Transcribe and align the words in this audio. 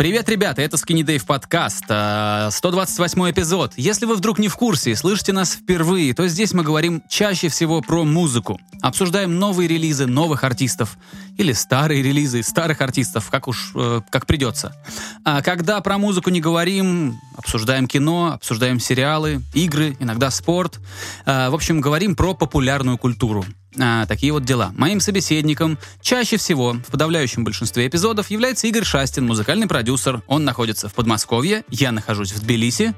Привет, 0.00 0.30
ребята, 0.30 0.62
это 0.62 0.78
Skinny 0.78 1.02
Dave 1.02 1.26
подкаст, 1.26 1.84
128 1.84 3.30
эпизод. 3.32 3.74
Если 3.76 4.06
вы 4.06 4.14
вдруг 4.14 4.38
не 4.38 4.48
в 4.48 4.56
курсе 4.56 4.92
и 4.92 4.94
слышите 4.94 5.34
нас 5.34 5.52
впервые, 5.52 6.14
то 6.14 6.26
здесь 6.26 6.54
мы 6.54 6.62
говорим 6.62 7.02
чаще 7.06 7.50
всего 7.50 7.82
про 7.82 8.04
музыку. 8.04 8.58
Обсуждаем 8.80 9.38
новые 9.38 9.68
релизы 9.68 10.06
новых 10.06 10.42
артистов. 10.42 10.96
Или 11.36 11.52
старые 11.52 12.02
релизы 12.02 12.42
старых 12.42 12.80
артистов, 12.80 13.28
как 13.30 13.46
уж, 13.46 13.72
э, 13.74 14.00
как 14.10 14.24
придется. 14.24 14.74
А 15.22 15.42
когда 15.42 15.80
про 15.82 15.98
музыку 15.98 16.30
не 16.30 16.40
говорим, 16.40 17.20
обсуждаем 17.36 17.86
кино, 17.86 18.32
обсуждаем 18.32 18.80
сериалы, 18.80 19.42
игры, 19.52 19.98
иногда 20.00 20.30
спорт. 20.30 20.80
А, 21.26 21.50
в 21.50 21.54
общем, 21.54 21.82
говорим 21.82 22.16
про 22.16 22.32
популярную 22.32 22.96
культуру. 22.96 23.44
А, 23.78 24.04
такие 24.06 24.32
вот 24.32 24.44
дела. 24.44 24.72
Моим 24.76 25.00
собеседником 25.00 25.78
чаще 26.02 26.36
всего 26.36 26.72
в 26.72 26.90
подавляющем 26.90 27.44
большинстве 27.44 27.86
эпизодов 27.86 28.30
является 28.30 28.66
Игорь 28.66 28.84
Шастин, 28.84 29.26
музыкальный 29.26 29.68
продюсер. 29.68 29.89
Он 30.26 30.44
находится 30.44 30.88
в 30.88 30.94
Подмосковье, 30.94 31.64
я 31.70 31.92
нахожусь 31.92 32.32
в 32.32 32.40
Тбилиси. 32.40 32.94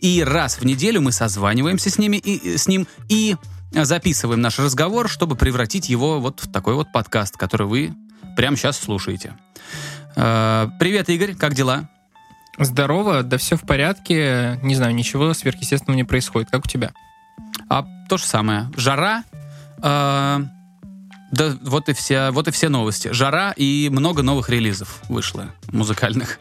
И 0.00 0.22
раз 0.22 0.58
в 0.58 0.64
неделю 0.64 1.00
мы 1.00 1.12
созваниваемся 1.12 1.90
с, 1.90 1.98
ними 1.98 2.16
и, 2.16 2.56
с 2.56 2.66
ним 2.68 2.86
и 3.08 3.36
записываем 3.72 4.40
наш 4.40 4.58
разговор, 4.58 5.08
чтобы 5.08 5.36
превратить 5.36 5.88
его 5.88 6.20
вот 6.20 6.40
в 6.40 6.50
такой 6.50 6.74
вот 6.74 6.92
подкаст, 6.92 7.36
который 7.36 7.66
вы 7.66 7.94
прямо 8.36 8.56
сейчас 8.56 8.78
слушаете. 8.78 9.36
А, 10.16 10.70
привет, 10.78 11.08
Игорь, 11.08 11.34
как 11.34 11.54
дела? 11.54 11.88
Здорово, 12.58 13.22
да 13.22 13.38
все 13.38 13.56
в 13.56 13.62
порядке. 13.62 14.58
Не 14.62 14.74
знаю, 14.74 14.94
ничего 14.94 15.32
сверхъестественного 15.34 15.96
не 15.96 16.04
происходит. 16.04 16.50
Как 16.50 16.64
у 16.64 16.68
тебя? 16.68 16.92
А 17.68 17.84
то 18.08 18.18
же 18.18 18.24
самое. 18.24 18.70
Жара, 18.76 19.24
а, 19.82 20.42
да, 21.30 21.56
вот 21.62 21.88
и, 21.88 21.92
все, 21.92 22.30
вот 22.30 22.48
и 22.48 22.50
все 22.50 22.68
новости. 22.68 23.08
Жара 23.12 23.52
и 23.56 23.88
много 23.90 24.22
новых 24.22 24.48
релизов 24.48 25.00
вышло 25.08 25.50
музыкальных. 25.70 26.40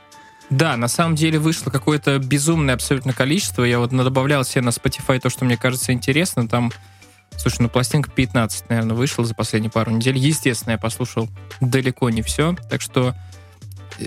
Да, 0.50 0.78
на 0.78 0.88
самом 0.88 1.16
деле 1.16 1.38
вышло 1.38 1.70
какое-то 1.70 2.18
безумное 2.18 2.74
абсолютно 2.74 3.14
количество. 3.14 3.64
Я 3.64 3.78
вот 3.78 3.92
добавлял 3.92 4.44
себе 4.44 4.62
на 4.62 4.70
Spotify 4.70 5.20
то, 5.20 5.30
что 5.30 5.46
мне 5.46 5.58
кажется 5.58 5.94
интересно. 5.94 6.48
Там, 6.48 6.72
слушай, 7.38 7.62
ну 7.62 7.70
пластинка 7.70 8.10
15, 8.10 8.70
наверное, 8.70 8.96
вышла 8.96 9.26
за 9.26 9.36
последние 9.36 9.70
пару 9.70 9.92
недель. 9.92 10.18
Естественно, 10.18 10.72
я 10.72 10.78
послушал 10.80 11.30
далеко 11.62 12.10
не 12.10 12.24
все. 12.24 12.56
Так 12.68 12.82
что 12.82 13.14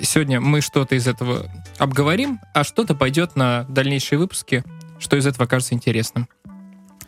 сегодня 0.03 0.41
мы 0.41 0.63
что-то 0.63 0.97
из 0.97 1.07
этого 1.07 1.49
обговорим, 1.79 2.41
а 2.55 2.65
что-то 2.65 2.97
пойдет 2.97 3.37
на 3.37 3.65
дальнейшие 3.69 4.19
выпуски, 4.19 4.65
что 4.99 5.17
из 5.17 5.27
этого 5.27 5.47
кажется 5.47 5.75
интересным. 5.75 6.29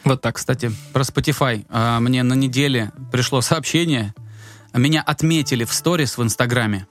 Вот 0.05 0.21
так, 0.21 0.37
кстати, 0.37 0.71
про 0.93 1.03
Spotify. 1.03 1.65
А, 1.71 1.99
мне 2.01 2.23
на 2.23 2.35
неделе 2.35 2.93
пришло 3.11 3.41
сообщение. 3.41 4.15
Меня 4.75 5.03
отметили 5.03 5.65
в 5.65 5.73
сторис 5.73 6.19
в 6.19 6.23
Инстаграме. 6.23 6.87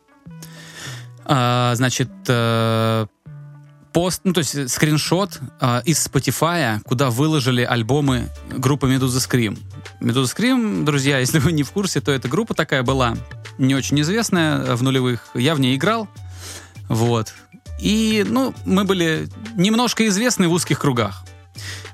А, 1.25 1.73
значит, 1.75 2.09
э, 2.27 3.05
пост, 3.93 4.21
ну 4.23 4.33
то 4.33 4.39
есть 4.39 4.69
скриншот 4.71 5.39
э, 5.61 5.81
из 5.85 6.05
Spotify, 6.05 6.81
куда 6.83 7.09
выложили 7.09 7.61
альбомы 7.61 8.29
группы 8.49 8.87
Medusa 8.87 9.19
Scream. 9.19 9.59
Medusa 10.01 10.35
Scream, 10.35 10.83
друзья, 10.83 11.19
если 11.19 11.39
вы 11.39 11.51
не 11.51 11.63
в 11.63 11.71
курсе, 11.71 12.01
то 12.01 12.11
эта 12.11 12.27
группа 12.27 12.53
такая 12.53 12.83
была, 12.83 13.15
не 13.57 13.75
очень 13.75 14.01
известная 14.01 14.75
в 14.75 14.81
нулевых. 14.81 15.27
Я 15.35 15.53
в 15.53 15.59
ней 15.59 15.75
играл, 15.75 16.09
вот. 16.89 17.33
И, 17.79 18.25
ну, 18.27 18.53
мы 18.65 18.85
были 18.85 19.27
немножко 19.55 20.07
известны 20.07 20.47
в 20.47 20.53
узких 20.53 20.79
кругах. 20.79 21.23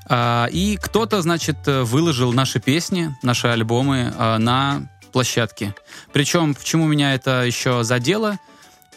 А, 0.10 0.48
и 0.52 0.78
кто-то, 0.82 1.22
значит, 1.22 1.58
выложил 1.66 2.34
наши 2.34 2.60
песни, 2.60 3.16
наши 3.22 3.48
альбомы 3.48 4.12
а, 4.18 4.40
на 4.40 4.90
площадке. 5.12 5.76
Причем, 6.12 6.56
почему 6.56 6.88
меня 6.88 7.14
это 7.14 7.44
еще 7.44 7.84
задело? 7.84 8.40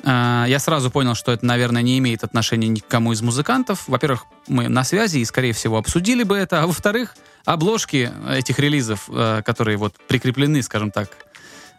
А, 0.04 0.46
я 0.46 0.58
сразу 0.58 0.90
понял, 0.90 1.14
что 1.14 1.32
это, 1.32 1.44
наверное, 1.44 1.82
не 1.82 1.98
имеет 1.98 2.24
отношения 2.24 2.68
ни 2.68 2.80
к 2.80 2.88
кому 2.88 3.12
из 3.12 3.20
музыкантов. 3.20 3.84
Во-первых, 3.88 4.24
мы 4.48 4.68
на 4.68 4.84
связи 4.84 5.18
и, 5.18 5.24
скорее 5.26 5.52
всего, 5.52 5.76
обсудили 5.76 6.22
бы 6.22 6.36
это. 6.36 6.62
А 6.62 6.66
во-вторых, 6.66 7.14
обложки 7.44 8.10
этих 8.30 8.58
релизов, 8.58 9.08
которые 9.44 9.76
вот 9.76 9.94
прикреплены, 10.08 10.62
скажем 10.62 10.90
так, 10.90 11.10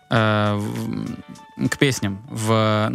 к 0.10 1.78
песням 1.80 2.26
в, 2.30 2.90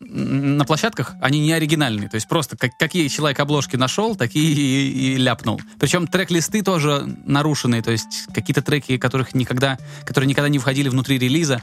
на 0.00 0.64
площадках, 0.64 1.14
они 1.20 1.40
не 1.40 1.52
оригинальные. 1.52 2.08
То 2.08 2.14
есть 2.16 2.28
просто 2.28 2.56
как, 2.56 2.76
какие 2.78 3.08
человек 3.08 3.38
обложки 3.40 3.76
нашел, 3.76 4.16
такие 4.16 4.52
и, 4.52 5.14
и 5.14 5.16
ляпнул. 5.16 5.60
Причем 5.78 6.06
трек-листы 6.06 6.62
тоже 6.62 7.04
нарушенные, 7.24 7.82
то 7.82 7.90
есть 7.90 8.26
какие-то 8.32 8.62
треки, 8.62 8.96
которых 8.98 9.34
никогда, 9.34 9.78
которые 10.04 10.28
никогда 10.28 10.48
не 10.48 10.58
входили 10.58 10.88
внутри 10.88 11.18
релиза. 11.18 11.62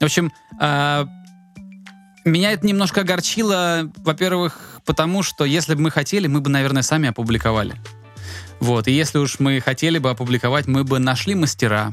В 0.00 0.04
общем, 0.04 0.32
э, 0.60 1.06
меня 2.24 2.52
это 2.52 2.66
немножко 2.66 3.02
огорчило, 3.02 3.90
во-первых, 3.98 4.80
потому 4.84 5.22
что 5.22 5.44
если 5.44 5.74
бы 5.74 5.82
мы 5.82 5.90
хотели, 5.90 6.26
мы 6.26 6.40
бы, 6.40 6.50
наверное, 6.50 6.82
сами 6.82 7.08
опубликовали. 7.08 7.76
Вот, 8.58 8.88
и 8.88 8.92
если 8.92 9.18
уж 9.18 9.38
мы 9.38 9.60
хотели 9.60 9.98
бы 9.98 10.10
опубликовать, 10.10 10.66
мы 10.66 10.82
бы 10.82 10.98
нашли 10.98 11.34
мастера, 11.34 11.92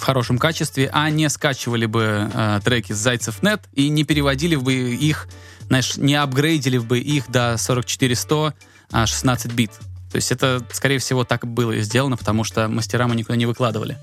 в 0.00 0.04
хорошем 0.04 0.38
качестве, 0.38 0.90
а 0.92 1.10
не 1.10 1.28
скачивали 1.28 1.86
бы 1.86 2.30
э, 2.32 2.60
треки 2.64 2.92
с 2.92 2.96
Зайцев.нет 2.96 3.62
и 3.74 3.88
не 3.88 4.04
переводили 4.04 4.56
бы 4.56 4.74
их, 4.74 5.28
знаешь, 5.68 5.96
не 5.96 6.14
апгрейдили 6.14 6.78
бы 6.78 6.98
их 6.98 7.30
до 7.30 7.56
4400, 7.58 8.54
а 8.90 9.06
16 9.06 9.52
бит. 9.52 9.70
То 10.10 10.16
есть 10.16 10.32
это, 10.32 10.64
скорее 10.72 10.98
всего, 10.98 11.24
так 11.24 11.46
было 11.46 11.72
и 11.72 11.82
сделано, 11.82 12.16
потому 12.16 12.42
что 12.42 12.66
мастера 12.66 13.06
мы 13.06 13.14
никуда 13.14 13.36
не 13.36 13.46
выкладывали. 13.46 13.96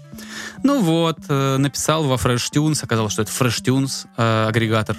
Ну 0.64 0.82
вот, 0.82 1.18
э, 1.28 1.58
написал 1.58 2.04
во 2.04 2.16
FreshTunes, 2.16 2.84
оказалось, 2.84 3.12
что 3.12 3.24
это 3.24 3.32
FreshTunes 3.32 4.08
э, 4.16 4.48
агрегатор. 4.48 4.96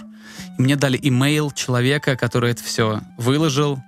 И 0.59 0.62
мне 0.62 0.76
дали 0.76 0.98
имейл 1.00 1.50
человека, 1.50 2.16
который 2.16 2.50
это 2.50 2.62
все 2.62 3.00
выложил. 3.16 3.82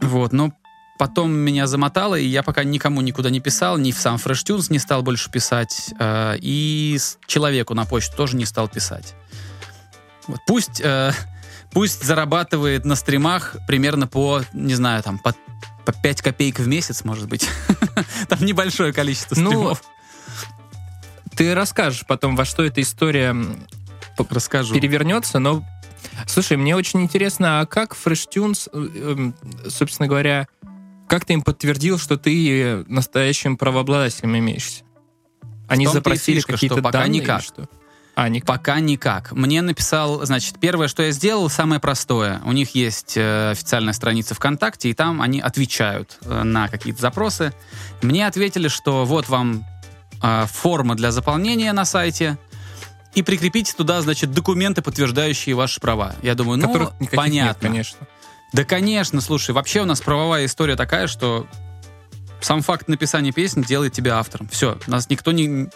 Вот, 0.00 0.32
но 0.32 0.52
Потом 0.98 1.32
меня 1.32 1.66
замотало, 1.66 2.14
и 2.14 2.26
я 2.26 2.42
пока 2.42 2.64
никому 2.64 3.00
никуда 3.00 3.30
не 3.30 3.40
писал, 3.40 3.78
ни 3.78 3.92
в 3.92 3.98
сам 3.98 4.16
FreshTunes 4.16 4.66
не 4.70 4.78
стал 4.78 5.02
больше 5.02 5.30
писать, 5.30 5.92
э, 5.98 6.36
и 6.40 6.98
человеку 7.26 7.74
на 7.74 7.86
почту 7.86 8.16
тоже 8.16 8.36
не 8.36 8.44
стал 8.44 8.68
писать. 8.68 9.14
Вот. 10.26 10.40
Пусть, 10.46 10.80
э, 10.80 11.12
пусть 11.72 12.04
зарабатывает 12.04 12.84
на 12.84 12.94
стримах 12.94 13.56
примерно 13.66 14.06
по, 14.06 14.42
не 14.52 14.74
знаю, 14.74 15.02
там, 15.02 15.18
по, 15.18 15.34
по 15.84 15.92
5 15.92 16.22
копеек 16.22 16.58
в 16.58 16.68
месяц, 16.68 17.04
может 17.04 17.28
быть. 17.28 17.48
Там 18.28 18.44
небольшое 18.44 18.92
количество 18.92 19.34
ну, 19.34 19.50
стримов. 19.50 19.82
Ну, 19.82 21.36
ты 21.36 21.54
расскажешь 21.54 22.04
потом, 22.06 22.36
во 22.36 22.44
что 22.44 22.62
эта 22.62 22.80
история 22.82 23.34
Расскажу. 24.30 24.74
перевернется, 24.74 25.38
но 25.38 25.64
Слушай, 26.26 26.56
мне 26.56 26.76
очень 26.76 27.02
интересно, 27.02 27.60
а 27.60 27.66
как 27.66 27.94
FreshTunes, 27.96 28.68
э, 28.72 29.32
э, 29.64 29.68
собственно 29.68 30.08
говоря, 30.08 30.46
как 31.12 31.26
ты 31.26 31.34
им 31.34 31.42
подтвердил, 31.42 31.98
что 31.98 32.16
ты 32.16 32.86
настоящим 32.88 33.58
правообладателем 33.58 34.38
имеешься? 34.38 34.82
Они 35.68 35.86
запросили 35.86 36.40
какие-то 36.40 36.76
пока 36.76 37.00
данные? 37.00 37.20
Никак. 37.20 37.42
Что? 37.42 37.68
А, 38.14 38.30
никак. 38.30 38.46
Пока 38.46 38.80
никак. 38.80 39.32
Мне 39.32 39.60
написал, 39.60 40.24
значит, 40.24 40.58
первое, 40.58 40.88
что 40.88 41.02
я 41.02 41.10
сделал, 41.10 41.50
самое 41.50 41.82
простое. 41.82 42.40
У 42.46 42.52
них 42.52 42.74
есть 42.74 43.18
э, 43.18 43.50
официальная 43.50 43.92
страница 43.92 44.34
ВКонтакте, 44.34 44.88
и 44.88 44.94
там 44.94 45.20
они 45.20 45.42
отвечают 45.42 46.16
э, 46.22 46.44
на 46.44 46.68
какие-то 46.68 47.02
запросы. 47.02 47.52
Мне 48.00 48.26
ответили, 48.26 48.68
что 48.68 49.04
вот 49.04 49.28
вам 49.28 49.66
э, 50.22 50.46
форма 50.50 50.94
для 50.94 51.12
заполнения 51.12 51.74
на 51.74 51.84
сайте, 51.84 52.38
и 53.14 53.20
прикрепите 53.20 53.74
туда, 53.76 54.00
значит, 54.00 54.32
документы, 54.32 54.80
подтверждающие 54.80 55.54
ваши 55.54 55.78
права. 55.78 56.14
Я 56.22 56.34
думаю, 56.34 56.58
ну, 56.58 56.68
Которых 56.68 56.92
понятно. 57.10 57.32
Нет, 57.34 57.56
конечно. 57.60 57.98
Да, 58.52 58.64
конечно, 58.64 59.20
слушай, 59.20 59.52
вообще 59.52 59.80
у 59.80 59.84
нас 59.86 60.00
правовая 60.00 60.44
история 60.44 60.76
такая, 60.76 61.06
что 61.06 61.46
сам 62.40 62.60
факт 62.60 62.88
написания 62.88 63.32
песни 63.32 63.62
делает 63.62 63.92
тебя 63.92 64.18
автором. 64.18 64.48
Все, 64.48 64.78
у 64.86 64.90
нас 64.90 65.08
никто 65.08 65.32
не... 65.32 65.68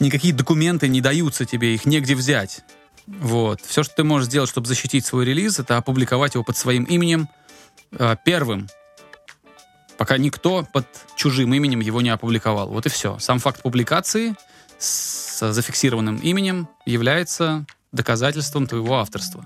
Никакие 0.00 0.34
документы 0.34 0.88
не 0.88 1.00
даются 1.00 1.44
тебе, 1.44 1.74
их 1.74 1.86
негде 1.86 2.14
взять. 2.14 2.62
Вот. 3.06 3.60
Все, 3.60 3.82
что 3.82 3.94
ты 3.94 4.04
можешь 4.04 4.28
сделать, 4.28 4.50
чтобы 4.50 4.66
защитить 4.66 5.06
свой 5.06 5.24
релиз, 5.24 5.58
это 5.58 5.76
опубликовать 5.76 6.34
его 6.34 6.44
под 6.44 6.56
своим 6.56 6.84
именем 6.84 7.28
э, 7.92 8.16
первым. 8.24 8.68
Пока 9.96 10.18
никто 10.18 10.66
под 10.72 10.86
чужим 11.16 11.52
именем 11.54 11.80
его 11.80 12.00
не 12.00 12.10
опубликовал. 12.10 12.68
Вот 12.68 12.86
и 12.86 12.88
все. 12.88 13.18
Сам 13.18 13.38
факт 13.38 13.62
публикации 13.62 14.34
с 14.78 15.52
зафиксированным 15.52 16.16
именем 16.16 16.68
является 16.84 17.66
доказательством 17.92 18.66
твоего 18.66 18.98
авторства. 18.98 19.44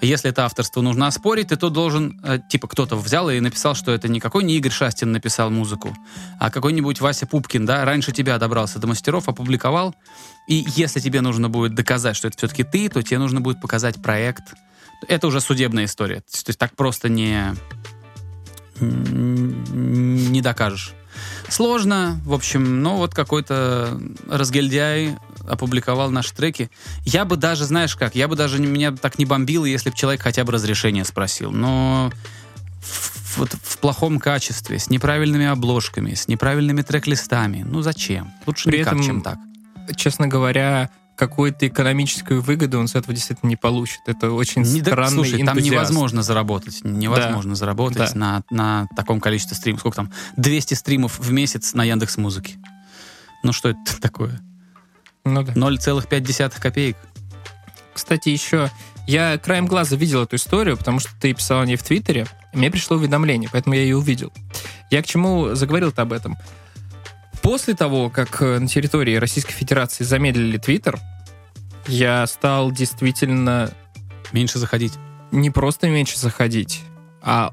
Если 0.00 0.30
это 0.30 0.44
авторство 0.44 0.80
нужно 0.80 1.08
оспорить, 1.08 1.48
ты 1.48 1.56
то 1.56 1.70
должен, 1.70 2.20
э, 2.22 2.38
типа, 2.48 2.68
кто-то 2.68 2.96
взял 2.96 3.28
и 3.30 3.40
написал, 3.40 3.74
что 3.74 3.92
это 3.92 4.08
никакой 4.08 4.44
не 4.44 4.56
Игорь 4.56 4.70
Шастин 4.70 5.10
написал 5.10 5.50
музыку, 5.50 5.96
а 6.38 6.50
какой-нибудь 6.50 7.00
Вася 7.00 7.26
Пупкин, 7.26 7.66
да, 7.66 7.84
раньше 7.84 8.12
тебя 8.12 8.38
добрался 8.38 8.78
до 8.78 8.86
мастеров, 8.86 9.28
опубликовал, 9.28 9.94
и 10.46 10.64
если 10.76 11.00
тебе 11.00 11.20
нужно 11.20 11.48
будет 11.48 11.74
доказать, 11.74 12.16
что 12.16 12.28
это 12.28 12.38
все-таки 12.38 12.62
ты, 12.62 12.88
то 12.88 13.02
тебе 13.02 13.18
нужно 13.18 13.40
будет 13.40 13.60
показать 13.60 14.00
проект. 14.00 14.54
Это 15.06 15.26
уже 15.26 15.40
судебная 15.40 15.84
история. 15.84 16.20
То 16.20 16.44
есть 16.46 16.58
так 16.58 16.74
просто 16.74 17.08
не, 17.08 17.54
не 18.80 20.40
докажешь. 20.40 20.94
Сложно, 21.48 22.20
в 22.24 22.32
общем, 22.32 22.82
но 22.82 22.96
вот 22.96 23.14
какой-то 23.14 24.00
разгильдяй 24.28 25.16
опубликовал 25.48 26.10
наши 26.10 26.34
треки. 26.34 26.70
Я 27.04 27.24
бы 27.24 27.36
даже, 27.36 27.64
знаешь 27.64 27.96
как, 27.96 28.14
я 28.14 28.28
бы 28.28 28.36
даже 28.36 28.60
меня 28.60 28.92
так 28.92 29.18
не 29.18 29.24
бомбило, 29.24 29.64
если 29.64 29.90
бы 29.90 29.96
человек 29.96 30.22
хотя 30.22 30.44
бы 30.44 30.52
разрешение 30.52 31.04
спросил. 31.04 31.50
Но 31.50 32.12
в, 32.80 33.38
вот 33.38 33.54
в 33.62 33.78
плохом 33.78 34.18
качестве, 34.18 34.78
с 34.78 34.88
неправильными 34.90 35.46
обложками, 35.46 36.14
с 36.14 36.28
неправильными 36.28 36.82
трек-листами. 36.82 37.64
Ну 37.68 37.82
зачем? 37.82 38.30
Лучше 38.46 38.68
При 38.68 38.78
никак, 38.80 38.94
этом 38.94 39.04
чем 39.04 39.20
так. 39.22 39.38
Честно 39.96 40.28
говоря, 40.28 40.90
какую-то 41.16 41.66
экономическую 41.66 42.40
выгоду 42.40 42.78
он 42.78 42.86
с 42.88 42.94
этого 42.94 43.12
действительно 43.14 43.48
не 43.48 43.56
получит. 43.56 44.00
Это 44.06 44.30
очень 44.30 44.62
Не- 44.62 44.80
да, 44.82 44.92
странный 44.92 45.14
слушай, 45.14 45.38
там 45.44 45.56
энтузиаст. 45.56 45.66
невозможно 45.72 46.22
заработать. 46.22 46.80
Невозможно 46.84 47.54
заработать 47.56 48.12
Да. 48.14 48.18
на, 48.18 48.42
на 48.50 48.86
таком 48.96 49.20
количестве 49.20 49.56
стримов. 49.56 49.80
Сколько 49.80 49.96
там? 49.96 50.12
200 50.36 50.74
стримов 50.74 51.18
в 51.18 51.32
месяц 51.32 51.74
на 51.74 51.82
Яндекс 51.84 52.18
Музыке. 52.18 52.58
Ну 53.42 53.52
что 53.52 53.70
это 53.70 53.78
такое? 54.00 54.40
Ну 55.24 55.42
да. 55.42 55.52
0,5 55.52 56.60
копеек. 56.60 56.96
Кстати, 57.94 58.28
еще 58.28 58.70
я 59.06 59.38
краем 59.38 59.66
глаза 59.66 59.96
видел 59.96 60.22
эту 60.22 60.36
историю, 60.36 60.76
потому 60.76 61.00
что 61.00 61.10
ты 61.20 61.32
писал 61.32 61.60
о 61.60 61.66
ней 61.66 61.76
в 61.76 61.82
Твиттере, 61.82 62.26
мне 62.52 62.70
пришло 62.70 62.96
уведомление, 62.96 63.48
поэтому 63.50 63.74
я 63.74 63.82
ее 63.82 63.96
увидел. 63.96 64.32
Я 64.90 65.02
к 65.02 65.06
чему 65.06 65.54
заговорил-то 65.54 66.02
об 66.02 66.12
этом? 66.12 66.36
После 67.42 67.74
того, 67.74 68.10
как 68.10 68.42
э, 68.42 68.58
на 68.58 68.68
территории 68.68 69.14
Российской 69.16 69.52
Федерации 69.52 70.04
замедлили 70.04 70.58
Твиттер, 70.58 70.98
я 71.86 72.26
стал 72.26 72.70
действительно 72.70 73.72
Меньше 74.32 74.58
заходить. 74.58 74.92
не 75.30 75.50
просто 75.50 75.88
меньше 75.88 76.18
заходить, 76.18 76.82
а 77.22 77.52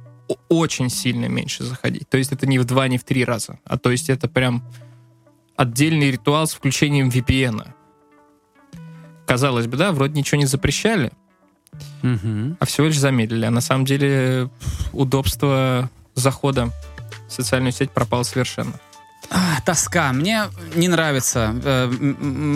очень 0.50 0.89
сильно 0.89 1.27
меньше 1.27 1.63
заходить. 1.63 2.09
То 2.09 2.17
есть 2.17 2.31
это 2.31 2.47
не 2.47 2.59
в 2.59 2.65
два, 2.65 2.88
не 2.88 2.97
в 2.97 3.03
три 3.03 3.23
раза, 3.23 3.59
а 3.63 3.77
то 3.77 3.91
есть 3.91 4.09
это 4.09 4.27
прям 4.27 4.63
отдельный 5.55 6.11
ритуал 6.11 6.47
с 6.47 6.53
включением 6.53 7.09
VPN. 7.09 7.67
Казалось 9.25 9.67
бы, 9.67 9.77
да, 9.77 9.91
вроде 9.91 10.13
ничего 10.19 10.37
не 10.39 10.45
запрещали, 10.45 11.11
Мгм. 12.03 12.57
а 12.59 12.65
всего 12.65 12.87
лишь 12.87 12.99
замедлили. 12.99 13.45
А 13.45 13.51
на 13.51 13.61
самом 13.61 13.85
деле 13.85 14.49
удобство 14.93 15.89
захода 16.13 16.69
в 17.27 17.31
социальную 17.31 17.71
сеть 17.71 17.91
пропало 17.91 18.23
совершенно. 18.23 18.73
А, 19.31 19.59
тоска. 19.65 20.13
Мне 20.13 20.43
не 20.75 20.87
нравится. 20.87 21.55
Э, 21.63 21.87
У 21.87 21.93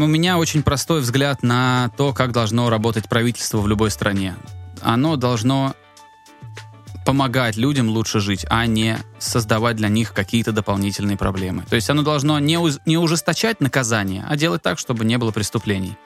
меня 0.07 0.37
очень 0.37 0.61
простой 0.61 1.01
взгляд 1.01 1.41
на 1.41 1.89
то, 1.97 2.13
как 2.13 2.31
должно 2.31 2.69
работать 2.69 3.09
правительство 3.09 3.57
в 3.57 3.67
любой 3.67 3.89
стране. 3.89 4.35
Оно 4.81 5.15
должно 5.15 5.73
помогать 7.05 7.57
людям 7.57 7.89
лучше 7.89 8.19
жить, 8.19 8.45
а 8.49 8.65
не 8.65 8.97
создавать 9.17 9.75
для 9.75 9.89
них 9.89 10.13
какие-то 10.13 10.51
дополнительные 10.51 11.17
проблемы. 11.17 11.65
То 11.69 11.75
есть 11.75 11.89
оно 11.89 12.03
должно 12.03 12.39
не, 12.39 12.57
уз- 12.57 12.79
не 12.85 12.97
ужесточать 12.97 13.61
наказание, 13.61 14.25
а 14.27 14.35
делать 14.35 14.61
так, 14.61 14.79
чтобы 14.79 15.05
не 15.05 15.17
было 15.17 15.31
преступлений. 15.31 15.97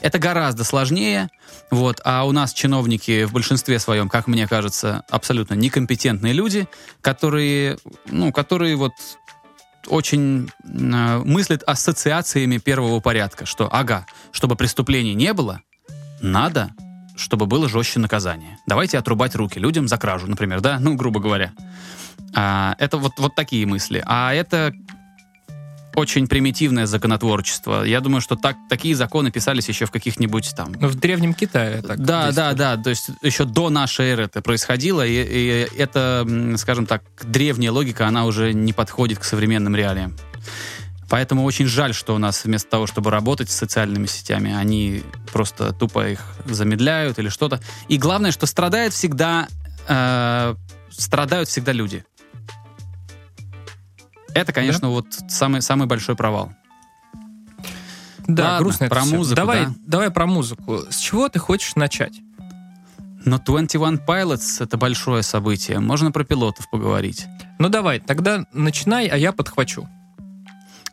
Это 0.00 0.18
гораздо 0.18 0.64
сложнее, 0.64 1.28
вот, 1.70 2.00
а 2.04 2.24
у 2.24 2.32
нас 2.32 2.52
чиновники 2.52 3.24
в 3.24 3.32
большинстве 3.32 3.78
своем, 3.78 4.08
как 4.08 4.26
мне 4.26 4.48
кажется, 4.48 5.04
абсолютно 5.10 5.54
некомпетентные 5.54 6.32
люди, 6.32 6.68
которые, 7.02 7.78
ну, 8.06 8.32
которые 8.32 8.76
вот 8.76 8.92
очень 9.86 10.50
э, 10.64 11.18
мыслит 11.24 11.62
ассоциациями 11.66 12.58
первого 12.58 13.00
порядка, 13.00 13.46
что, 13.46 13.68
ага, 13.70 14.06
чтобы 14.32 14.56
преступлений 14.56 15.14
не 15.14 15.32
было, 15.32 15.60
надо, 16.20 16.70
чтобы 17.20 17.46
было 17.46 17.68
жестче 17.68 18.00
наказание. 18.00 18.58
Давайте 18.66 18.98
отрубать 18.98 19.34
руки 19.34 19.58
людям 19.58 19.88
за 19.88 19.98
кражу, 19.98 20.26
например, 20.26 20.60
да, 20.60 20.78
ну, 20.80 20.94
грубо 20.94 21.20
говоря. 21.20 21.52
А, 22.34 22.74
это 22.78 22.96
вот, 22.96 23.12
вот 23.18 23.34
такие 23.34 23.66
мысли. 23.66 24.02
А 24.06 24.32
это 24.32 24.72
очень 25.94 26.28
примитивное 26.28 26.86
законотворчество. 26.86 27.82
Я 27.82 28.00
думаю, 28.00 28.20
что 28.20 28.36
так, 28.36 28.56
такие 28.68 28.94
законы 28.94 29.30
писались 29.30 29.68
еще 29.68 29.86
в 29.86 29.90
каких-нибудь 29.90 30.54
там 30.56 30.72
Но 30.80 30.88
в 30.88 30.94
Древнем 30.94 31.34
Китае 31.34 31.82
так 31.82 31.98
да, 31.98 32.32
да, 32.32 32.52
да. 32.54 32.76
То 32.76 32.90
есть 32.90 33.10
еще 33.22 33.44
до 33.44 33.70
нашей 33.70 34.06
эры 34.06 34.24
это 34.24 34.40
происходило, 34.40 35.04
и, 35.04 35.12
и 35.12 35.68
это, 35.76 36.26
скажем 36.56 36.86
так, 36.86 37.02
древняя 37.22 37.72
логика, 37.72 38.06
она 38.06 38.24
уже 38.24 38.52
не 38.52 38.72
подходит 38.72 39.18
к 39.18 39.24
современным 39.24 39.74
реалиям. 39.74 40.16
Поэтому 41.10 41.42
очень 41.42 41.66
жаль, 41.66 41.92
что 41.92 42.14
у 42.14 42.18
нас 42.18 42.44
вместо 42.44 42.70
того, 42.70 42.86
чтобы 42.86 43.10
работать 43.10 43.50
с 43.50 43.56
социальными 43.56 44.06
сетями, 44.06 44.54
они 44.54 45.02
просто 45.32 45.72
тупо 45.72 46.08
их 46.08 46.24
замедляют 46.46 47.18
или 47.18 47.28
что-то. 47.28 47.60
И 47.88 47.98
главное, 47.98 48.30
что 48.30 48.46
страдает 48.46 48.92
всегда, 48.92 49.48
э, 49.88 50.54
страдают 50.90 51.48
всегда 51.48 51.72
люди. 51.72 52.04
Это, 54.34 54.52
конечно, 54.52 54.90
вот 54.90 55.06
самый, 55.28 55.62
самый 55.62 55.88
большой 55.88 56.14
провал. 56.14 56.52
Да, 58.28 58.44
Ладно, 58.44 58.58
грустно 58.60 58.88
про 58.88 59.04
музыку, 59.04 59.34
Давай, 59.34 59.66
да. 59.66 59.74
давай 59.86 60.10
про 60.12 60.26
музыку. 60.26 60.84
С 60.88 60.98
чего 60.98 61.28
ты 61.28 61.40
хочешь 61.40 61.74
начать? 61.74 62.20
Но 63.24 63.38
21 63.38 64.00
Pilots— 64.06 64.58
это 64.62 64.76
большое 64.76 65.24
событие. 65.24 65.80
Можно 65.80 66.12
про 66.12 66.22
пилотов 66.22 66.70
поговорить. 66.70 67.26
Ну 67.58 67.68
давай, 67.68 67.98
тогда 67.98 68.46
начинай, 68.52 69.08
а 69.08 69.16
я 69.16 69.32
подхвачу. 69.32 69.88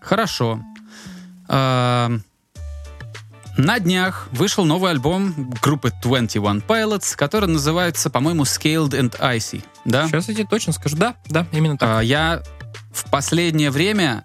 Хорошо. 0.07 0.61
Эм, 1.49 2.23
На 3.57 3.79
днях 3.79 4.29
вышел 4.31 4.63
новый 4.65 4.91
альбом 4.91 5.51
группы 5.61 5.91
21 6.01 6.63
Pilots, 6.65 7.15
который 7.17 7.49
называется, 7.49 8.09
по-моему, 8.09 8.43
Scaled 8.43 8.91
and 8.91 9.19
Icy. 9.19 9.63
Да? 9.83 10.07
Сейчас 10.07 10.29
я 10.29 10.35
тебе 10.35 10.47
точно 10.47 10.71
скажу. 10.73 10.95
Да, 10.95 11.15
да, 11.27 11.45
именно 11.51 11.77
так. 11.77 11.89
А, 11.89 12.01
Я 12.01 12.41
в 12.93 13.09
последнее 13.09 13.69
время 13.69 14.23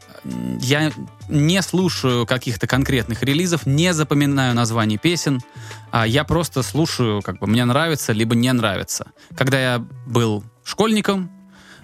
я 0.60 0.92
не 1.28 1.62
слушаю 1.62 2.26
каких-то 2.26 2.66
конкретных 2.68 3.22
релизов, 3.24 3.66
не 3.66 3.92
запоминаю 3.92 4.54
названий 4.54 4.98
песен. 4.98 5.40
а 5.90 6.06
Я 6.06 6.22
просто 6.24 6.62
слушаю, 6.62 7.22
как 7.22 7.38
бы 7.38 7.46
мне 7.48 7.64
нравится, 7.64 8.12
либо 8.12 8.36
не 8.36 8.52
нравится. 8.52 9.06
Когда 9.36 9.58
я 9.58 9.84
был 10.06 10.44
школьником, 10.62 11.30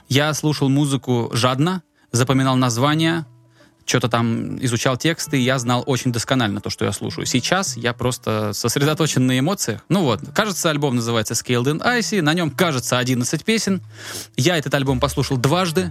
я 0.09 0.33
слушал 0.35 0.69
музыку 0.69 1.31
жадно, 1.33 1.83
запоминал 2.13 2.57
названия, 2.57 3.27
что-то 3.89 4.09
там 4.09 4.63
изучал 4.65 4.97
тексты, 4.97 5.39
и 5.39 5.43
я 5.43 5.59
знал 5.59 5.83
очень 5.87 6.13
досконально 6.13 6.61
то, 6.61 6.71
что 6.71 6.85
я 6.85 6.93
слушаю. 6.93 7.27
Сейчас 7.27 7.77
я 7.77 7.95
просто 7.95 8.53
сосредоточен 8.53 9.27
на 9.27 9.39
эмоциях. 9.39 9.81
Ну 9.89 10.03
вот, 10.03 10.21
кажется, 10.35 10.69
альбом 10.71 10.97
называется 10.97 11.35
Scaled 11.35 11.65
and 11.65 11.83
Icy, 11.83 12.21
на 12.21 12.35
нем, 12.35 12.51
кажется, 12.51 12.99
11 12.99 13.45
песен. 13.45 13.81
Я 14.37 14.59
этот 14.59 14.75
альбом 14.75 15.01
послушал 15.01 15.39
дважды, 15.39 15.91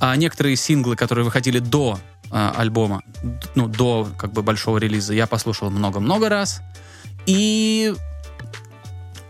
а 0.00 0.16
некоторые 0.16 0.56
синглы, 0.56 0.96
которые 0.96 1.24
выходили 1.24 1.58
до 1.58 1.98
а, 2.30 2.54
альбома, 2.56 3.02
ну, 3.54 3.68
до 3.68 4.08
как 4.18 4.32
бы 4.32 4.42
большого 4.42 4.78
релиза, 4.78 5.14
я 5.14 5.26
послушал 5.26 5.70
много-много 5.70 6.28
раз. 6.28 6.60
И 7.26 7.94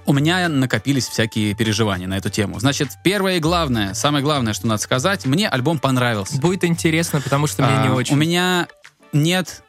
у 0.06 0.12
меня 0.12 0.48
накопились 0.48 1.08
всякие 1.08 1.54
переживания 1.54 2.06
на 2.06 2.16
эту 2.16 2.30
тему. 2.30 2.58
Значит, 2.60 2.90
первое 3.02 3.36
и 3.36 3.40
главное, 3.40 3.94
самое 3.94 4.22
главное, 4.22 4.52
что 4.52 4.66
надо 4.66 4.80
сказать, 4.80 5.26
мне 5.26 5.48
альбом 5.48 5.78
понравился. 5.78 6.38
Будет 6.38 6.64
интересно, 6.64 7.20
потому 7.20 7.46
что 7.46 7.62
мне 7.64 7.76
А, 7.76 7.82
не 7.86 7.92
очень. 7.92 8.14
У 8.14 8.18
меня 8.18 8.68
нет... 9.12 9.62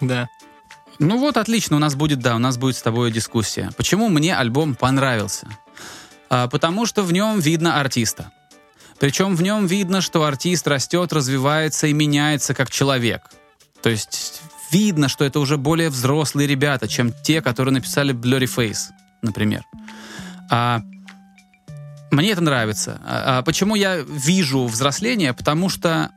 Да. 0.00 0.28
Ну 0.98 1.18
вот, 1.18 1.36
отлично, 1.36 1.76
у 1.76 1.78
нас 1.78 1.94
будет, 1.94 2.20
да, 2.20 2.36
у 2.36 2.38
нас 2.38 2.56
будет 2.56 2.76
с 2.76 2.82
тобой 2.82 3.10
дискуссия. 3.12 3.70
Почему 3.76 4.08
мне 4.08 4.36
альбом 4.36 4.74
понравился? 4.74 5.46
А, 6.30 6.48
потому 6.48 6.86
что 6.86 7.02
в 7.02 7.12
нем 7.12 7.40
видно 7.40 7.80
артиста. 7.80 8.32
Причем 8.98 9.34
в 9.34 9.42
нем 9.42 9.66
видно, 9.66 10.00
что 10.00 10.24
артист 10.24 10.66
растет, 10.68 11.12
развивается 11.12 11.88
и 11.88 11.92
меняется 11.92 12.54
как 12.54 12.70
человек. 12.70 13.22
То 13.82 13.90
есть 13.90 14.42
видно, 14.70 15.08
что 15.08 15.24
это 15.24 15.40
уже 15.40 15.56
более 15.56 15.90
взрослые 15.90 16.46
ребята, 16.46 16.88
чем 16.88 17.12
те, 17.12 17.42
которые 17.42 17.74
написали 17.74 18.14
Blurry 18.14 18.44
Face, 18.44 18.90
например. 19.22 19.64
А, 20.50 20.82
мне 22.10 22.30
это 22.30 22.42
нравится. 22.42 23.00
А, 23.04 23.38
а 23.38 23.42
почему 23.42 23.74
я 23.74 23.96
вижу 23.96 24.66
взросление? 24.66 25.32
Потому 25.32 25.68
что 25.68 26.10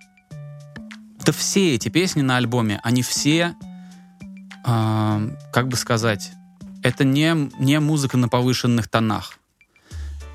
да 1.25 1.31
все 1.31 1.74
эти 1.75 1.89
песни 1.89 2.21
на 2.21 2.38
альбоме, 2.38 2.79
они 2.83 3.01
все, 3.01 3.55
а, 4.63 5.21
как 5.51 5.69
бы 5.69 5.77
сказать, 5.77 6.31
это 6.83 7.03
не, 7.03 7.50
не 7.59 7.79
музыка 7.79 8.17
на 8.17 8.27
повышенных 8.27 8.88
тонах. 8.88 9.39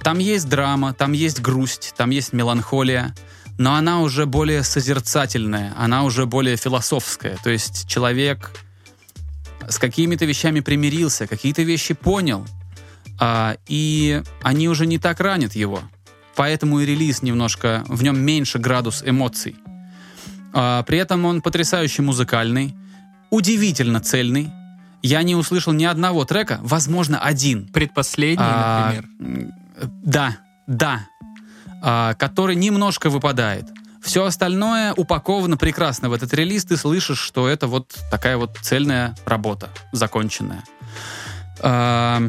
Там 0.03 0.19
есть 0.19 0.49
драма, 0.49 0.95
там 0.95 1.13
есть 1.13 1.41
грусть, 1.41 1.95
там 1.97 2.11
есть 2.11 2.33
меланхолия, 2.33 3.15
но 3.59 3.75
она 3.75 4.01
уже 4.01 4.25
более 4.25 4.65
созерцательная, 4.65 5.75
она 5.77 6.05
уже 6.05 6.25
более 6.25 6.57
философская. 6.57 7.37
То 7.45 7.51
есть 7.51 7.87
человек 7.87 8.51
с 9.69 9.79
какими-то 9.79 10.25
вещами 10.25 10.61
примирился, 10.61 11.27
какие-то 11.27 11.63
вещи 11.63 11.95
понял, 11.95 12.47
а, 13.21 13.57
и 13.69 14.23
они 14.43 14.69
уже 14.69 14.87
не 14.87 14.99
так 14.99 15.21
ранят 15.21 15.55
его. 15.55 15.83
Поэтому 16.35 16.81
и 16.81 16.87
релиз 16.87 17.23
немножко, 17.23 17.85
в 17.87 18.03
нем 18.03 18.19
меньше 18.19 18.59
градус 18.59 19.03
эмоций. 19.05 19.57
А, 20.53 20.83
при 20.85 20.99
этом 20.99 21.25
он 21.27 21.43
потрясающе 21.43 22.03
музыкальный, 22.03 22.75
удивительно 23.31 24.01
цельный. 24.01 24.51
Я 25.03 25.23
не 25.23 25.35
услышал 25.35 25.73
ни 25.73 25.85
одного 25.85 26.25
трека, 26.25 26.59
возможно, 26.63 27.21
один. 27.21 27.69
Предпоследний, 27.69 28.45
А, 28.47 28.93
например. 28.95 29.53
Да, 30.03 30.37
да. 30.67 31.07
А, 31.83 32.15
который 32.15 32.57
немножко 32.57 33.11
выпадает. 33.11 33.67
Все 34.03 34.25
остальное 34.25 34.95
упаковано 34.95 35.57
прекрасно 35.59 36.09
в 36.09 36.15
этот 36.15 36.33
релиз. 36.33 36.65
Ты 36.65 36.77
слышишь, 36.77 37.19
что 37.19 37.49
это 37.49 37.67
вот 37.67 37.99
такая 38.11 38.39
вот 38.39 38.57
цельная 38.63 39.15
работа, 39.27 39.69
законченная. 39.93 40.65
А, 41.63 42.23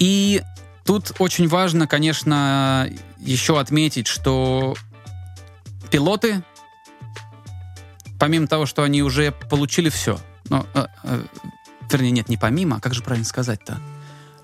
и 0.00 0.42
тут 0.84 1.12
очень 1.20 1.46
важно, 1.46 1.86
конечно, 1.86 2.90
еще 3.18 3.60
отметить, 3.60 4.08
что 4.08 4.74
пилоты, 5.90 6.42
помимо 8.18 8.48
того, 8.48 8.66
что 8.66 8.82
они 8.82 9.02
уже 9.02 9.30
получили 9.30 9.88
все, 9.90 10.18
но, 10.48 10.66
э, 10.74 10.86
э, 11.04 11.22
вернее, 11.90 12.10
нет, 12.10 12.28
не 12.28 12.36
помимо, 12.36 12.76
а 12.76 12.80
как 12.80 12.94
же 12.94 13.02
правильно 13.02 13.26
сказать-то? 13.26 13.80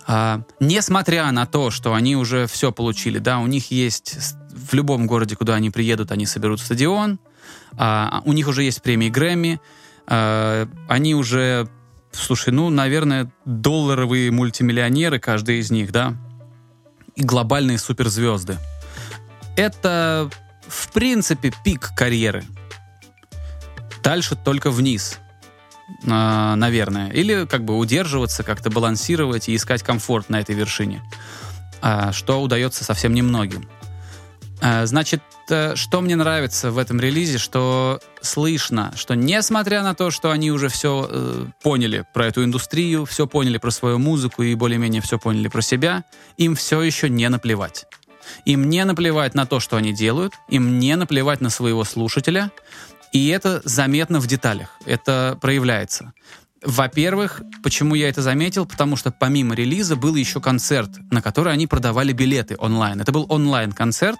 А, 0.06 0.42
несмотря 0.60 1.30
на 1.32 1.46
то, 1.46 1.70
что 1.70 1.94
они 1.94 2.14
уже 2.14 2.46
все 2.46 2.70
получили, 2.70 3.18
да, 3.18 3.38
у 3.38 3.46
них 3.46 3.72
есть 3.72 4.16
в 4.50 4.72
любом 4.74 5.06
городе, 5.06 5.34
куда 5.34 5.54
они 5.54 5.70
приедут, 5.70 6.12
они 6.12 6.26
соберут 6.26 6.60
стадион, 6.60 7.18
а, 7.76 8.22
у 8.24 8.32
них 8.32 8.46
уже 8.46 8.62
есть 8.62 8.82
премии 8.82 9.08
Грэмми, 9.08 9.60
а, 10.06 10.68
они 10.88 11.14
уже, 11.14 11.68
слушай, 12.16 12.52
ну, 12.52 12.70
наверное, 12.70 13.30
долларовые 13.44 14.30
мультимиллионеры, 14.30 15.18
каждый 15.18 15.58
из 15.58 15.70
них, 15.70 15.92
да, 15.92 16.16
и 17.14 17.22
глобальные 17.22 17.78
суперзвезды. 17.78 18.58
Это, 19.56 20.30
в 20.66 20.92
принципе, 20.92 21.52
пик 21.64 21.90
карьеры. 21.96 22.44
Дальше 24.02 24.36
только 24.36 24.70
вниз, 24.70 25.18
а, 26.06 26.56
наверное. 26.56 27.10
Или 27.10 27.46
как 27.46 27.64
бы 27.64 27.76
удерживаться, 27.76 28.42
как-то 28.42 28.70
балансировать 28.70 29.48
и 29.48 29.56
искать 29.56 29.82
комфорт 29.82 30.28
на 30.28 30.40
этой 30.40 30.54
вершине, 30.54 31.02
а, 31.80 32.12
что 32.12 32.40
удается 32.42 32.84
совсем 32.84 33.14
немногим. 33.14 33.68
А, 34.60 34.86
значит, 34.86 35.22
что 35.74 36.00
мне 36.00 36.16
нравится 36.16 36.70
в 36.70 36.78
этом 36.78 37.00
релизе, 37.00 37.38
что 37.38 38.00
слышно, 38.20 38.92
что 38.96 39.14
несмотря 39.14 39.82
на 39.82 39.94
то, 39.94 40.10
что 40.10 40.30
они 40.30 40.50
уже 40.50 40.68
все 40.68 41.08
э, 41.08 41.46
поняли 41.62 42.04
про 42.12 42.26
эту 42.26 42.44
индустрию, 42.44 43.04
все 43.04 43.26
поняли 43.26 43.58
про 43.58 43.70
свою 43.70 43.98
музыку 43.98 44.42
и 44.42 44.54
более-менее 44.54 45.02
все 45.02 45.18
поняли 45.18 45.48
про 45.48 45.62
себя, 45.62 46.04
им 46.36 46.54
все 46.54 46.80
еще 46.82 47.08
не 47.08 47.28
наплевать. 47.28 47.86
Им 48.44 48.68
не 48.68 48.84
наплевать 48.84 49.34
на 49.34 49.46
то, 49.46 49.60
что 49.60 49.76
они 49.76 49.92
делают, 49.92 50.34
им 50.48 50.78
не 50.78 50.96
наплевать 50.96 51.40
на 51.40 51.50
своего 51.50 51.84
слушателя, 51.84 52.50
и 53.12 53.28
это 53.28 53.62
заметно 53.64 54.20
в 54.20 54.26
деталях, 54.26 54.70
это 54.84 55.38
проявляется. 55.40 56.12
Во-первых, 56.62 57.42
почему 57.62 57.94
я 57.94 58.08
это 58.08 58.22
заметил? 58.22 58.66
Потому 58.66 58.96
что 58.96 59.12
помимо 59.12 59.54
релиза 59.54 59.94
был 59.94 60.16
еще 60.16 60.40
концерт, 60.40 60.90
на 61.10 61.22
который 61.22 61.52
они 61.52 61.66
продавали 61.66 62.12
билеты 62.12 62.56
онлайн. 62.58 63.00
Это 63.00 63.12
был 63.12 63.26
онлайн-концерт, 63.28 64.18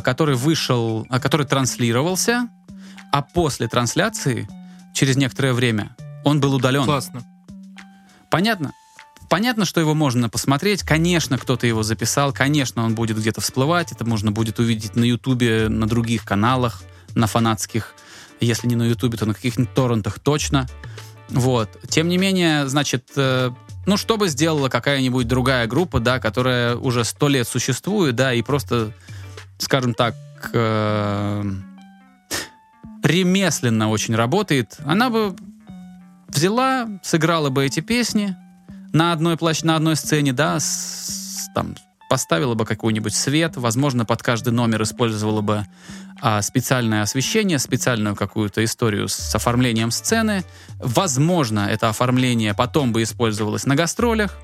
который 0.00 0.36
вышел, 0.36 1.06
э, 1.10 1.18
который 1.20 1.46
транслировался, 1.46 2.48
а 3.10 3.22
после 3.22 3.68
трансляции, 3.68 4.48
через 4.94 5.16
некоторое 5.16 5.52
время, 5.52 5.96
он 6.24 6.40
был 6.40 6.54
удален. 6.54 6.84
Классно. 6.84 7.22
Понятно? 8.30 8.72
Понятно, 9.28 9.64
что 9.64 9.80
его 9.80 9.94
можно 9.94 10.28
посмотреть. 10.28 10.82
Конечно, 10.82 11.38
кто-то 11.38 11.66
его 11.66 11.82
записал. 11.82 12.32
Конечно, 12.32 12.84
он 12.84 12.94
будет 12.94 13.18
где-то 13.18 13.40
всплывать. 13.40 13.90
Это 13.92 14.04
можно 14.04 14.30
будет 14.30 14.58
увидеть 14.58 14.94
на 14.94 15.04
Ютубе, 15.04 15.68
на 15.68 15.86
других 15.86 16.24
каналах, 16.24 16.82
на 17.14 17.26
фанатских. 17.26 17.94
Если 18.40 18.66
не 18.66 18.76
на 18.76 18.84
Ютубе, 18.84 19.16
то 19.16 19.26
на 19.26 19.34
каких-нибудь 19.34 19.74
торрентах 19.74 20.18
точно. 20.18 20.68
Вот. 21.28 21.70
Тем 21.88 22.08
не 22.08 22.18
менее, 22.18 22.68
значит, 22.68 23.10
э, 23.16 23.50
ну, 23.86 23.96
что 23.96 24.16
бы 24.16 24.28
сделала 24.28 24.68
какая-нибудь 24.68 25.26
другая 25.26 25.66
группа, 25.66 25.98
да, 25.98 26.18
которая 26.18 26.76
уже 26.76 27.04
сто 27.04 27.28
лет 27.28 27.48
существует, 27.48 28.14
да, 28.14 28.34
и 28.34 28.42
просто 28.42 28.92
скажем 29.58 29.94
так, 29.94 30.14
э, 30.52 31.44
ремесленно 33.02 33.90
очень 33.90 34.14
работает, 34.14 34.78
она 34.84 35.10
бы 35.10 35.36
взяла, 36.28 36.88
сыграла 37.02 37.50
бы 37.50 37.64
эти 37.64 37.80
песни 37.80 38.36
на 38.92 39.12
одной 39.12 39.36
площадь, 39.36 39.64
на 39.64 39.76
одной 39.76 39.96
сцене, 39.96 40.32
да, 40.32 40.58
с, 40.60 41.48
там 41.54 41.74
поставила 42.08 42.54
бы 42.54 42.66
какой-нибудь 42.66 43.14
свет, 43.14 43.56
возможно, 43.56 44.04
под 44.04 44.22
каждый 44.22 44.52
номер 44.52 44.82
использовала 44.82 45.40
бы 45.40 45.66
а, 46.20 46.42
специальное 46.42 47.00
освещение, 47.00 47.58
специальную 47.58 48.14
какую-то 48.14 48.62
историю 48.64 49.08
с 49.08 49.34
оформлением 49.34 49.90
сцены. 49.90 50.44
Возможно, 50.78 51.60
это 51.70 51.88
оформление 51.88 52.52
потом 52.52 52.92
бы 52.92 53.02
использовалось 53.02 53.64
на 53.64 53.76
гастролях. 53.76 54.36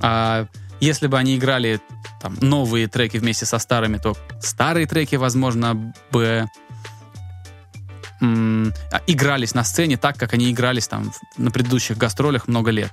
А, 0.00 0.46
если 0.80 1.06
бы 1.06 1.18
они 1.18 1.36
играли 1.36 1.80
там, 2.20 2.36
новые 2.40 2.88
треки 2.88 3.16
вместе 3.16 3.46
со 3.46 3.58
старыми, 3.58 3.98
то 3.98 4.16
старые 4.40 4.86
треки, 4.86 5.16
возможно, 5.16 5.92
бы 6.10 6.46
м- 8.20 8.72
игрались 9.06 9.54
на 9.54 9.64
сцене 9.64 9.96
так, 9.96 10.16
как 10.16 10.34
они 10.34 10.50
игрались 10.50 10.88
там 10.88 11.12
на 11.36 11.50
предыдущих 11.50 11.96
гастролях 11.96 12.48
много 12.48 12.70
лет. 12.70 12.92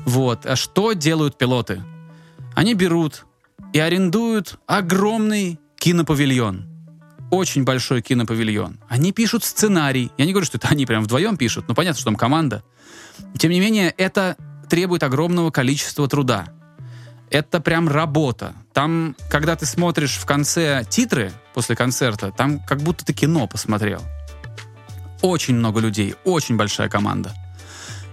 Вот. 0.00 0.46
А 0.46 0.56
что 0.56 0.92
делают 0.92 1.38
пилоты? 1.38 1.82
Они 2.54 2.74
берут 2.74 3.26
и 3.72 3.78
арендуют 3.78 4.58
огромный 4.66 5.58
кинопавильон. 5.76 6.68
Очень 7.30 7.64
большой 7.64 8.02
кинопавильон. 8.02 8.78
Они 8.88 9.10
пишут 9.12 9.42
сценарий. 9.42 10.12
Я 10.18 10.26
не 10.26 10.32
говорю, 10.32 10.44
что 10.44 10.58
это 10.58 10.68
они 10.68 10.84
прям 10.84 11.02
вдвоем 11.02 11.38
пишут, 11.38 11.66
но 11.66 11.74
понятно, 11.74 11.96
что 11.96 12.06
там 12.06 12.16
команда. 12.16 12.62
Тем 13.38 13.50
не 13.50 13.60
менее, 13.60 13.94
это 13.96 14.36
требует 14.68 15.02
огромного 15.02 15.50
количества 15.50 16.06
труда 16.08 16.52
это 17.32 17.60
прям 17.60 17.88
работа. 17.88 18.54
Там, 18.74 19.16
когда 19.30 19.56
ты 19.56 19.64
смотришь 19.64 20.16
в 20.16 20.26
конце 20.26 20.84
титры 20.88 21.32
после 21.54 21.74
концерта, 21.74 22.30
там 22.30 22.60
как 22.60 22.80
будто 22.82 23.04
ты 23.04 23.14
кино 23.14 23.46
посмотрел. 23.46 24.02
Очень 25.22 25.54
много 25.54 25.80
людей, 25.80 26.14
очень 26.24 26.56
большая 26.56 26.88
команда. 26.88 27.34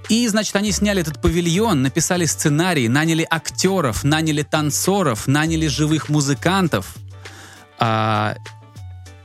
И, 0.07 0.27
значит, 0.27 0.55
они 0.55 0.71
сняли 0.71 1.01
этот 1.01 1.21
павильон, 1.21 1.81
написали 1.81 2.25
сценарий, 2.25 2.87
наняли 2.87 3.27
актеров, 3.29 4.03
наняли 4.03 4.41
танцоров, 4.41 5.27
наняли 5.27 5.67
живых 5.67 6.09
музыкантов, 6.09 6.95
а, 7.77 8.35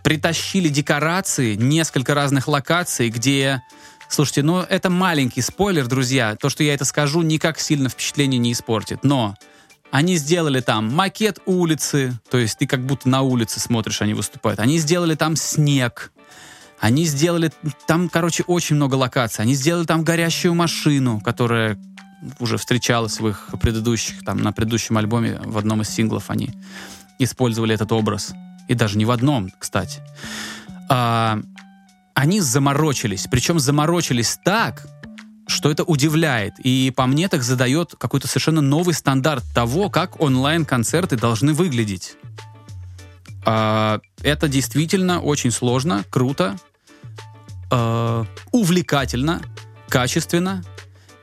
притащили 0.02 0.68
декорации, 0.68 1.54
несколько 1.54 2.14
разных 2.14 2.48
локаций, 2.48 3.08
где... 3.10 3.62
Слушайте, 4.08 4.42
ну 4.42 4.60
это 4.60 4.90
маленький 4.90 5.40
спойлер, 5.40 5.86
друзья. 5.86 6.36
То, 6.36 6.50
что 6.50 6.62
я 6.62 6.74
это 6.74 6.84
скажу, 6.84 7.22
никак 7.22 7.58
сильно 7.58 7.88
впечатление 7.88 8.38
не 8.38 8.52
испортит. 8.52 9.02
Но 9.02 9.36
они 9.94 10.16
сделали 10.16 10.58
там 10.58 10.92
макет 10.92 11.38
улицы, 11.46 12.18
то 12.28 12.36
есть 12.36 12.58
ты 12.58 12.66
как 12.66 12.84
будто 12.84 13.08
на 13.08 13.22
улице 13.22 13.60
смотришь, 13.60 14.02
они 14.02 14.12
выступают. 14.12 14.58
Они 14.58 14.78
сделали 14.78 15.14
там 15.14 15.36
снег. 15.36 16.10
Они 16.80 17.04
сделали 17.04 17.52
там, 17.86 18.08
короче, 18.08 18.42
очень 18.48 18.74
много 18.74 18.96
локаций. 18.96 19.44
Они 19.44 19.54
сделали 19.54 19.84
там 19.84 20.02
горящую 20.02 20.52
машину, 20.54 21.20
которая 21.20 21.78
уже 22.40 22.56
встречалась 22.56 23.20
в 23.20 23.28
их 23.28 23.50
предыдущих, 23.62 24.24
там, 24.24 24.38
на 24.38 24.50
предыдущем 24.50 24.98
альбоме, 24.98 25.40
в 25.44 25.56
одном 25.58 25.82
из 25.82 25.90
синглов 25.90 26.28
они 26.28 26.50
использовали 27.20 27.72
этот 27.72 27.92
образ. 27.92 28.34
И 28.66 28.74
даже 28.74 28.98
не 28.98 29.04
в 29.04 29.12
одном, 29.12 29.52
кстати. 29.60 30.00
А, 30.88 31.38
они 32.14 32.40
заморочились. 32.40 33.28
Причем 33.30 33.60
заморочились 33.60 34.40
так, 34.42 34.88
что 35.46 35.70
это 35.70 35.84
удивляет. 35.84 36.54
И 36.58 36.92
по 36.94 37.06
мне 37.06 37.28
так 37.28 37.42
задает 37.42 37.94
какой-то 37.98 38.28
совершенно 38.28 38.60
новый 38.60 38.94
стандарт 38.94 39.44
того, 39.54 39.90
как 39.90 40.20
онлайн-концерты 40.20 41.16
должны 41.16 41.52
выглядеть. 41.52 42.14
А, 43.44 44.00
это 44.22 44.48
действительно 44.48 45.20
очень 45.20 45.50
сложно, 45.50 46.04
круто, 46.10 46.56
а, 47.70 48.24
увлекательно, 48.52 49.42
качественно. 49.88 50.64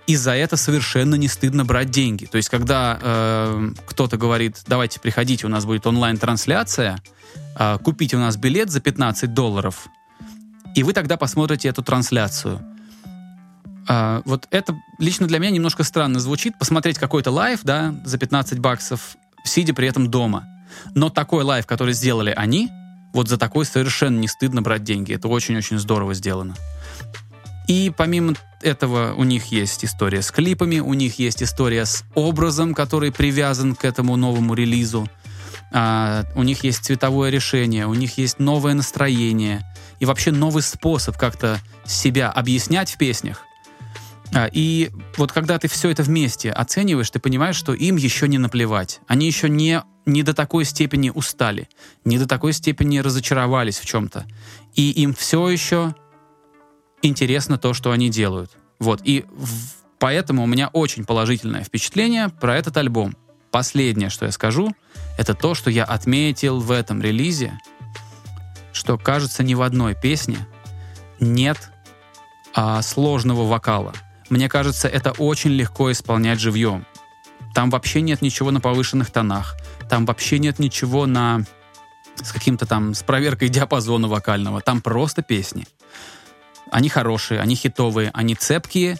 И 0.08 0.16
за 0.16 0.32
это 0.32 0.58
совершенно 0.58 1.16
не 1.16 1.28
стыдно 1.28 1.64
брать 1.64 1.90
деньги. 1.90 2.26
То 2.26 2.36
есть, 2.36 2.50
когда 2.50 3.00
э, 3.00 3.70
кто-то 3.86 4.18
говорит, 4.18 4.58
давайте 4.68 5.00
приходите, 5.00 5.46
у 5.46 5.50
нас 5.50 5.64
будет 5.64 5.88
онлайн-трансляция, 5.88 6.98
э, 7.58 7.78
купите 7.82 8.18
у 8.18 8.20
нас 8.20 8.36
билет 8.36 8.72
за 8.72 8.82
15 8.82 9.34
долларов, 9.34 9.88
и 10.76 10.84
вы 10.84 10.92
тогда 10.94 11.16
посмотрите 11.16 11.70
эту 11.70 11.82
трансляцию– 11.84 12.62
а, 13.88 14.22
вот 14.26 14.48
это 14.52 14.76
лично 15.00 15.28
для 15.28 15.40
меня 15.40 15.52
немножко 15.52 15.84
странно 15.84 16.20
звучит, 16.20 16.58
посмотреть 16.58 16.98
какой-то 16.98 17.32
live, 17.32 17.62
да, 17.64 17.96
за 18.04 18.18
15 18.18 18.60
баксов, 18.60 19.18
сидя 19.44 19.74
при 19.74 19.88
этом 19.88 20.10
дома. 20.10 20.48
Но 20.96 21.10
такой 21.10 21.44
live, 21.44 21.66
который 21.66 21.94
сделали 21.94 22.34
они, 22.36 22.70
вот 23.14 23.28
за 23.28 23.38
такой 23.38 23.66
совершенно 23.66 24.20
не 24.20 24.28
стыдно 24.28 24.62
брать 24.62 24.84
деньги. 24.84 25.14
Это 25.14 25.28
очень-очень 25.28 25.80
здорово 25.80 26.14
сделано. 26.14 26.56
И 27.68 27.92
помимо 27.96 28.36
этого 28.62 29.14
у 29.14 29.24
них 29.24 29.46
есть 29.46 29.86
история 29.86 30.22
с 30.22 30.32
клипами, 30.32 30.80
у 30.80 30.94
них 30.94 31.20
есть 31.20 31.44
история 31.44 31.86
с 31.86 32.04
образом, 32.16 32.74
который 32.74 33.12
привязан 33.12 33.76
к 33.76 33.86
этому 33.86 34.16
новому 34.16 34.54
релизу. 34.54 35.08
А, 35.74 36.26
у 36.36 36.44
них 36.44 36.64
есть 36.64 36.84
цветовое 36.84 37.30
решение, 37.30 37.88
у 37.88 37.94
них 37.94 38.18
есть 38.18 38.40
новое 38.40 38.74
настроение 38.74 39.62
и 40.00 40.06
вообще 40.06 40.32
новый 40.32 40.64
способ 40.64 41.18
как-то 41.18 41.60
себя 41.86 42.30
объяснять 42.30 42.92
в 42.92 42.98
песнях 42.98 43.46
И 44.54 44.92
вот 45.18 45.32
когда 45.32 45.60
ты 45.60 45.68
все 45.68 45.90
это 45.90 46.04
вместе 46.04 46.52
оцениваешь, 46.52 47.10
ты 47.10 47.20
понимаешь, 47.20 47.56
что 47.56 47.74
им 47.74 47.98
еще 47.98 48.28
не 48.28 48.38
наплевать. 48.38 49.02
Они 49.08 49.28
еще 49.28 49.50
не, 49.50 49.84
не 50.06 50.24
до 50.24 50.34
такой 50.34 50.64
степени 50.66 51.10
устали, 51.10 51.68
не 52.06 52.18
до 52.18 52.28
такой 52.28 52.54
степени 52.54 53.00
разочаровались 53.00 53.80
в 53.80 53.86
чем-то. 53.86 54.26
И 54.74 54.92
им 54.92 55.14
все 55.14 55.50
еще 55.50 55.96
интересно 57.02 57.58
то, 57.58 57.74
что 57.74 57.92
они 57.92 58.10
делают. 58.10 58.52
Вот. 58.80 59.02
И 59.04 59.26
в- 59.30 59.74
поэтому 60.00 60.44
у 60.44 60.48
меня 60.48 60.70
очень 60.70 61.06
положительное 61.06 61.64
впечатление 61.64 62.30
про 62.30 62.56
этот 62.56 62.78
альбом. 62.78 63.18
Последнее, 63.52 64.10
что 64.10 64.26
я 64.26 64.32
скажу, 64.32 64.74
это 65.18 65.34
то, 65.34 65.56
что 65.56 65.70
я 65.70 65.84
отметил 65.84 66.62
в 66.62 66.72
этом 66.72 67.02
релизе, 67.02 67.60
что, 68.72 68.98
кажется, 68.98 69.44
ни 69.44 69.56
в 69.56 69.62
одной 69.62 69.94
песне 69.94 70.38
нет 71.20 71.70
а, 72.54 72.82
сложного 72.82 73.46
вокала. 73.46 73.94
Мне 74.32 74.48
кажется, 74.48 74.88
это 74.88 75.12
очень 75.12 75.52
легко 75.52 75.92
исполнять 75.92 76.40
живьем. 76.40 76.86
Там 77.54 77.70
вообще 77.70 78.00
нет 78.00 78.22
ничего 78.22 78.50
на 78.52 78.62
повышенных 78.62 79.12
тонах. 79.12 79.58
Там 79.90 80.06
вообще 80.06 80.40
нет 80.40 80.58
ничего 80.58 81.06
на 81.06 81.44
с 82.16 82.32
каким-то 82.32 82.66
там 82.66 82.94
с 82.94 83.04
проверкой 83.04 83.50
диапазона 83.50 84.08
вокального. 84.08 84.62
Там 84.62 84.82
просто 84.82 85.22
песни. 85.22 85.68
Они 86.72 86.88
хорошие, 86.88 87.42
они 87.42 87.56
хитовые, 87.56 88.10
они 88.14 88.36
цепкие, 88.36 88.98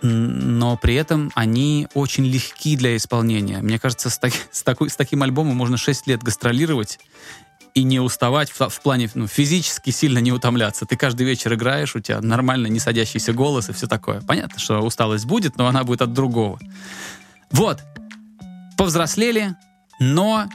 но 0.00 0.76
при 0.76 0.94
этом 0.94 1.32
они 1.34 1.88
очень 1.92 2.24
легки 2.24 2.76
для 2.76 2.96
исполнения. 2.96 3.58
Мне 3.58 3.80
кажется, 3.80 4.10
с, 4.10 4.18
таки- 4.20 4.38
с 4.52 4.62
такой, 4.62 4.90
с 4.90 4.96
таким 4.96 5.24
альбомом 5.24 5.56
можно 5.56 5.76
6 5.76 6.06
лет 6.06 6.22
гастролировать 6.22 7.00
и 7.76 7.82
не 7.82 8.00
уставать 8.00 8.50
в, 8.50 8.70
в 8.70 8.80
плане 8.80 9.10
ну, 9.14 9.26
физически 9.26 9.90
сильно 9.90 10.18
не 10.18 10.32
утомляться. 10.32 10.86
Ты 10.86 10.96
каждый 10.96 11.26
вечер 11.26 11.52
играешь, 11.52 11.94
у 11.94 12.00
тебя 12.00 12.22
нормально 12.22 12.68
не 12.68 12.78
садящийся 12.78 13.34
голос 13.34 13.68
и 13.68 13.74
все 13.74 13.86
такое. 13.86 14.22
Понятно, 14.22 14.58
что 14.58 14.80
усталость 14.80 15.26
будет, 15.26 15.58
но 15.58 15.66
она 15.66 15.84
будет 15.84 16.00
от 16.00 16.14
другого. 16.14 16.58
Вот. 17.50 17.82
Повзрослели, 18.78 19.56
но 20.00 20.48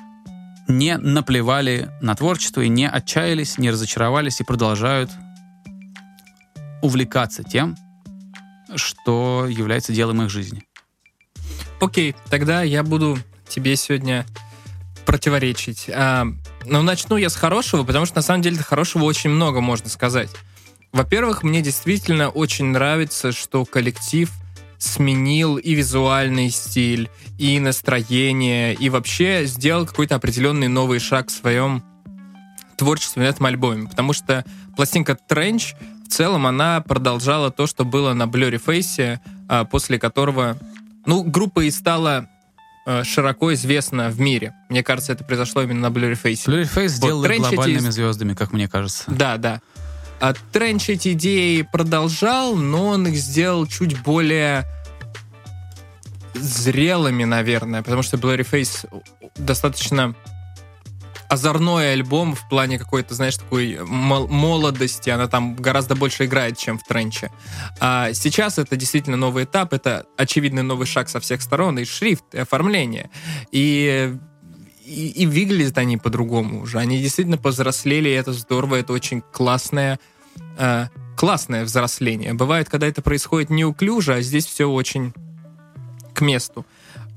не 0.68 0.98
наплевали 0.98 1.92
на 2.02 2.16
творчество 2.16 2.62
и 2.62 2.70
не 2.70 2.90
отчаялись, 2.90 3.60
не 3.60 3.70
разочаровались 3.70 4.42
и 4.42 4.44
продолжают 4.44 5.12
увлекаться 6.82 7.44
тем, 7.44 7.78
что 8.76 9.46
является 9.48 9.94
делом 9.94 10.24
их 10.24 10.32
жизни. 10.32 10.64
Окей, 11.80 12.16
тогда 12.32 12.64
я 12.64 12.82
буду 12.82 13.20
тебе 13.48 13.76
сегодня 13.76 14.26
противоречить. 15.06 15.90
А, 15.94 16.28
но 16.66 16.82
начну 16.82 17.18
я 17.18 17.30
с 17.30 17.36
хорошего, 17.36 17.84
потому 17.84 18.06
что 18.06 18.18
на 18.18 18.22
самом 18.22 18.42
деле 18.42 18.58
хорошего 18.58 19.04
очень 19.04 19.30
много 19.30 19.62
можно 19.62 19.90
сказать. 19.90 20.30
Во-первых, 20.92 21.44
мне 21.44 21.62
действительно 21.62 22.30
очень 22.30 22.66
нравится, 22.66 23.32
что 23.32 23.66
коллектив 23.66 24.30
сменил 24.78 25.58
и 25.58 25.74
визуальный 25.74 26.50
стиль, 26.50 27.10
и 27.38 27.60
настроение, 27.60 28.74
и 28.74 28.90
вообще 28.90 29.46
сделал 29.46 29.86
какой-то 29.86 30.16
определенный 30.16 30.68
новый 30.68 31.00
шаг 31.00 31.30
в 31.30 31.32
своем 31.32 31.84
творчестве 32.78 33.24
на 33.24 33.28
этом 33.28 33.46
альбоме. 33.46 33.88
Потому 33.88 34.12
что 34.12 34.44
пластинка 34.76 35.18
Trench 35.30 35.76
в 36.06 36.10
целом 36.10 36.48
она 36.48 36.82
продолжала 36.82 37.52
то, 37.52 37.68
что 37.68 37.86
было 37.86 38.14
на 38.14 38.24
Blurry 38.24 38.62
Face, 38.62 39.20
а, 39.48 39.66
после 39.66 40.00
которого 40.00 40.58
ну, 41.06 41.24
группа 41.24 41.62
и 41.62 41.72
стала 41.72 42.28
широко 43.04 43.54
известна 43.54 44.10
в 44.10 44.20
мире. 44.20 44.54
Мне 44.70 44.84
кажется, 44.84 45.14
это 45.14 45.24
произошло 45.24 45.62
именно 45.62 45.90
на 45.90 45.94
Blurry 45.94 46.20
Face. 46.22 46.46
Blurry 46.48 46.70
Face 46.74 46.88
сделал 46.90 47.24
их 47.24 47.30
Trench 47.32 47.48
эти- 47.48 47.56
глобальными 47.56 47.90
звездами, 47.90 48.34
как 48.34 48.54
мне 48.54 48.68
кажется. 48.68 49.04
Да, 49.08 49.38
да. 49.38 49.62
А 50.20 50.34
Тренч 50.52 50.90
эти 50.90 51.14
идеи 51.14 51.62
продолжал, 51.64 52.56
но 52.56 52.88
он 52.88 53.08
их 53.08 53.16
сделал 53.16 53.66
чуть 53.68 54.02
более 54.04 54.66
зрелыми, 56.34 57.24
наверное, 57.24 57.82
потому 57.84 58.04
что 58.04 58.18
Blurry 58.18 58.48
Face 58.50 58.86
достаточно 59.36 60.16
озорной 61.32 61.94
альбом 61.94 62.36
в 62.36 62.50
плане 62.50 62.78
какой-то, 62.78 63.14
знаешь, 63.16 63.38
такой 63.38 63.80
мол- 63.86 64.28
молодости. 64.28 65.10
Она 65.10 65.28
там 65.28 65.56
гораздо 65.56 65.96
больше 65.96 66.26
играет, 66.26 66.58
чем 66.58 66.78
в 66.78 66.84
Тренче. 66.84 67.32
А 67.80 68.12
сейчас 68.12 68.58
это 68.58 68.76
действительно 68.76 69.16
новый 69.16 69.46
этап, 69.46 69.72
это 69.72 70.06
очевидный 70.18 70.62
новый 70.62 70.86
шаг 70.86 71.08
со 71.08 71.22
всех 71.22 71.42
сторон, 71.42 71.80
и 71.80 71.86
шрифт, 71.86 72.26
и 72.34 72.40
оформление. 72.40 73.10
И 73.54 74.14
и, 74.84 75.08
и 75.08 75.26
выглядят 75.26 75.78
они 75.78 75.96
по-другому 75.96 76.64
уже. 76.64 76.80
Они 76.80 77.02
действительно 77.02 77.38
повзрослели, 77.38 78.10
и 78.10 78.14
это 78.14 78.34
здорово, 78.34 78.76
это 78.76 78.92
очень 78.92 79.22
классное, 79.22 80.00
э, 80.58 80.88
классное 81.16 81.64
взросление. 81.64 82.34
Бывает, 82.34 82.68
когда 82.68 82.88
это 82.88 83.02
происходит 83.02 83.50
неуклюже, 83.50 84.16
а 84.16 84.22
здесь 84.22 84.46
все 84.46 84.70
очень 84.70 85.14
к 86.14 86.20
месту. 86.20 86.66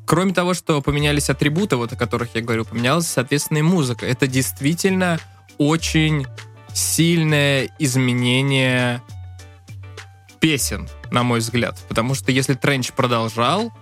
Кроме 0.06 0.34
того, 0.34 0.54
что 0.54 0.80
поменялись 0.82 1.30
атрибуты, 1.30 1.76
вот 1.76 1.92
о 1.92 1.96
которых 1.96 2.34
я 2.34 2.42
говорю, 2.42 2.64
поменялась, 2.64 3.06
соответственно, 3.06 3.58
и 3.58 3.62
музыка. 3.62 4.06
Это 4.06 4.26
действительно 4.26 5.18
очень 5.58 6.26
сильное 6.72 7.70
изменение 7.78 9.00
песен, 10.40 10.88
на 11.10 11.22
мой 11.22 11.38
взгляд. 11.38 11.78
Потому 11.88 12.14
что 12.14 12.32
если 12.32 12.54
Тренч 12.54 12.92
продолжал, 12.92 13.72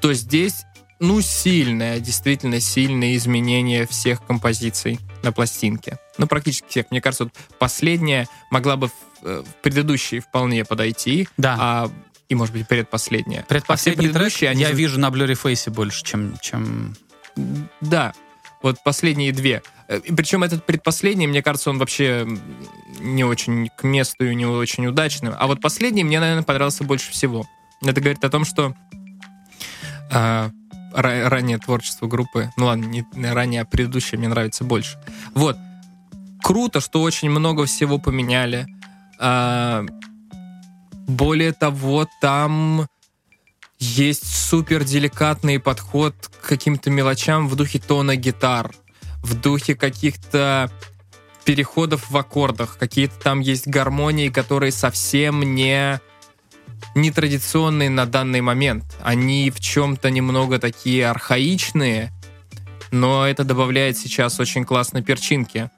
то 0.00 0.12
здесь, 0.12 0.64
ну, 0.98 1.20
сильное, 1.20 2.00
действительно 2.00 2.58
сильное 2.58 3.14
изменение 3.16 3.86
всех 3.86 4.24
композиций 4.26 4.98
на 5.22 5.30
пластинке. 5.30 5.98
Ну, 6.18 6.26
практически 6.26 6.66
всех. 6.68 6.86
Мне 6.90 7.00
кажется, 7.00 7.24
вот 7.24 7.34
последняя 7.58 8.26
могла 8.50 8.76
бы 8.76 8.88
в, 8.88 8.92
э, 9.22 9.42
в 9.46 9.62
предыдущие 9.62 10.20
вполне 10.20 10.64
подойти, 10.64 11.28
Да. 11.36 11.56
а 11.60 11.90
и, 12.30 12.34
может 12.34 12.54
быть, 12.54 12.66
предпоследняя. 12.66 13.42
Предпоследний 13.42 14.08
а 14.08 14.12
трек 14.12 14.50
они 14.50 14.62
я 14.62 14.70
вижу 14.70 14.98
на 14.98 15.08
Blurry 15.08 15.38
Face 15.38 15.68
больше, 15.68 16.04
чем, 16.04 16.36
чем... 16.40 16.96
Да, 17.80 18.14
вот 18.62 18.82
последние 18.84 19.32
две. 19.32 19.62
Э, 19.88 20.00
Причем 20.00 20.44
этот 20.44 20.64
предпоследний, 20.64 21.26
мне 21.26 21.42
кажется, 21.42 21.70
он 21.70 21.78
вообще 21.78 22.26
не 23.00 23.24
очень 23.24 23.68
к 23.76 23.82
месту 23.82 24.24
и 24.24 24.34
не 24.34 24.46
очень 24.46 24.86
удачным. 24.86 25.34
А 25.36 25.46
вот 25.48 25.60
последний 25.60 26.04
мне, 26.04 26.20
наверное, 26.20 26.44
понравился 26.44 26.84
больше 26.84 27.10
всего. 27.10 27.46
Это 27.82 28.00
говорит 28.00 28.24
о 28.24 28.30
том, 28.30 28.44
что 28.44 28.74
ра- 30.10 30.52
раннее 30.92 31.58
творчество 31.58 32.06
группы, 32.06 32.50
ну 32.56 32.66
ладно, 32.66 32.84
не 32.84 33.04
не 33.14 33.32
ранее, 33.32 33.62
а 33.62 33.64
предыдущее 33.64 34.18
мне 34.18 34.28
нравится 34.28 34.64
больше. 34.64 34.98
Вот. 35.34 35.56
Круто, 36.42 36.80
что 36.80 37.02
очень 37.02 37.30
много 37.30 37.66
всего 37.66 37.98
поменяли. 37.98 38.66
А, 39.18 39.84
более 41.10 41.52
того, 41.52 42.08
там 42.20 42.86
есть 43.78 44.26
супер 44.26 44.84
деликатный 44.84 45.58
подход 45.58 46.14
к 46.40 46.48
каким-то 46.48 46.90
мелочам 46.90 47.48
в 47.48 47.56
духе 47.56 47.78
тона 47.78 48.16
гитар, 48.16 48.72
в 49.22 49.34
духе 49.34 49.74
каких-то 49.74 50.70
переходов 51.44 52.10
в 52.10 52.16
аккордах, 52.16 52.78
какие-то 52.78 53.18
там 53.18 53.40
есть 53.40 53.66
гармонии, 53.66 54.28
которые 54.28 54.72
совсем 54.72 55.54
не 55.54 56.00
нетрадиционные 56.94 57.90
на 57.90 58.06
данный 58.06 58.40
момент. 58.40 58.84
Они 59.02 59.50
в 59.50 59.60
чем-то 59.60 60.10
немного 60.10 60.58
такие 60.58 61.08
архаичные, 61.08 62.12
но 62.90 63.26
это 63.26 63.44
добавляет 63.44 63.96
сейчас 63.96 64.40
очень 64.40 64.64
классной 64.64 65.02
перчинки. 65.02 65.70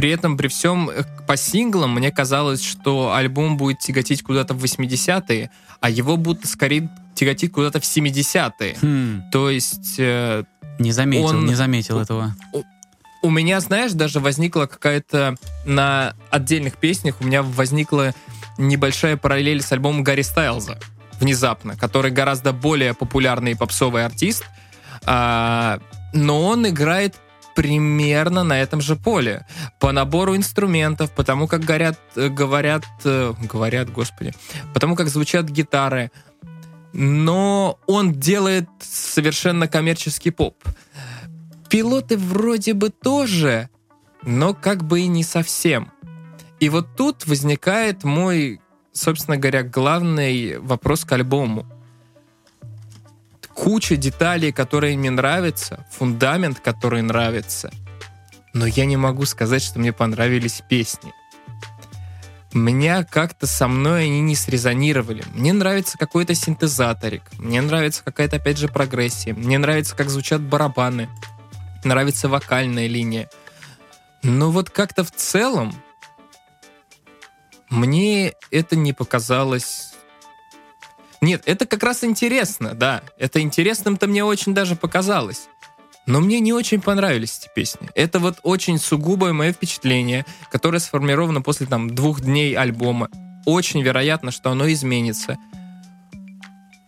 При 0.00 0.08
этом, 0.12 0.38
при 0.38 0.48
всем, 0.48 0.88
э, 0.88 1.02
по 1.26 1.36
синглам 1.36 1.94
мне 1.94 2.10
казалось, 2.10 2.64
что 2.64 3.12
альбом 3.12 3.58
будет 3.58 3.80
тяготить 3.80 4.22
куда-то 4.22 4.54
в 4.54 4.64
80-е, 4.64 5.50
а 5.78 5.90
его 5.90 6.16
будто 6.16 6.48
скорее 6.48 6.88
тяготить 7.14 7.52
куда-то 7.52 7.80
в 7.80 7.82
70-е. 7.82 8.78
Хм, 8.80 9.30
То 9.30 9.50
есть 9.50 9.96
э, 9.98 10.44
не 10.78 10.92
заметил, 10.92 11.26
Он- 11.26 11.44
не 11.44 11.54
заметил 11.54 12.00
этого. 12.00 12.34
у 13.20 13.28
меня, 13.28 13.60
знаешь, 13.60 13.92
даже 13.92 14.20
возникла 14.20 14.64
какая-то 14.64 15.36
на 15.66 16.14
отдельных 16.30 16.78
песнях 16.78 17.16
у 17.20 17.24
меня 17.24 17.42
возникла 17.42 18.14
небольшая 18.56 19.18
параллель 19.18 19.60
с 19.60 19.70
альбомом 19.70 20.02
Гарри 20.02 20.22
Стайлза 20.22 20.78
внезапно, 21.20 21.76
который 21.76 22.10
гораздо 22.10 22.54
более 22.54 22.94
популярный 22.94 23.54
попсовый 23.54 24.06
артист, 24.06 24.46
а, 25.04 25.78
но 26.14 26.46
он 26.46 26.66
играет 26.66 27.16
примерно 27.60 28.42
на 28.42 28.58
этом 28.58 28.80
же 28.80 28.96
поле. 28.96 29.44
По 29.80 29.92
набору 29.92 30.34
инструментов, 30.34 31.10
потому 31.10 31.46
как 31.46 31.60
горят, 31.60 32.00
э, 32.16 32.30
говорят, 32.30 32.84
э, 33.04 33.34
говорят, 33.52 33.92
господи, 33.92 34.32
потому 34.72 34.96
как 34.96 35.08
звучат 35.08 35.50
гитары. 35.50 36.10
Но 36.94 37.78
он 37.86 38.14
делает 38.14 38.66
совершенно 38.80 39.68
коммерческий 39.68 40.30
поп. 40.30 40.56
Пилоты 41.68 42.16
вроде 42.16 42.72
бы 42.72 42.88
тоже, 42.88 43.68
но 44.22 44.54
как 44.54 44.82
бы 44.82 45.00
и 45.00 45.06
не 45.06 45.22
совсем. 45.22 45.92
И 46.60 46.70
вот 46.70 46.86
тут 46.96 47.26
возникает 47.26 48.04
мой, 48.04 48.62
собственно 48.92 49.36
говоря, 49.36 49.64
главный 49.64 50.58
вопрос 50.58 51.04
к 51.04 51.12
альбому. 51.12 51.66
Куча 53.54 53.96
деталей, 53.96 54.52
которые 54.52 54.96
мне 54.96 55.10
нравятся, 55.10 55.84
фундамент, 55.90 56.60
который 56.60 57.02
нравится, 57.02 57.70
но 58.52 58.66
я 58.66 58.84
не 58.86 58.96
могу 58.96 59.24
сказать, 59.26 59.62
что 59.62 59.78
мне 59.78 59.92
понравились 59.92 60.62
песни. 60.68 61.12
меня 62.52 63.04
как-то 63.04 63.46
со 63.46 63.68
мной 63.68 64.04
они 64.04 64.20
не 64.20 64.34
срезонировали. 64.34 65.24
Мне 65.34 65.52
нравится 65.52 65.98
какой-то 65.98 66.34
синтезаторик, 66.34 67.22
мне 67.38 67.60
нравится 67.60 68.02
какая-то, 68.04 68.36
опять 68.36 68.58
же, 68.58 68.68
прогрессия, 68.68 69.34
мне 69.34 69.58
нравится, 69.58 69.94
как 69.94 70.10
звучат 70.10 70.40
барабаны, 70.40 71.08
нравится 71.84 72.28
вокальная 72.28 72.86
линия. 72.86 73.28
Но 74.22 74.50
вот 74.50 74.70
как-то 74.70 75.04
в 75.04 75.10
целом 75.12 75.74
мне 77.70 78.34
это 78.50 78.76
не 78.76 78.92
показалось... 78.92 79.89
Нет, 81.20 81.42
это 81.46 81.66
как 81.66 81.82
раз 81.82 82.02
интересно, 82.04 82.74
да. 82.74 83.02
Это 83.18 83.40
интересным-то 83.40 84.06
мне 84.06 84.24
очень 84.24 84.54
даже 84.54 84.74
показалось. 84.74 85.48
Но 86.06 86.20
мне 86.20 86.40
не 86.40 86.52
очень 86.52 86.80
понравились 86.80 87.38
эти 87.40 87.50
песни. 87.54 87.88
Это 87.94 88.18
вот 88.18 88.38
очень 88.42 88.78
сугубое 88.78 89.32
мое 89.32 89.52
впечатление, 89.52 90.24
которое 90.50 90.78
сформировано 90.78 91.42
после 91.42 91.66
там 91.66 91.94
двух 91.94 92.22
дней 92.22 92.54
альбома. 92.56 93.08
Очень 93.44 93.82
вероятно, 93.82 94.30
что 94.30 94.50
оно 94.50 94.70
изменится. 94.72 95.36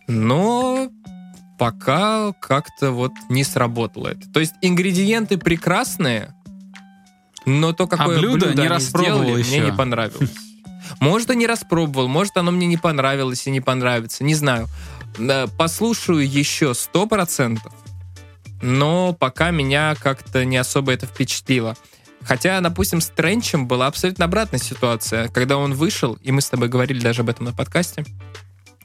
Но 0.07 0.89
пока 1.57 2.33
как-то 2.33 2.91
вот 2.91 3.13
не 3.29 3.43
сработало 3.43 4.09
это. 4.09 4.27
То 4.31 4.39
есть 4.39 4.53
ингредиенты 4.61 5.37
прекрасные, 5.37 6.33
но 7.45 7.71
то, 7.71 7.87
какое 7.87 8.17
а 8.17 8.19
блюдо, 8.19 8.47
блюдо 8.47 8.61
не 8.61 8.67
они 8.67 8.83
сделали, 8.83 9.39
еще. 9.39 9.49
мне 9.49 9.71
не 9.71 9.77
понравилось. 9.77 10.31
Может, 10.99 11.31
и 11.31 11.35
не 11.35 11.47
распробовал, 11.47 12.07
может, 12.07 12.37
оно 12.37 12.51
мне 12.51 12.67
не 12.67 12.77
понравилось 12.77 13.45
и 13.47 13.51
не 13.51 13.61
понравится, 13.61 14.23
не 14.23 14.35
знаю. 14.35 14.67
Послушаю 15.57 16.27
еще 16.27 16.73
сто 16.73 17.05
процентов, 17.05 17.73
но 18.61 19.13
пока 19.13 19.51
меня 19.51 19.95
как-то 19.95 20.45
не 20.45 20.57
особо 20.57 20.91
это 20.93 21.05
впечатлило. 21.05 21.75
Хотя, 22.21 22.61
допустим, 22.61 23.01
с 23.01 23.09
Тренчем 23.09 23.67
была 23.67 23.87
абсолютно 23.87 24.25
обратная 24.25 24.59
ситуация. 24.59 25.27
Когда 25.27 25.57
он 25.57 25.73
вышел, 25.73 26.17
и 26.21 26.31
мы 26.31 26.39
с 26.39 26.49
тобой 26.49 26.69
говорили 26.69 26.99
даже 26.99 27.21
об 27.21 27.29
этом 27.29 27.45
на 27.45 27.53
подкасте, 27.53 28.05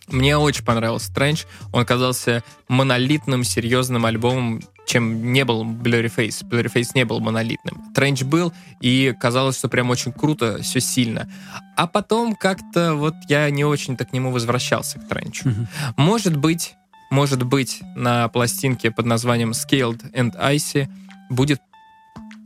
мне 0.08 0.36
очень 0.36 0.64
понравился 0.64 1.12
Тренч. 1.12 1.46
Он 1.72 1.84
казался 1.84 2.42
монолитным, 2.68 3.44
серьезным 3.44 4.06
альбомом, 4.06 4.62
чем 4.86 5.32
не 5.32 5.44
был 5.44 5.64
Blurry 5.64 6.12
Face. 6.14 6.42
Blurry 6.42 6.72
Face 6.72 6.90
не 6.94 7.04
был 7.04 7.20
монолитным. 7.20 7.92
Тренч 7.94 8.22
был, 8.22 8.52
и 8.80 9.14
казалось, 9.20 9.58
что 9.58 9.68
прям 9.68 9.90
очень 9.90 10.12
круто, 10.12 10.62
все 10.62 10.80
сильно. 10.80 11.30
А 11.76 11.86
потом 11.86 12.34
как-то 12.34 12.94
вот 12.94 13.14
я 13.28 13.50
не 13.50 13.64
очень-то 13.64 14.04
к 14.06 14.12
нему 14.12 14.30
возвращался, 14.32 14.98
к 14.98 15.08
Тренчу. 15.08 15.48
Мгм. 15.48 15.68
Может 15.96 16.36
быть, 16.36 16.74
может 17.10 17.42
быть, 17.42 17.80
на 17.94 18.28
пластинке 18.28 18.90
под 18.90 19.06
названием 19.06 19.50
Scaled 19.50 20.12
and 20.12 20.34
Icy 20.38 20.88
будет 21.30 21.60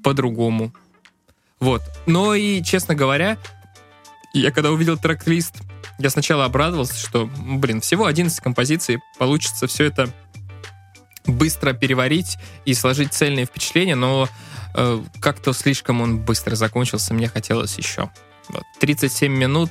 по-другому. 0.03 0.73
Вот. 1.61 1.83
Но 2.07 2.35
и, 2.35 2.63
честно 2.63 2.95
говоря, 2.95 3.39
я 4.35 4.51
когда 4.51 4.73
увидел 4.73 4.99
трек-лист, 4.99 5.63
я 5.99 6.11
сначала 6.11 6.45
обрадовался, 6.45 6.95
что, 6.95 7.29
блин, 7.39 7.81
всего 7.81 8.07
11 8.07 8.41
композиций, 8.41 8.99
получится 9.19 9.67
все 9.67 9.85
это 9.85 10.13
быстро 11.27 11.73
переварить 11.73 12.39
и 12.65 12.75
сложить 12.75 13.13
цельные 13.13 13.47
впечатления, 13.47 13.95
но 13.95 14.29
э, 14.75 15.03
как-то 15.21 15.53
слишком 15.53 16.01
он 16.01 16.19
быстро 16.19 16.57
закончился, 16.57 17.15
мне 17.15 17.29
хотелось 17.29 17.79
еще. 17.79 18.11
Вот. 18.49 18.65
37 18.81 19.33
минут 19.33 19.71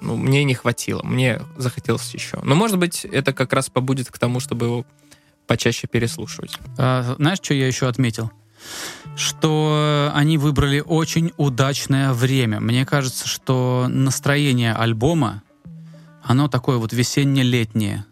ну, 0.00 0.16
мне 0.16 0.44
не 0.44 0.54
хватило, 0.54 1.02
мне 1.02 1.40
захотелось 1.56 2.12
еще. 2.14 2.38
Но, 2.42 2.54
может 2.54 2.78
быть, 2.78 3.04
это 3.04 3.32
как 3.32 3.52
раз 3.52 3.70
побудет 3.70 4.10
к 4.10 4.18
тому, 4.18 4.40
чтобы 4.40 4.66
его 4.66 4.86
почаще 5.46 5.86
переслушивать. 5.86 6.58
А, 6.78 7.14
знаешь, 7.18 7.38
что 7.42 7.54
я 7.54 7.66
еще 7.66 7.88
отметил? 7.88 8.30
Что 9.16 10.10
они 10.14 10.38
выбрали 10.38 10.80
очень 10.80 11.32
удачное 11.36 12.12
время. 12.12 12.60
Мне 12.60 12.86
кажется, 12.86 13.28
что 13.28 13.86
настроение 13.88 14.72
альбома, 14.74 15.42
оно 16.22 16.48
такое 16.48 16.78
вот 16.78 16.92
весенне-летнее. 16.92 18.04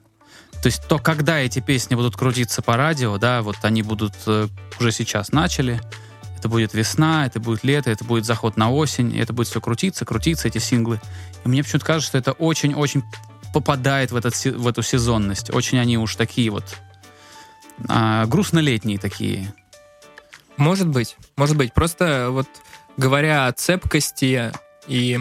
То 0.62 0.66
есть 0.66 0.86
то, 0.88 0.98
когда 0.98 1.38
эти 1.38 1.60
песни 1.60 1.94
будут 1.94 2.16
крутиться 2.16 2.60
по 2.60 2.76
радио, 2.76 3.16
да, 3.16 3.40
вот 3.40 3.56
они 3.62 3.82
будут 3.82 4.12
э, 4.26 4.48
уже 4.78 4.92
сейчас 4.92 5.32
начали, 5.32 5.80
это 6.36 6.48
будет 6.48 6.74
весна, 6.74 7.26
это 7.26 7.40
будет 7.40 7.64
лето, 7.64 7.90
это 7.90 8.04
будет 8.04 8.26
заход 8.26 8.56
на 8.58 8.70
осень, 8.70 9.16
это 9.16 9.32
будет 9.32 9.48
все 9.48 9.60
крутиться, 9.60 10.04
крутиться, 10.04 10.48
эти 10.48 10.58
синглы. 10.58 11.00
И 11.44 11.48
мне 11.48 11.62
почему-то 11.62 11.86
кажется, 11.86 12.08
что 12.08 12.18
это 12.18 12.32
очень-очень 12.32 13.02
попадает 13.52 14.10
в, 14.10 14.16
этот, 14.16 14.34
в 14.34 14.66
эту 14.66 14.82
сезонность. 14.82 15.52
Очень 15.52 15.78
они 15.78 15.98
уж 15.98 16.16
такие 16.16 16.50
вот 16.50 16.64
а, 17.88 18.26
грустно-летние 18.26 18.98
такие. 18.98 19.52
Может 20.60 20.88
быть, 20.88 21.16
может 21.36 21.56
быть. 21.56 21.72
Просто 21.72 22.28
вот 22.30 22.46
говоря 22.98 23.46
о 23.46 23.52
цепкости 23.52 24.52
и 24.86 25.18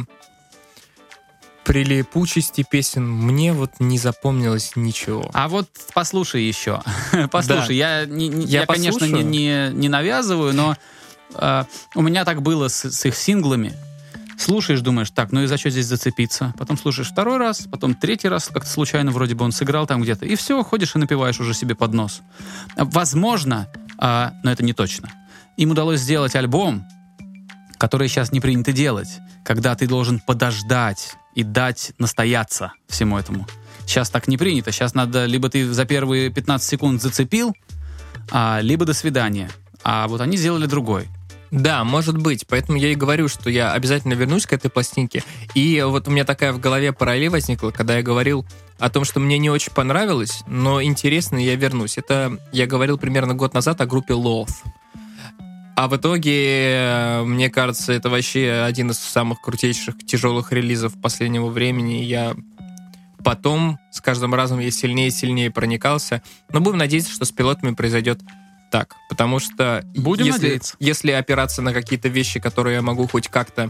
прилипучести 1.63 2.65
песен, 2.69 3.09
мне 3.09 3.53
вот 3.53 3.71
не 3.79 3.97
запомнилось 3.97 4.73
ничего. 4.75 5.29
А 5.33 5.47
вот 5.47 5.69
послушай 5.93 6.43
еще. 6.43 6.81
послушай, 7.31 7.77
я, 7.77 8.05
не- 8.05 8.27
не- 8.27 8.45
Я 8.47 8.61
я, 8.61 8.65
конечно, 8.65 9.05
не, 9.05 9.23
не, 9.23 9.69
не 9.71 9.87
навязываю, 9.87 10.53
но 10.53 10.75
э, 11.35 11.63
у 11.95 12.01
меня 12.01 12.25
так 12.25 12.41
было 12.41 12.67
с, 12.67 12.91
с 12.91 13.05
их 13.05 13.15
синглами. 13.15 13.73
Слушаешь, 14.37 14.81
думаешь, 14.81 15.11
так, 15.11 15.31
ну 15.31 15.43
и 15.43 15.47
за 15.47 15.57
что 15.57 15.69
здесь 15.69 15.85
зацепиться? 15.85 16.53
Потом 16.57 16.77
слушаешь 16.77 17.09
второй 17.09 17.37
раз, 17.37 17.67
потом 17.71 17.93
третий 17.95 18.27
раз, 18.27 18.47
как-то 18.47 18.69
случайно 18.69 19.11
вроде 19.11 19.35
бы 19.35 19.45
он 19.45 19.53
сыграл 19.53 19.87
там 19.87 20.01
где-то. 20.01 20.25
И 20.25 20.35
все, 20.35 20.61
ходишь 20.63 20.95
и 20.95 20.99
напиваешь 20.99 21.39
уже 21.39 21.53
себе 21.53 21.75
под 21.75 21.93
нос. 21.93 22.21
Возможно, 22.75 23.67
а, 23.97 24.33
но 24.43 24.51
это 24.51 24.65
не 24.65 24.73
точно. 24.73 25.11
Им 25.59 25.71
удалось 25.71 25.99
сделать 25.99 26.37
альбом, 26.37 26.85
который 27.77 28.07
сейчас 28.07 28.31
не 28.31 28.39
принято 28.39 28.71
делать, 28.71 29.19
когда 29.43 29.75
ты 29.75 29.87
должен 29.87 30.21
подождать 30.21 31.17
и 31.35 31.43
дать 31.43 31.91
настояться 31.97 32.71
всему 32.87 33.17
этому. 33.17 33.45
Сейчас 33.85 34.09
так 34.09 34.29
не 34.29 34.37
принято. 34.37 34.71
Сейчас 34.71 34.93
надо, 34.93 35.25
либо 35.25 35.49
ты 35.49 35.69
за 35.69 35.83
первые 35.83 36.29
15 36.29 36.65
секунд 36.65 37.01
зацепил, 37.01 37.53
а, 38.31 38.59
либо 38.61 38.85
до 38.85 38.93
свидания. 38.93 39.49
А 39.83 40.07
вот 40.07 40.21
они 40.21 40.37
сделали 40.37 40.65
другой. 40.65 41.09
Да, 41.51 41.83
может 41.83 42.17
быть. 42.17 42.47
Поэтому 42.47 42.77
я 42.77 42.93
и 42.93 42.95
говорю, 42.95 43.27
что 43.27 43.49
я 43.49 43.73
обязательно 43.73 44.13
вернусь 44.13 44.45
к 44.45 44.53
этой 44.53 44.71
пластинке. 44.71 45.25
И 45.55 45.83
вот 45.85 46.07
у 46.07 46.11
меня 46.11 46.23
такая 46.23 46.53
в 46.53 46.61
голове 46.61 46.93
параллель 46.93 47.27
возникла, 47.27 47.71
когда 47.71 47.97
я 47.97 48.01
говорил 48.01 48.45
о 48.77 48.89
том, 48.89 49.03
что 49.03 49.19
мне 49.19 49.37
не 49.37 49.49
очень 49.49 49.73
понравилось, 49.73 50.41
но 50.47 50.81
интересно, 50.81 51.35
я 51.35 51.55
вернусь. 51.55 51.97
Это 51.97 52.39
я 52.53 52.65
говорил 52.65 52.97
примерно 52.97 53.33
год 53.33 53.53
назад 53.53 53.81
о 53.81 53.85
группе 53.85 54.13
Loth. 54.13 54.53
А 55.79 55.87
в 55.87 55.95
итоге, 55.95 56.73
э, 56.73 57.23
мне 57.23 57.49
кажется, 57.49 57.93
это 57.93 58.09
вообще 58.09 58.65
один 58.67 58.91
из 58.91 58.99
самых 58.99 59.39
крутейших 59.39 60.05
тяжелых 60.05 60.51
релизов 60.51 60.99
последнего 61.01 61.47
времени. 61.47 62.03
Я 62.03 62.35
потом 63.23 63.79
с 63.89 64.01
каждым 64.01 64.35
разом 64.35 64.59
я 64.59 64.71
сильнее 64.71 65.07
и 65.07 65.11
сильнее 65.11 65.51
проникался. 65.51 66.21
Но 66.51 66.59
будем 66.59 66.79
надеяться, 66.79 67.13
что 67.13 67.23
с 67.23 67.31
пилотами 67.31 67.75
произойдет 67.75 68.19
так. 68.73 68.93
Потому 69.07 69.39
что 69.39 69.81
Будем 69.95 70.25
если, 70.25 70.41
надеяться. 70.41 70.75
если 70.81 71.11
опираться 71.11 71.61
на 71.61 71.71
какие-то 71.71 72.09
вещи, 72.09 72.41
которые 72.41 72.75
я 72.75 72.81
могу 72.81 73.07
хоть 73.07 73.29
как-то 73.29 73.69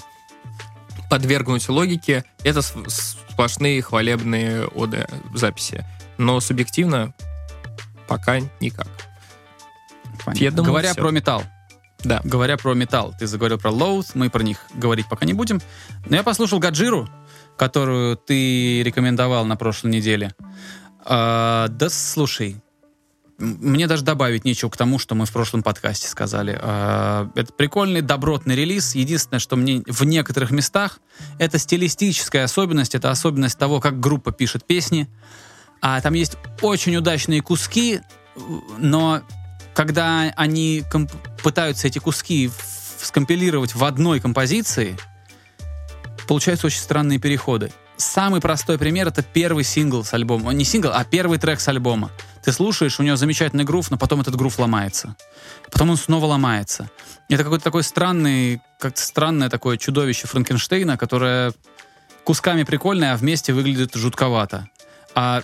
подвергнуть 1.12 1.70
логике, 1.70 2.24
это 2.44 2.64
сплошные 2.64 3.84
хвалебные 3.84 4.66
оды 4.66 5.06
записи. 5.36 5.86
Но 6.18 6.40
субъективно 6.40 7.14
пока 8.08 8.40
никак. 8.60 8.88
Понятно. 10.26 10.44
Я 10.44 10.50
думаю, 10.50 10.72
Говоря 10.72 10.94
всё. 10.94 11.02
про 11.04 11.12
металл. 11.12 11.44
Да. 12.04 12.22
Говоря 12.24 12.58
про 12.58 12.74
металл, 12.74 13.14
ты 13.18 13.28
заговорил 13.28 13.58
про 13.58 13.72
Loath, 13.72 14.12
мы 14.14 14.30
про 14.30 14.42
них 14.42 14.60
говорить 14.74 15.08
пока 15.10 15.26
не 15.26 15.34
будем. 15.34 15.62
Но 16.06 16.16
я 16.16 16.24
послушал 16.24 16.60
Гаджиру, 16.60 17.10
которую 17.58 18.16
ты 18.16 18.84
рекомендовал 18.84 19.46
на 19.46 19.58
прошлой 19.58 19.92
неделе. 19.92 20.34
А, 21.04 21.68
да 21.68 21.90
слушай, 21.90 22.62
мне 23.38 23.88
даже 23.88 24.04
добавить 24.04 24.46
нечего 24.46 24.70
к 24.70 24.78
тому, 24.78 25.00
что 25.00 25.16
мы 25.16 25.26
в 25.26 25.32
прошлом 25.32 25.64
подкасте 25.64 26.08
сказали. 26.08 26.58
А, 26.62 27.30
это 27.36 27.52
прикольный, 27.54 28.02
добротный 28.02 28.56
релиз. 28.56 28.96
Единственное, 28.96 29.40
что 29.40 29.56
мне 29.56 29.84
в 29.86 30.04
некоторых 30.04 30.52
местах 30.52 31.00
это 31.38 31.58
стилистическая 31.58 32.46
особенность, 32.46 32.96
это 32.96 33.12
особенность 33.12 33.58
того, 33.58 33.82
как 33.82 34.00
группа 34.00 34.32
пишет 34.32 34.66
песни. 34.66 35.10
А 35.82 36.00
там 36.02 36.14
есть 36.14 36.38
очень 36.62 36.96
удачные 36.96 37.42
куски, 37.42 38.02
но 38.78 39.22
когда 39.74 40.34
они 40.36 40.84
комп- 40.92 41.29
пытаются 41.42 41.88
эти 41.88 42.00
куски 42.00 42.52
скомпилировать 43.02 43.76
в 43.76 43.84
одной 43.84 44.20
композиции, 44.20 44.98
получаются 46.28 46.68
очень 46.68 46.80
странные 46.80 47.20
переходы. 47.20 47.72
Самый 47.98 48.40
простой 48.40 48.78
пример— 48.78 49.08
это 49.10 49.22
первый 49.22 49.66
сингл 49.66 50.06
с 50.06 50.14
альбома. 50.14 50.54
Не 50.54 50.64
сингл, 50.64 50.90
а 50.94 51.04
первый 51.04 51.38
трек 51.38 51.60
с 51.60 51.68
альбома. 51.68 52.12
Ты 52.42 52.54
слушаешь, 52.54 52.98
у 53.00 53.04
него 53.04 53.18
замечательный 53.18 53.66
грув, 53.66 53.92
но 53.92 53.98
потом 53.98 54.22
этот 54.22 54.36
грув 54.38 54.58
ломается. 54.58 55.18
Потом 55.70 55.90
он 55.90 55.98
снова 55.98 56.26
ломается. 56.26 56.90
Это 57.28 57.44
какой-то 57.44 57.64
такой 57.64 57.84
странный, 57.84 58.62
как 58.80 58.98
странное 58.98 59.50
такое 59.50 59.76
чудовище 59.76 60.28
Франкенштейна, 60.28 60.98
которое 60.98 61.52
кусками 62.24 62.64
прикольное, 62.64 63.14
а 63.14 63.18
вместе 63.18 63.52
выглядит 63.52 63.96
жутковато. 63.96 64.70
А 65.14 65.44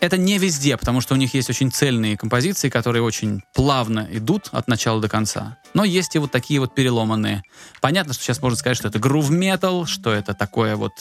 Это 0.00 0.16
не 0.16 0.38
везде, 0.38 0.76
потому 0.76 1.00
что 1.00 1.14
у 1.14 1.16
них 1.16 1.34
есть 1.34 1.48
очень 1.48 1.70
цельные 1.70 2.16
композиции, 2.16 2.68
которые 2.68 3.02
очень 3.02 3.42
плавно 3.54 4.06
идут 4.10 4.48
от 4.52 4.68
начала 4.68 5.00
до 5.00 5.08
конца. 5.08 5.56
Но 5.72 5.84
есть 5.84 6.14
и 6.14 6.18
вот 6.18 6.30
такие 6.30 6.60
вот 6.60 6.74
переломанные. 6.74 7.42
Понятно, 7.80 8.12
что 8.12 8.22
сейчас 8.22 8.42
можно 8.42 8.58
сказать, 8.58 8.76
что 8.76 8.88
это 8.88 8.98
грув 8.98 9.30
метал, 9.30 9.86
что 9.86 10.12
это 10.12 10.34
такое 10.34 10.76
вот 10.76 10.92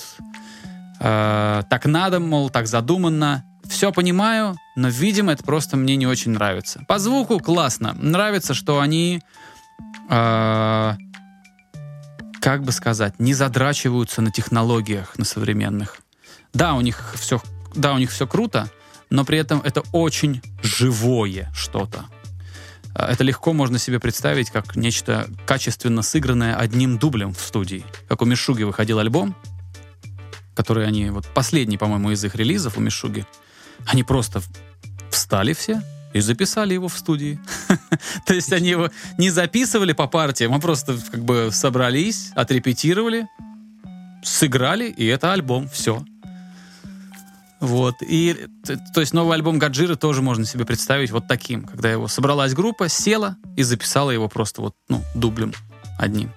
э, 0.99 1.63
так 1.69 1.85
надо, 1.85 2.19
мол, 2.19 2.49
так 2.49 2.67
задуманно. 2.67 3.43
Все 3.65 3.91
понимаю, 3.91 4.55
но, 4.75 4.89
видимо, 4.89 5.31
это 5.31 5.43
просто 5.43 5.77
мне 5.77 5.95
не 5.95 6.05
очень 6.05 6.31
нравится. 6.31 6.83
По 6.87 6.99
звуку 6.99 7.39
классно. 7.39 7.93
Нравится, 7.93 8.53
что 8.53 8.79
они, 8.79 9.21
э, 10.09 10.93
как 12.39 12.63
бы 12.63 12.71
сказать, 12.71 13.19
не 13.19 13.33
задрачиваются 13.33 14.21
на 14.21 14.31
технологиях, 14.31 15.17
на 15.17 15.25
современных. 15.25 15.97
Да, 16.53 16.73
у 16.75 16.81
них 16.81 17.13
все, 17.15 17.41
да, 17.73 17.93
у 17.93 17.97
них 17.97 18.11
все 18.11 18.27
круто, 18.27 18.69
но 19.13 19.23
при 19.25 19.37
этом 19.37 19.61
это 19.63 19.83
очень 19.91 20.41
живое 20.63 21.51
что-то. 21.53 22.05
Э, 22.95 23.05
Это 23.11 23.23
легко 23.23 23.53
можно 23.53 23.77
себе 23.77 23.99
представить 23.99 24.49
как 24.49 24.75
нечто 24.75 25.29
качественно 25.45 26.01
сыгранное 26.01 26.55
одним 26.55 26.97
дублем 26.97 27.31
в 27.33 27.39
студии. 27.39 27.85
Как 28.09 28.23
у 28.23 28.25
Мишуги 28.25 28.63
выходил 28.63 28.97
альбом, 28.97 29.35
который 30.55 30.87
они, 30.87 31.11
вот 31.11 31.27
последний, 31.27 31.77
по-моему, 31.77 32.09
из 32.09 32.25
их 32.25 32.33
релизов 32.33 32.77
у 32.77 32.81
Мишуги, 32.81 33.27
они 33.85 34.03
просто 34.03 34.41
встали 35.11 35.53
все 35.53 35.83
и 36.13 36.19
записали 36.19 36.73
его 36.73 36.87
в 36.87 36.97
студии. 36.97 37.39
То 38.25 38.33
есть 38.33 38.51
они 38.51 38.69
его 38.69 38.89
не 39.19 39.29
записывали 39.29 39.93
по 39.93 40.07
партиям, 40.07 40.55
а 40.55 40.59
просто 40.59 40.97
как 41.11 41.23
бы 41.23 41.49
собрались, 41.51 42.31
отрепетировали, 42.33 43.27
сыграли, 44.23 44.89
и 44.89 45.05
это 45.05 45.33
альбом, 45.33 45.69
все. 45.69 46.03
Вот. 47.63 47.95
И, 48.01 48.35
то 48.93 48.99
есть 48.99 49.13
новый 49.13 49.35
альбом 49.35 49.57
Гаджиры 49.57 49.95
тоже 49.95 50.21
можно 50.21 50.43
себе 50.43 50.65
представить 50.65 51.11
вот 51.11 51.29
таким, 51.29 51.63
когда 51.63 51.89
его 51.89 52.09
собралась 52.09 52.53
группа, 52.53 52.89
села 52.89 53.37
и 53.55 53.63
записала 53.63 54.11
его 54.11 54.27
просто 54.27 54.61
вот, 54.61 54.75
ну, 54.89 55.01
дублем 55.15 55.53
одним. 55.97 56.33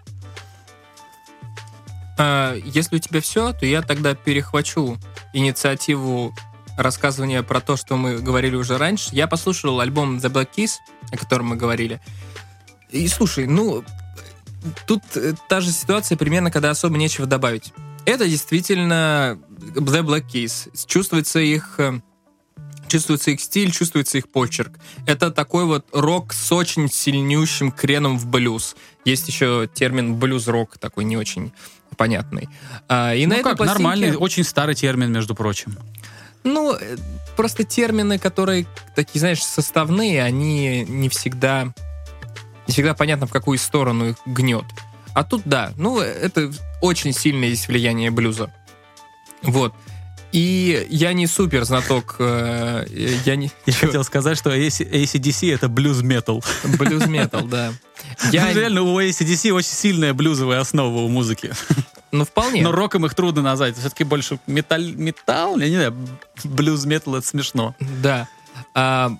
А, 2.17 2.55
Если 2.55 2.95
у 2.95 2.99
тебя 3.01 3.21
все, 3.21 3.53
то 3.53 3.67
я 3.67 3.83
тогда 3.83 4.15
перехвачу 4.15 4.99
инициативу 5.33 6.33
рассказывания 6.79 7.43
про 7.43 7.61
то, 7.61 7.77
что 7.77 7.97
мы 7.97 8.19
говорили 8.19 8.55
уже 8.55 8.79
раньше. 8.79 9.09
Я 9.11 9.27
послушал 9.27 9.81
альбом 9.81 10.19
The 10.19 10.31
Black 10.31 10.51
Keys, 10.57 10.75
о 11.11 11.17
котором 11.17 11.47
мы 11.47 11.57
говорили. 11.57 12.01
И 12.91 13.09
слушай, 13.09 13.49
ну, 13.49 13.83
тут 14.87 15.03
э, 15.17 15.35
та 15.49 15.61
же 15.61 15.73
ситуация 15.73 16.17
примерно, 16.17 16.53
когда 16.53 16.71
особо 16.71 16.97
нечего 16.97 17.27
добавить. 17.27 17.73
Это 18.07 18.29
действительно 18.29 19.39
The 19.59 20.03
Black 20.03 20.27
Keys. 20.33 20.87
Чувствуется 20.87 21.41
их 21.41 21.75
э, 21.79 22.01
чувствуется 22.89 23.33
их 23.33 23.41
стиль, 23.41 23.73
чувствуется 23.73 24.19
их 24.19 24.31
почерк. 24.31 24.79
Это 25.07 25.31
такой 25.31 25.65
вот 25.65 25.87
рок 25.93 26.33
с 26.33 26.53
очень 26.53 26.89
сильнющим 26.89 27.73
креном 27.73 28.19
в 28.19 28.27
блюз. 28.27 28.77
Есть 29.05 29.29
еще 29.29 29.69
термин 29.73 30.17
блюз-рок, 30.17 30.79
такой 30.79 31.05
не 31.05 31.17
очень 31.17 31.53
понятный. 31.97 32.49
А, 32.89 33.15
и 33.15 33.27
на 33.27 33.35
ну 33.35 33.41
этой 33.41 33.51
как, 33.51 33.59
пластинке- 33.59 33.67
нормальный, 33.67 34.17
очень 34.17 34.45
старый 34.45 34.75
термин, 34.75 35.13
между 35.13 35.35
прочим. 35.35 35.77
Ну, 36.45 36.75
э, 36.75 36.97
просто 37.37 37.65
термины, 37.65 38.19
которые 38.19 38.67
такие, 38.95 39.19
знаешь, 39.21 39.43
составные, 39.43 40.23
они 40.23 40.85
не 40.85 41.09
всегда 41.09 41.73
не 42.67 42.73
всегда 42.73 42.95
понятно, 42.95 43.27
в 43.27 43.31
какую 43.31 43.59
сторону 43.59 44.11
их 44.11 44.17
гнет. 44.27 44.65
А 45.15 45.25
тут 45.25 45.43
да, 45.45 45.73
ну, 45.77 46.01
это 46.01 46.53
очень 46.87 47.13
сильное 47.13 47.49
есть 47.49 47.69
влияние 47.69 48.11
блюза. 48.11 48.53
Вот. 49.43 49.75
И 50.33 50.87
я 50.91 51.13
не 51.13 51.27
супер 51.27 51.65
знаток, 51.65 52.17
э, 52.19 52.85
я 53.25 53.37
не... 53.37 53.51
Я 53.65 53.73
хотел 53.73 54.05
сказать, 54.05 54.37
что 54.37 54.51
AC- 54.55 54.91
ACDC— 54.91 55.55
это 55.55 55.69
блюз-метал. 55.69 56.45
Блюз-метал, 56.79 57.47
да. 57.47 57.73
Я, 58.33 58.53
Реально, 58.53 58.83
у 58.83 59.01
ACDC 59.01 59.51
очень 59.53 59.71
сильная 59.71 60.13
блюзовая 60.15 60.61
основа 60.61 60.99
у 60.99 61.09
музыки. 61.09 61.53
ну, 62.13 62.25
вполне. 62.25 62.63
Но 62.63 62.73
роком 62.73 63.07
их 63.07 63.15
трудно 63.15 63.41
назвать. 63.41 63.79
Все-таки 63.79 64.05
больше 64.05 64.39
металл, 64.47 64.83
металл, 64.83 65.59
я 65.59 65.69
не 65.69 65.77
знаю, 65.77 65.97
блюз-метал— 66.45 67.15
это 67.17 67.27
смешно. 67.27 67.75
Да. 68.03 68.29
А, 68.75 69.13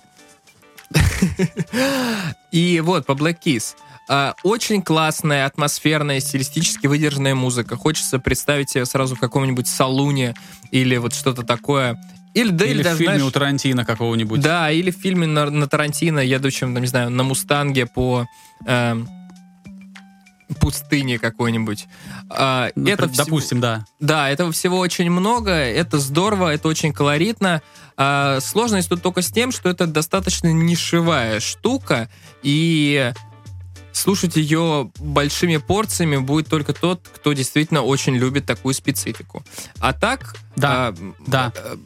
И 2.51 2.79
вот, 2.81 3.05
по 3.05 3.13
Black 3.13 3.37
Keys. 3.43 3.75
А, 4.09 4.35
Очень 4.43 4.81
классная, 4.81 5.45
атмосферная, 5.45 6.19
стилистически 6.19 6.87
выдержанная 6.87 7.35
музыка. 7.35 7.75
Хочется 7.75 8.19
представить 8.19 8.69
себе 8.69 8.85
сразу 8.85 9.15
в 9.15 9.19
каком-нибудь 9.19 9.67
салуне 9.67 10.33
или 10.71 10.97
вот 10.97 11.13
что-то 11.13 11.43
такое. 11.43 11.97
Или, 12.33 12.49
да, 12.51 12.65
или, 12.65 12.73
Или 12.73 12.81
в 12.81 12.83
даже, 12.83 12.97
фильме 12.97 13.13
знаешь, 13.15 13.27
у 13.27 13.31
Тарантино 13.31 13.85
какого-нибудь. 13.85 14.39
Да, 14.41 14.71
или 14.71 14.91
в 14.91 14.95
фильме 14.95 15.25
на, 15.27 15.49
на 15.49 15.67
Тарантино, 15.67 16.19
едущем, 16.19 16.73
там, 16.73 16.81
не 16.83 16.87
знаю, 16.87 17.09
на 17.09 17.23
Мустанге 17.23 17.87
по 17.87 18.27
эм, 18.65 19.09
пустыне 20.61 21.19
какой-нибудь. 21.19 21.87
А, 22.29 22.69
Ну, 22.75 22.87
это 22.89 23.07
Допустим, 23.07 23.59
да. 23.59 23.85
да, 23.99 24.29
этого 24.29 24.51
всего 24.51 24.77
очень 24.77 25.09
много, 25.09 25.51
это 25.51 25.97
здорово, 25.99 26.53
это 26.53 26.67
очень 26.67 26.93
колоритно. 26.93 27.61
А, 27.97 28.39
сложность 28.39 28.89
тут 28.89 29.01
только 29.01 29.21
с 29.21 29.31
тем, 29.31 29.51
что 29.51 29.69
это 29.69 29.87
достаточно 29.87 30.51
нишевая 30.51 31.39
штука, 31.39 32.09
и 32.43 33.11
слушать 33.97 34.35
ее 34.35 34.91
большими 34.99 35.57
порциями 35.57 36.17
будет 36.17 36.47
только 36.47 36.73
тот, 36.73 37.01
кто 37.15 37.33
действительно 37.33 37.81
очень 37.81 38.15
любит 38.15 38.45
такую 38.45 38.73
специфику. 38.73 39.43
А 39.79 39.93
так, 39.93 40.35
Да, 40.55 40.87
а, 40.87 40.95
да. 41.25 41.53
э, 41.55 41.77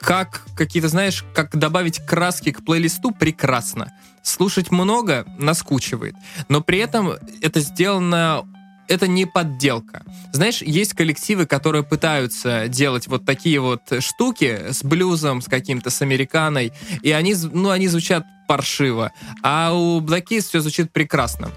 как 0.00 0.44
какие-то, 0.56 0.88
знаешь, 0.88 1.24
как 1.34 1.56
добавить 1.56 2.00
краски 2.04 2.52
к 2.52 2.64
плейлисту, 2.64 3.10
прекрасно. 3.10 3.92
Слушать 4.22 4.70
много 4.70 5.24
наскучивает. 5.38 6.14
Но 6.48 6.60
при 6.60 6.78
этом 6.78 7.12
это 7.40 7.60
сделано 7.60 8.44
это 8.88 9.06
не 9.06 9.26
подделка. 9.26 10.02
Знаешь, 10.32 10.62
есть 10.62 10.94
коллективы, 10.94 11.46
которые 11.46 11.84
пытаются 11.84 12.68
делать 12.68 13.06
вот 13.06 13.24
такие 13.24 13.60
вот 13.60 13.82
штуки 14.00 14.70
с 14.70 14.82
блюзом, 14.82 15.42
с 15.42 15.46
каким-то, 15.46 15.90
с 15.90 16.02
американой, 16.02 16.72
и 17.02 17.12
они, 17.12 17.34
ну, 17.34 17.70
они 17.70 17.88
звучат 17.88 18.24
паршиво. 18.46 19.12
А 19.42 19.72
у 19.74 20.00
Black 20.00 20.28
Keys 20.30 20.42
все 20.42 20.60
звучит 20.60 20.92
прекрасно. 20.92 21.50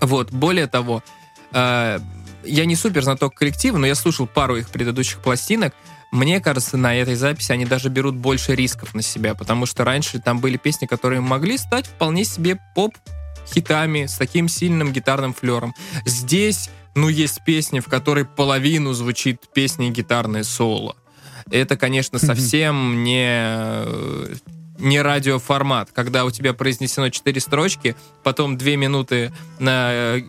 Вот, 0.00 0.30
более 0.30 0.68
того, 0.68 1.02
э, 1.52 1.98
я 2.44 2.64
не 2.64 2.76
супер 2.76 3.02
знаток 3.02 3.34
коллектива, 3.34 3.78
но 3.78 3.86
я 3.86 3.94
слушал 3.94 4.26
пару 4.26 4.56
их 4.56 4.68
предыдущих 4.70 5.18
пластинок. 5.18 5.74
Мне 6.10 6.40
кажется, 6.40 6.76
на 6.78 6.94
этой 6.94 7.16
записи 7.16 7.52
они 7.52 7.66
даже 7.66 7.90
берут 7.90 8.14
больше 8.14 8.54
рисков 8.54 8.94
на 8.94 9.02
себя, 9.02 9.34
потому 9.34 9.66
что 9.66 9.84
раньше 9.84 10.20
там 10.20 10.38
были 10.40 10.56
песни, 10.56 10.86
которые 10.86 11.20
могли 11.20 11.58
стать 11.58 11.86
вполне 11.86 12.24
себе 12.24 12.58
поп-хитами 13.48 14.06
с 14.06 14.16
таким 14.16 14.48
сильным 14.48 14.92
гитарным 14.92 15.34
флером. 15.34 15.74
Здесь, 16.04 16.70
ну, 16.94 17.08
есть 17.08 17.44
песни, 17.44 17.80
в 17.80 17.86
которой 17.86 18.24
половину 18.24 18.92
звучит 18.92 19.42
песня 19.54 19.88
и 19.88 19.90
гитарное 19.90 20.44
соло. 20.44 20.96
Это, 21.50 21.76
конечно, 21.76 22.18
совсем 22.18 23.04
не 23.04 24.38
не 24.80 25.02
радиоформат, 25.02 25.90
когда 25.92 26.24
у 26.24 26.30
тебя 26.30 26.54
произнесено 26.54 27.08
четыре 27.08 27.40
строчки, 27.40 27.96
потом 28.22 28.56
две 28.56 28.76
минуты 28.76 29.32
на 29.58 29.88
э, 29.90 30.22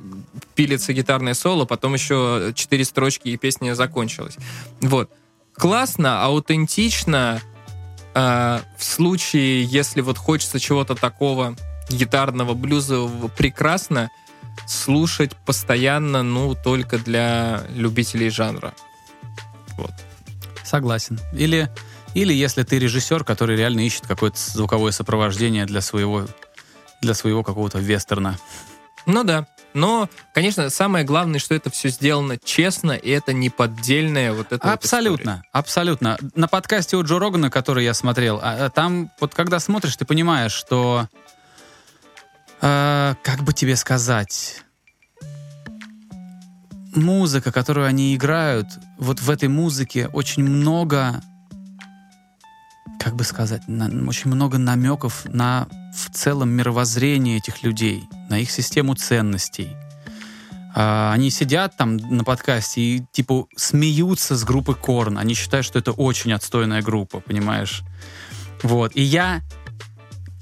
пилится 0.56 0.92
гитарное 0.92 1.36
соло, 1.36 1.66
потом 1.66 1.94
еще 1.94 2.52
четыре 2.56 2.84
строчки 2.84 3.28
и 3.28 3.38
песня 3.38 3.76
закончилась. 3.76 4.38
Вот. 4.82 5.12
Классно, 5.54 6.26
аутентично. 6.26 7.42
э, 8.16 8.60
в 8.76 8.84
случае, 8.84 9.66
если 9.66 10.02
вот 10.02 10.18
хочется 10.18 10.60
чего-то 10.60 10.96
такого 10.96 11.56
гитарного, 11.90 12.54
блюзового, 12.54 13.28
прекрасно 13.28 14.10
слушать 14.68 15.36
постоянно, 15.46 16.24
ну, 16.24 16.56
только 16.56 16.98
для 16.98 17.64
любителей 17.74 18.30
жанра. 18.30 18.74
Вот. 19.78 19.92
Согласен. 20.64 21.20
Или, 21.34 21.70
или 22.14 22.34
если 22.34 22.64
ты 22.64 22.78
режиссер, 22.80 23.24
который 23.24 23.56
реально 23.56 23.82
ищет 23.82 24.06
какое-то 24.08 24.38
звуковое 24.38 24.92
сопровождение 24.92 25.66
для 25.66 25.82
своего, 25.82 26.28
для 27.02 27.14
своего 27.14 27.44
какого-то 27.44 27.80
вестерна. 27.80 28.38
Ну 29.06 29.24
да. 29.24 29.48
Но, 29.74 30.10
конечно, 30.34 30.70
самое 30.70 31.06
главное, 31.06 31.40
что 31.40 31.54
это 31.54 31.70
все 31.70 31.90
сделано 31.90 32.38
честно, 32.44 32.94
и 32.94 33.10
это 33.12 33.34
не 33.34 33.50
поддельное 33.50 34.34
вот 34.34 34.48
это 34.52 34.68
вот 34.68 34.74
Абсолютно, 34.74 35.44
абсолютно. 35.52 36.18
На 36.36 36.48
подкасте 36.48 36.98
у 36.98 37.04
Джо 37.04 37.20
Рогана, 37.20 37.52
который 37.52 37.84
я 37.84 37.94
смотрел, 37.94 38.40
а, 38.42 38.66
а 38.66 38.70
там 38.70 39.12
вот 39.20 39.36
когда 39.36 39.60
смотришь, 39.60 39.96
ты 39.96 40.06
понимаешь, 40.06 40.54
что 40.54 41.08
э, 42.62 43.16
как 43.24 43.44
бы 43.44 43.54
тебе 43.54 43.76
сказать, 43.76 44.64
музыка, 46.96 47.52
которую 47.52 47.88
они 47.88 48.16
играют, 48.16 48.68
вот 48.98 49.22
в 49.22 49.30
этой 49.30 49.50
музыке 49.50 50.08
очень 50.08 50.44
много, 50.44 51.22
как 53.00 53.16
бы 53.16 53.24
сказать, 53.24 53.68
на- 53.68 54.08
очень 54.08 54.32
много 54.32 54.58
намеков 54.58 55.26
на 55.26 55.68
в 55.94 56.12
целом 56.12 56.50
мировоззрение 56.50 57.38
этих 57.38 57.64
людей, 57.64 58.04
на 58.30 58.40
их 58.40 58.52
систему 58.52 58.96
ценностей. 58.96 59.76
А, 60.76 61.12
они 61.14 61.32
сидят 61.32 61.76
там 61.78 61.98
на 61.98 62.24
подкасте 62.24 62.82
и 62.82 63.06
типа 63.12 63.48
смеются 63.56 64.36
с 64.36 64.44
группы 64.44 64.76
Корн. 64.76 65.18
Они 65.18 65.34
считают, 65.34 65.66
что 65.66 65.80
это 65.80 65.92
очень 65.92 66.32
отстойная 66.32 66.82
группа, 66.82 67.20
понимаешь? 67.20 67.82
Вот. 68.62 68.92
И 68.96 69.02
я 69.02 69.42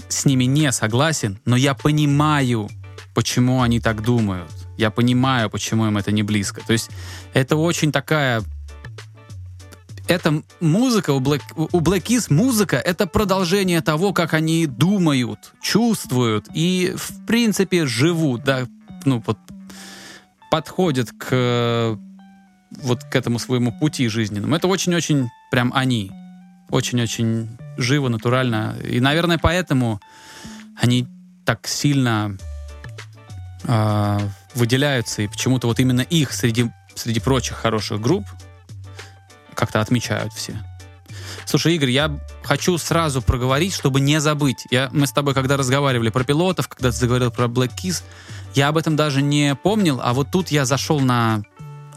с 0.09 0.25
ними 0.25 0.45
не 0.45 0.71
согласен, 0.71 1.39
но 1.45 1.55
я 1.55 1.73
понимаю, 1.73 2.69
почему 3.13 3.61
они 3.61 3.79
так 3.79 4.03
думают. 4.03 4.51
Я 4.77 4.91
понимаю, 4.91 5.49
почему 5.49 5.87
им 5.87 5.97
это 5.97 6.11
не 6.11 6.23
близко. 6.23 6.61
То 6.65 6.73
есть 6.73 6.89
это 7.33 7.55
очень 7.55 7.91
такая... 7.91 8.43
Это 10.07 10.41
музыка 10.61 11.11
у 11.11 11.19
Black, 11.19 11.41
у 11.55 11.79
Black 11.81 12.03
Keys 12.03 12.31
музыка— 12.33 12.77
это 12.85 13.07
продолжение 13.07 13.81
того, 13.81 14.13
как 14.13 14.33
они 14.33 14.65
думают, 14.65 15.51
чувствуют 15.61 16.47
и, 16.53 16.93
в 16.95 17.25
принципе, 17.25 17.85
живут, 17.85 18.43
да, 18.45 18.67
ну, 19.03 19.21
вот 19.25 19.37
подходят 20.49 21.09
к 21.11 21.97
вот 22.71 23.03
к 23.03 23.15
этому 23.15 23.39
своему 23.39 23.71
пути 23.71 24.07
жизненному. 24.07 24.55
Это 24.55 24.67
очень-очень 24.67 25.29
прям 25.51 25.71
они. 25.73 26.11
Очень-очень 26.69 27.49
живо, 27.77 28.09
натурально. 28.09 28.77
И, 28.83 28.99
наверное, 28.99 29.37
поэтому 29.37 30.01
они 30.75 31.07
так 31.45 31.67
сильно 31.67 32.37
э, 33.63 34.19
выделяются, 34.53 35.21
и 35.21 35.27
почему-то 35.27 35.67
вот 35.67 35.79
именно 35.79 36.01
их 36.01 36.33
среди, 36.33 36.71
среди 36.95 37.19
прочих 37.19 37.57
хороших 37.57 38.01
групп 38.01 38.25
как-то 39.53 39.81
отмечают 39.81 40.33
все. 40.33 40.63
Слушай, 41.45 41.75
Игорь, 41.75 41.91
я 41.91 42.19
хочу 42.43 42.77
сразу 42.77 43.21
проговорить, 43.21 43.73
чтобы 43.73 44.01
не 44.01 44.19
забыть. 44.19 44.67
Я, 44.69 44.89
мы 44.91 45.07
с 45.07 45.13
тобой, 45.13 45.33
когда 45.33 45.55
разговаривали 45.55 46.09
про 46.09 46.25
пилотов, 46.25 46.67
когда 46.67 46.91
ты 46.91 46.97
заговорил 46.97 47.31
про 47.31 47.45
Black 47.45 47.71
Keys, 47.81 48.03
я 48.53 48.67
об 48.67 48.77
этом 48.77 48.97
даже 48.97 49.21
не 49.21 49.55
помнил, 49.55 50.01
а 50.03 50.13
вот 50.13 50.29
тут 50.31 50.49
я 50.49 50.65
зашел 50.65 50.99
на, 50.99 51.43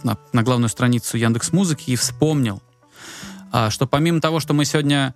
на, 0.05 0.17
на 0.33 0.43
главную 0.43 0.69
страницу 0.69 1.17
Яндекс 1.17 1.53
Музыки 1.53 1.91
и 1.91 1.97
вспомнил, 1.97 2.63
а, 3.51 3.71
что 3.71 3.87
помимо 3.87 4.21
того, 4.21 4.39
что 4.39 4.55
мы 4.55 4.65
сегодня 4.65 5.15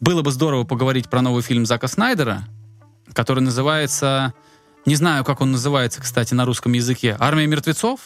было 0.00 0.22
бы 0.22 0.30
здорово 0.32 0.64
поговорить 0.64 1.08
про 1.08 1.22
новый 1.22 1.42
фильм 1.42 1.66
Зака 1.66 1.88
Снайдера, 1.88 2.44
который 3.12 3.40
называется, 3.40 4.34
не 4.84 4.94
знаю, 4.96 5.24
как 5.24 5.40
он 5.40 5.52
называется, 5.52 6.00
кстати, 6.02 6.34
на 6.34 6.44
русском 6.44 6.72
языке, 6.72 7.16
«Армия 7.18 7.46
мертвецов». 7.46 8.00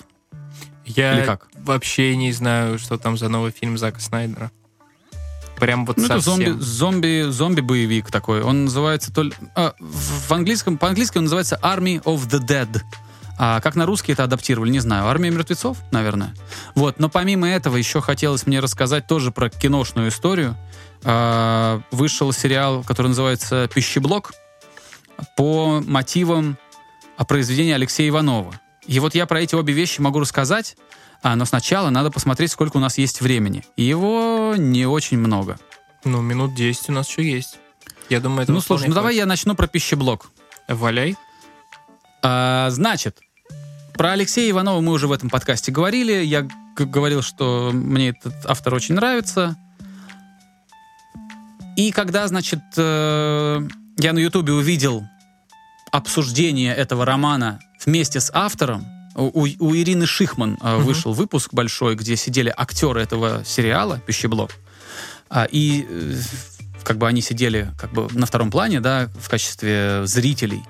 Я 0.85 1.18
Или 1.18 1.26
как? 1.26 1.48
вообще 1.55 2.16
не 2.16 2.33
знаю, 2.33 2.79
что 2.79 2.98
там 2.98 3.16
за 3.16 3.29
новый 3.29 3.53
фильм 3.53 3.79
Зака 3.79 4.00
Снайдера. 4.00 4.50
Прям 5.59 5.85
вот 5.85 5.98
Ну, 5.98 6.05
это 6.07 6.20
совсем. 6.20 6.59
зомби, 6.61 6.61
зомби, 6.61 7.26
зомби-боевик 7.31 8.11
такой. 8.11 8.40
Он 8.42 8.64
называется 8.64 9.12
то 9.12 9.22
ли... 9.24 9.33
а, 9.55 9.74
в 9.79 10.33
английском, 10.33 10.79
по-английски 10.79 11.18
он 11.18 11.24
называется 11.24 11.61
Army 11.62 12.03
of 12.05 12.26
the 12.29 12.40
Dead. 12.40 12.81
А 13.38 13.61
как 13.61 13.74
на 13.74 13.85
русский 13.87 14.12
это 14.12 14.24
адаптировали, 14.24 14.70
не 14.70 14.81
знаю. 14.81 15.07
Армия 15.07 15.31
мертвецов, 15.31 15.76
наверное. 15.92 16.35
Вот. 16.74 16.98
Но 16.98 17.09
помимо 17.11 17.48
этого 17.48 17.76
еще 17.76 18.00
хотелось 18.00 18.46
мне 18.46 18.61
рассказать 18.61 19.07
тоже 19.07 19.33
про 19.33 19.48
киношную 19.50 20.09
историю. 20.09 20.57
А, 21.04 21.80
вышел 21.90 22.32
сериал, 22.32 22.84
который 22.84 23.08
называется 23.08 23.68
«Пищеблок» 23.72 24.32
по 25.36 25.82
мотивам 25.86 26.58
а, 27.16 27.24
произведения 27.24 27.74
Алексея 27.74 28.08
Иванова. 28.08 28.60
И 28.86 28.98
вот 29.00 29.14
я 29.14 29.26
про 29.26 29.40
эти 29.40 29.54
обе 29.54 29.72
вещи 29.72 30.00
могу 30.00 30.20
рассказать, 30.20 30.76
а, 31.22 31.36
но 31.36 31.44
сначала 31.44 31.90
надо 31.90 32.10
посмотреть, 32.10 32.50
сколько 32.50 32.76
у 32.76 32.80
нас 32.80 32.98
есть 32.98 33.20
времени. 33.20 33.64
И 33.76 33.82
его 33.82 34.54
не 34.56 34.86
очень 34.86 35.18
много. 35.18 35.58
Ну, 36.04 36.20
минут 36.22 36.54
10 36.54 36.88
у 36.88 36.92
нас 36.92 37.08
еще 37.08 37.30
есть. 37.30 37.58
Я 38.08 38.20
думаю, 38.20 38.42
это 38.42 38.52
ну, 38.52 38.60
слушай, 38.60 38.88
ну 38.88 38.94
давай 38.94 39.16
я 39.16 39.26
начну 39.26 39.54
про 39.54 39.66
пищеблок. 39.66 40.30
Валяй. 40.66 41.16
А, 42.22 42.68
значит, 42.70 43.20
про 43.94 44.12
Алексея 44.12 44.50
Иванова 44.50 44.80
мы 44.80 44.92
уже 44.92 45.06
в 45.06 45.12
этом 45.12 45.30
подкасте 45.30 45.72
говорили. 45.72 46.24
Я 46.24 46.48
говорил, 46.76 47.22
что 47.22 47.70
мне 47.72 48.10
этот 48.10 48.34
автор 48.46 48.74
очень 48.74 48.94
нравится. 48.94 49.56
И 51.81 51.93
когда, 51.93 52.29
значит, 52.29 52.61
э, 52.77 53.61
я 53.99 54.12
на 54.12 54.19
Ютубе 54.19 54.53
увидел 54.53 55.03
обсуждение 55.93 56.75
этого 56.75 57.05
романа 57.07 57.59
вместе 57.87 58.21
с 58.21 58.31
автором, 58.35 58.85
у, 59.16 59.40
у- 59.43 59.75
Ирины 59.75 60.07
Шихман 60.07 60.59
э, 60.61 60.77
Мгм. 60.77 60.85
вышел 60.85 61.12
выпуск 61.14 61.55
большой, 61.55 61.95
где 61.97 62.16
сидели 62.16 62.53
актеры 62.55 63.01
этого 63.01 63.43
сериала 63.47 63.99
«Пищеблок». 64.07 64.51
А, 65.31 65.45
и 65.51 65.87
э, 65.88 66.14
как 66.85 66.99
бы 66.99 67.09
они 67.09 67.23
сидели 67.23 67.71
как 67.81 67.93
бы 67.95 68.09
на 68.12 68.27
втором 68.27 68.51
плане, 68.51 68.81
да, 68.81 69.09
в 69.19 69.29
качестве 69.31 70.03
зрителей. 70.05 70.62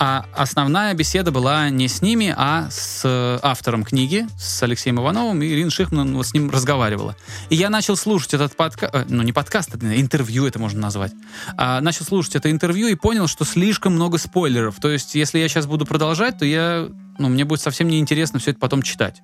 А 0.00 0.26
основная 0.32 0.94
беседа 0.94 1.32
была 1.32 1.70
не 1.70 1.88
с 1.88 2.02
ними, 2.02 2.32
а 2.36 2.68
с 2.70 3.02
э, 3.04 3.38
автором 3.42 3.82
книги, 3.82 4.28
с 4.38 4.62
Алексеем 4.62 5.00
Ивановым, 5.00 5.42
и 5.42 5.48
Ирина 5.48 5.70
Шихман 5.70 6.14
вот 6.14 6.24
с 6.24 6.34
ним 6.34 6.50
разговаривала. 6.50 7.16
И 7.50 7.56
я 7.56 7.68
начал 7.68 7.96
слушать 7.96 8.32
этот 8.32 8.54
подкаст, 8.54 9.06
ну 9.08 9.24
не 9.24 9.32
подкаст, 9.32 9.74
это 9.74 10.00
интервью 10.00 10.46
это 10.46 10.60
можно 10.60 10.80
назвать. 10.80 11.12
А, 11.56 11.80
начал 11.80 12.04
слушать 12.04 12.36
это 12.36 12.48
интервью 12.48 12.86
и 12.86 12.94
понял, 12.94 13.26
что 13.26 13.44
слишком 13.44 13.94
много 13.94 14.18
спойлеров. 14.18 14.76
То 14.76 14.88
есть, 14.88 15.16
если 15.16 15.40
я 15.40 15.48
сейчас 15.48 15.66
буду 15.66 15.84
продолжать, 15.84 16.38
то 16.38 16.44
я, 16.44 16.86
ну, 17.18 17.28
мне 17.28 17.44
будет 17.44 17.60
совсем 17.60 17.88
неинтересно 17.88 18.38
все 18.38 18.52
это 18.52 18.60
потом 18.60 18.82
читать. 18.82 19.20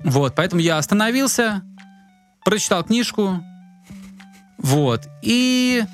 Вот, 0.00 0.34
поэтому 0.34 0.60
я 0.60 0.76
остановился, 0.76 1.62
прочитал 2.44 2.84
книжку, 2.84 3.42
вот, 4.58 5.08
и 5.22 5.84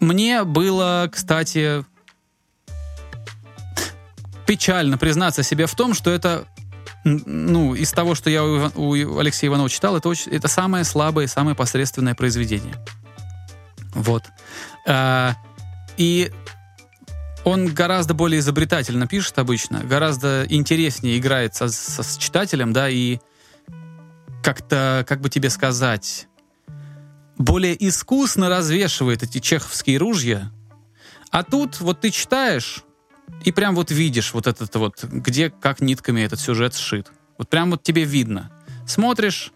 мне 0.00 0.44
было, 0.44 1.08
кстати, 1.12 1.84
печально 4.48 4.96
признаться 4.96 5.42
себе 5.42 5.66
в 5.66 5.74
том, 5.74 5.92
что 5.92 6.10
это, 6.10 6.46
ну, 7.04 7.74
из 7.74 7.92
того, 7.92 8.14
что 8.14 8.30
я 8.30 8.42
у, 8.42 8.70
у 8.74 9.18
Алексея 9.18 9.50
Иванова 9.50 9.68
читал, 9.68 9.94
это, 9.94 10.08
очень, 10.08 10.32
это 10.32 10.48
самое 10.48 10.84
слабое, 10.84 11.26
и 11.26 11.28
самое 11.28 11.54
посредственное 11.54 12.14
произведение. 12.14 12.74
Вот. 13.92 14.24
А, 14.86 15.34
и 15.98 16.32
он 17.44 17.66
гораздо 17.74 18.14
более 18.14 18.40
изобретательно 18.40 19.06
пишет 19.06 19.38
обычно, 19.38 19.80
гораздо 19.80 20.46
интереснее 20.48 21.18
играет 21.18 21.54
со, 21.54 21.68
со- 21.68 22.02
с 22.02 22.16
читателем, 22.16 22.72
да, 22.72 22.88
и 22.88 23.18
как-то, 24.42 25.04
как 25.06 25.20
бы 25.20 25.28
тебе 25.28 25.50
сказать, 25.50 26.26
более 27.36 27.76
искусно 27.86 28.48
развешивает 28.48 29.22
эти 29.22 29.40
чеховские 29.40 29.98
ружья. 29.98 30.50
А 31.30 31.42
тут 31.42 31.80
вот 31.80 32.00
ты 32.00 32.10
читаешь, 32.10 32.82
и 33.44 33.52
прям 33.52 33.74
вот 33.74 33.90
видишь 33.90 34.34
вот 34.34 34.46
этот 34.46 34.74
вот, 34.76 35.02
где 35.04 35.50
как 35.50 35.80
нитками 35.80 36.20
этот 36.20 36.40
сюжет 36.40 36.74
сшит. 36.74 37.08
Вот 37.36 37.48
прям 37.48 37.70
вот 37.70 37.82
тебе 37.82 38.04
видно. 38.04 38.50
Смотришь, 38.86 39.52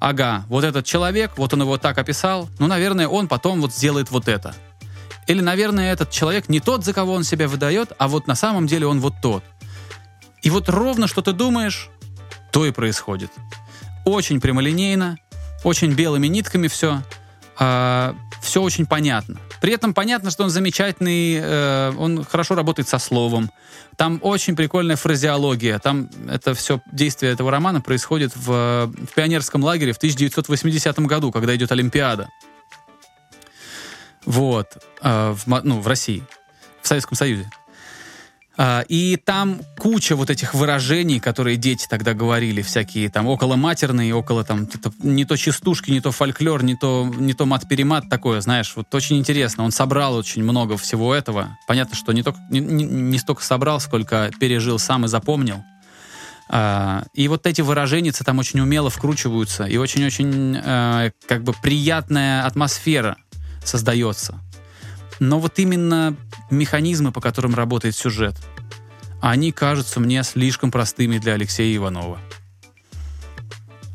ага, 0.00 0.44
вот 0.48 0.64
этот 0.64 0.84
человек, 0.84 1.32
вот 1.36 1.52
он 1.54 1.62
его 1.62 1.78
так 1.78 1.98
описал, 1.98 2.48
ну, 2.58 2.66
наверное, 2.66 3.08
он 3.08 3.28
потом 3.28 3.60
вот 3.60 3.72
сделает 3.72 4.10
вот 4.10 4.28
это. 4.28 4.54
Или, 5.28 5.40
наверное, 5.40 5.92
этот 5.92 6.10
человек 6.10 6.48
не 6.48 6.60
тот, 6.60 6.84
за 6.84 6.92
кого 6.92 7.12
он 7.12 7.22
себя 7.22 7.46
выдает, 7.46 7.92
а 7.98 8.08
вот 8.08 8.26
на 8.26 8.34
самом 8.34 8.66
деле 8.66 8.86
он 8.86 9.00
вот 9.00 9.14
тот. 9.22 9.44
И 10.42 10.50
вот 10.50 10.68
ровно, 10.68 11.06
что 11.06 11.22
ты 11.22 11.32
думаешь, 11.32 11.88
то 12.50 12.66
и 12.66 12.72
происходит. 12.72 13.30
Очень 14.04 14.40
прямолинейно, 14.40 15.16
очень 15.62 15.92
белыми 15.92 16.26
нитками 16.26 16.66
все. 16.66 17.02
Все 17.56 18.62
очень 18.62 18.86
понятно. 18.86 19.38
При 19.60 19.72
этом 19.72 19.94
понятно, 19.94 20.30
что 20.30 20.42
он 20.42 20.50
замечательный, 20.50 21.36
э, 21.36 21.92
он 21.96 22.24
хорошо 22.24 22.56
работает 22.56 22.88
со 22.88 22.98
словом. 22.98 23.50
Там 23.96 24.18
очень 24.22 24.56
прикольная 24.56 24.96
фразеология. 24.96 25.78
Там 25.78 26.10
это 26.28 26.54
все 26.54 26.80
действие 26.90 27.32
этого 27.32 27.50
романа 27.50 27.80
происходит 27.80 28.34
в, 28.34 28.86
в 28.86 29.14
пионерском 29.14 29.62
лагере 29.62 29.92
в 29.92 29.98
1980 29.98 30.98
году, 31.00 31.30
когда 31.30 31.54
идет 31.54 31.70
Олимпиада. 31.70 32.28
Вот. 34.24 34.78
э, 35.00 35.30
в, 35.32 35.62
ну, 35.62 35.80
в 35.80 35.86
России. 35.86 36.24
В 36.80 36.88
Советском 36.88 37.16
Союзе. 37.16 37.48
А, 38.58 38.84
И 38.88 39.16
там 39.16 39.60
куча 39.78 40.14
вот 40.14 40.28
этих 40.30 40.52
выражений, 40.54 41.20
которые 41.20 41.56
дети 41.56 41.86
тогда 41.88 42.12
говорили, 42.12 42.60
всякие 42.62 43.08
там 43.08 43.26
около 43.26 43.56
матерные, 43.56 44.14
около 44.14 44.44
там 44.44 44.68
не 45.02 45.24
то 45.24 45.36
частушки, 45.36 45.90
не 45.90 46.00
то 46.00 46.12
фольклор, 46.12 46.62
не 46.62 46.76
то, 46.76 47.10
не 47.18 47.32
то 47.32 47.46
мат-перемат 47.46 48.08
такое, 48.10 48.40
знаешь, 48.42 48.72
вот 48.76 48.94
очень 48.94 49.18
интересно. 49.18 49.64
Он 49.64 49.70
собрал 49.72 50.14
очень 50.16 50.42
много 50.42 50.76
всего 50.76 51.14
этого. 51.14 51.56
Понятно, 51.66 51.96
что 51.96 52.12
не, 52.12 52.22
только, 52.22 52.38
не- 52.50 52.60
не 52.60 53.18
столько 53.18 53.42
собрал, 53.42 53.80
сколько 53.80 54.30
пережил 54.38 54.78
сам 54.78 55.06
и 55.06 55.08
запомнил. 55.08 55.64
А, 56.50 57.04
И 57.14 57.28
вот 57.28 57.46
эти 57.46 57.62
выражения 57.62 58.12
там 58.12 58.38
очень 58.38 58.60
умело 58.60 58.90
вкручиваются, 58.90 59.64
и 59.64 59.78
очень-очень 59.78 60.60
э, 60.62 61.10
как 61.26 61.42
бы 61.42 61.54
приятная 61.62 62.44
атмосфера 62.44 63.16
создается. 63.64 64.38
Но 65.20 65.38
вот 65.38 65.58
именно 65.58 66.16
механизмы, 66.52 67.12
по 67.12 67.20
которым 67.20 67.54
работает 67.54 67.96
сюжет, 67.96 68.36
они 69.20 69.52
кажутся 69.52 70.00
мне 70.00 70.22
слишком 70.22 70.70
простыми 70.70 71.18
для 71.18 71.34
Алексея 71.34 71.76
Иванова. 71.76 72.18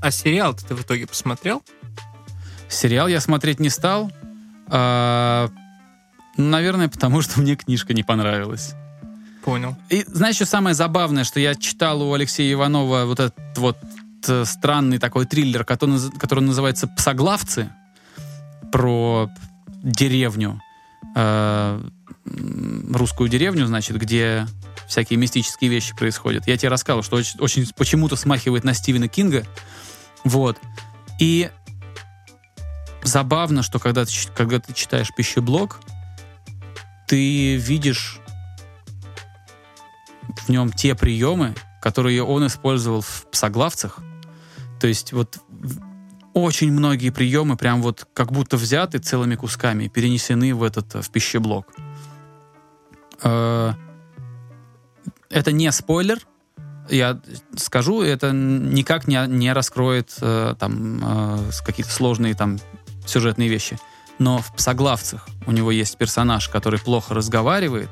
А 0.02 0.12
сериал 0.12 0.54
ты 0.54 0.76
в 0.76 0.82
итоге 0.82 1.08
посмотрел? 1.08 1.64
Сериал 2.70 3.08
я 3.08 3.22
смотреть 3.22 3.60
не 3.60 3.70
стал. 3.70 4.12
а, 4.70 5.50
наверное, 6.36 6.90
потому 6.90 7.22
что 7.22 7.40
мне 7.40 7.56
книжка 7.56 7.94
не 7.94 8.04
понравилась. 8.04 8.74
Понял. 9.44 9.78
И 9.90 10.04
знаешь, 10.08 10.36
что 10.36 10.46
самое 10.46 10.76
забавное, 10.76 11.24
что 11.24 11.40
я 11.40 11.56
читал 11.56 12.02
у 12.02 12.14
Алексея 12.14 12.52
Иванова 12.54 13.06
вот 13.06 13.20
этот 13.22 13.58
вот 13.58 13.78
э, 14.28 14.44
странный 14.46 14.98
такой 14.98 15.26
триллер, 15.26 15.64
который, 15.64 16.00
который 16.20 16.42
называется 16.42 16.88
«Псоглавцы», 16.88 17.70
про 18.72 19.30
деревню, 19.84 20.62
э, 21.18 21.82
русскую 22.94 23.28
деревню, 23.30 23.66
значит, 23.66 23.98
где 23.98 24.46
всякие 24.88 25.18
мистические 25.18 25.70
вещи 25.70 25.96
происходят. 25.96 26.48
Я 26.48 26.58
тебе 26.58 26.70
рассказывал, 26.70 27.04
что 27.04 27.18
очень, 27.18 27.40
очень 27.40 27.68
почему-то 27.76 28.16
смахивает 28.16 28.64
на 28.64 28.74
Стивена 28.74 29.08
Кинга. 29.08 29.46
Вот. 30.24 30.58
И 31.20 31.50
забавно, 33.04 33.64
что 33.64 33.80
когда 33.80 34.06
ты, 34.06 34.12
когда 34.36 34.60
ты 34.60 34.74
читаешь 34.74 35.12
пищеблок, 35.16 35.80
ты 37.08 37.56
видишь 37.56 38.20
в 40.46 40.50
нем 40.50 40.72
те 40.72 40.94
приемы, 40.94 41.56
которые 41.82 42.24
он 42.24 42.46
использовал 42.46 43.02
в 43.02 43.26
псоглавцах. 43.32 44.00
То 44.80 44.88
есть 44.88 45.14
вот 45.14 45.40
очень 46.38 46.72
многие 46.72 47.10
приемы 47.10 47.58
прям 47.58 47.82
вот 47.82 48.08
как 48.14 48.32
будто 48.32 48.58
взяты 48.58 49.00
целыми 49.00 49.36
кусками 49.36 49.86
и 49.86 49.90
перенесены 49.90 50.54
в 50.54 50.64
этот 50.64 50.96
э, 50.96 51.02
в 51.02 51.10
пищеблок. 51.10 51.68
Э, 53.24 53.74
Это 55.30 55.52
не 55.52 55.72
спойлер, 55.72 56.20
я 56.90 57.20
скажу, 57.56 58.02
это 58.02 58.32
никак 58.32 59.08
не, 59.08 59.28
не 59.28 59.52
раскроет 59.52 60.16
э, 60.22 60.56
там 60.58 61.50
какие-то 61.66 61.92
сложные 61.92 62.34
там 62.34 62.60
сюжетные 63.06 63.50
вещи. 63.50 63.78
Но 64.20 64.40
в 64.40 64.54
псоглавцах 64.56 65.28
у 65.46 65.52
него 65.52 65.72
есть 65.72 65.98
персонаж, 65.98 66.50
который 66.50 66.80
плохо 66.80 67.14
разговаривает, 67.14 67.90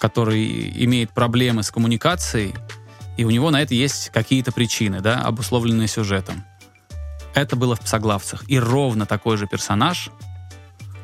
который 0.00 0.72
имеет 0.84 1.10
проблемы 1.10 1.62
с 1.62 1.70
коммуникацией, 1.70 2.54
и 3.16 3.24
у 3.24 3.30
него 3.30 3.50
на 3.50 3.60
это 3.60 3.74
есть 3.74 4.10
какие-то 4.10 4.50
причины, 4.50 5.00
да, 5.00 5.20
обусловленные 5.20 5.88
сюжетом. 5.88 6.44
Это 7.34 7.56
было 7.56 7.76
в 7.76 7.80
псоглавцах. 7.80 8.44
И 8.48 8.58
ровно 8.58 9.06
такой 9.06 9.36
же 9.36 9.46
персонаж, 9.46 10.10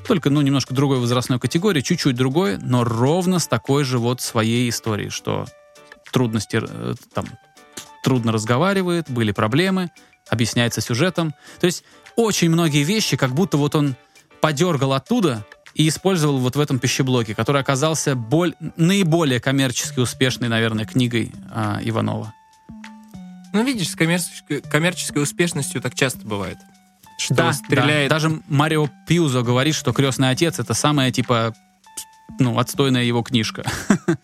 только, 0.06 0.30
ну, 0.30 0.40
немножко 0.40 0.74
другой 0.74 0.98
возрастной 0.98 1.38
категории, 1.38 1.80
чуть-чуть 1.80 2.14
другой, 2.14 2.58
но 2.58 2.84
ровно 2.84 3.38
с 3.38 3.46
такой 3.48 3.84
же 3.84 3.98
вот 3.98 4.20
своей 4.20 4.68
историей, 4.68 5.10
что 5.10 5.46
трудности, 6.12 6.60
э, 6.62 6.94
там, 7.12 7.26
трудно 8.04 8.30
разговаривает, 8.32 9.10
были 9.10 9.32
проблемы, 9.32 9.90
объясняется 10.28 10.80
сюжетом. 10.80 11.34
То 11.60 11.66
есть 11.66 11.82
очень 12.14 12.50
многие 12.50 12.84
вещи, 12.84 13.16
как 13.16 13.32
будто 13.32 13.56
вот 13.56 13.74
он 13.74 13.96
подергал 14.40 14.92
оттуда 14.92 15.44
и 15.74 15.88
использовал 15.88 16.38
вот 16.38 16.56
в 16.56 16.60
этом 16.60 16.78
пищеблоке, 16.78 17.34
который 17.34 17.60
оказался 17.60 18.14
боль, 18.14 18.54
наиболее 18.76 19.40
коммерчески 19.40 20.00
успешной, 20.00 20.48
наверное, 20.48 20.86
книгой 20.86 21.32
а, 21.50 21.80
Иванова. 21.82 22.32
Ну, 23.52 23.64
видишь, 23.64 23.90
с 23.90 23.94
коммерческой, 23.96 24.60
коммерческой 24.60 25.22
успешностью 25.22 25.80
так 25.80 25.94
часто 25.94 26.26
бывает. 26.26 26.58
Что 27.18 27.34
Да, 27.34 27.52
стреляет... 27.52 28.10
да. 28.10 28.16
Даже 28.16 28.42
Марио 28.48 28.88
Пьюзо 29.06 29.42
говорит, 29.42 29.74
что 29.74 29.92
«Крестный 29.92 30.30
отец»— 30.30 30.58
это 30.60 30.74
самая, 30.74 31.10
типа, 31.10 31.54
ну, 32.38 32.58
отстойная 32.58 33.04
его 33.04 33.22
книжка. 33.22 33.64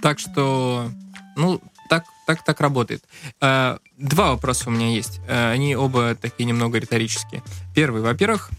Так 0.00 0.20
что, 0.20 0.88
ну, 1.34 1.60
так, 1.88 2.04
так, 2.24 2.44
так 2.44 2.60
работает. 2.60 3.02
А, 3.40 3.78
Два 3.96 4.30
вопроса 4.30 4.68
у 4.68 4.70
меня 4.70 4.90
есть. 4.90 5.18
А, 5.28 5.50
Они 5.50 5.74
оба 5.74 6.14
такие 6.14 6.44
немного 6.44 6.78
риторические. 6.78 7.42
Первый, 7.74 8.00
во-первых, 8.00 8.50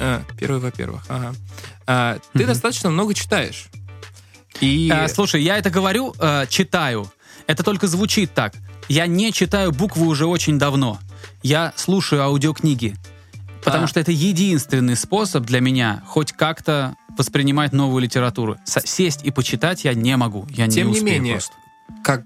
а, 0.00 0.22
первый, 0.38 0.60
во-первых, 0.60 1.02
ага. 1.08 2.20
Ты 2.34 2.46
достаточно 2.46 2.88
много 2.88 3.14
читаешь. 3.14 3.66
И 4.60 4.92
слушай, 5.12 5.42
я 5.42 5.58
это 5.58 5.70
говорю, 5.70 6.14
э, 6.18 6.46
читаю. 6.48 7.10
Это 7.46 7.62
только 7.62 7.88
звучит 7.88 8.32
так. 8.32 8.54
Я 8.88 9.06
не 9.06 9.32
читаю 9.32 9.72
буквы 9.72 10.06
уже 10.06 10.26
очень 10.26 10.58
давно. 10.58 10.98
Я 11.42 11.72
слушаю 11.76 12.22
аудиокниги. 12.22 12.96
Потому 13.64 13.84
А. 13.84 13.88
что 13.88 13.98
это 13.98 14.12
единственный 14.12 14.94
способ 14.96 15.44
для 15.44 15.60
меня 15.60 16.02
хоть 16.06 16.32
как-то 16.32 16.94
воспринимать 17.18 17.72
новую 17.72 18.02
литературу. 18.02 18.56
С- 18.64 18.86
сесть 18.86 19.24
и 19.24 19.30
почитать 19.32 19.84
я 19.84 19.94
не 19.94 20.16
могу. 20.16 20.46
Я 20.50 20.68
Тем 20.68 20.90
не 20.92 21.00
не 21.00 21.04
менее, 21.04 21.34
просто. 21.34 21.54
как, 22.04 22.22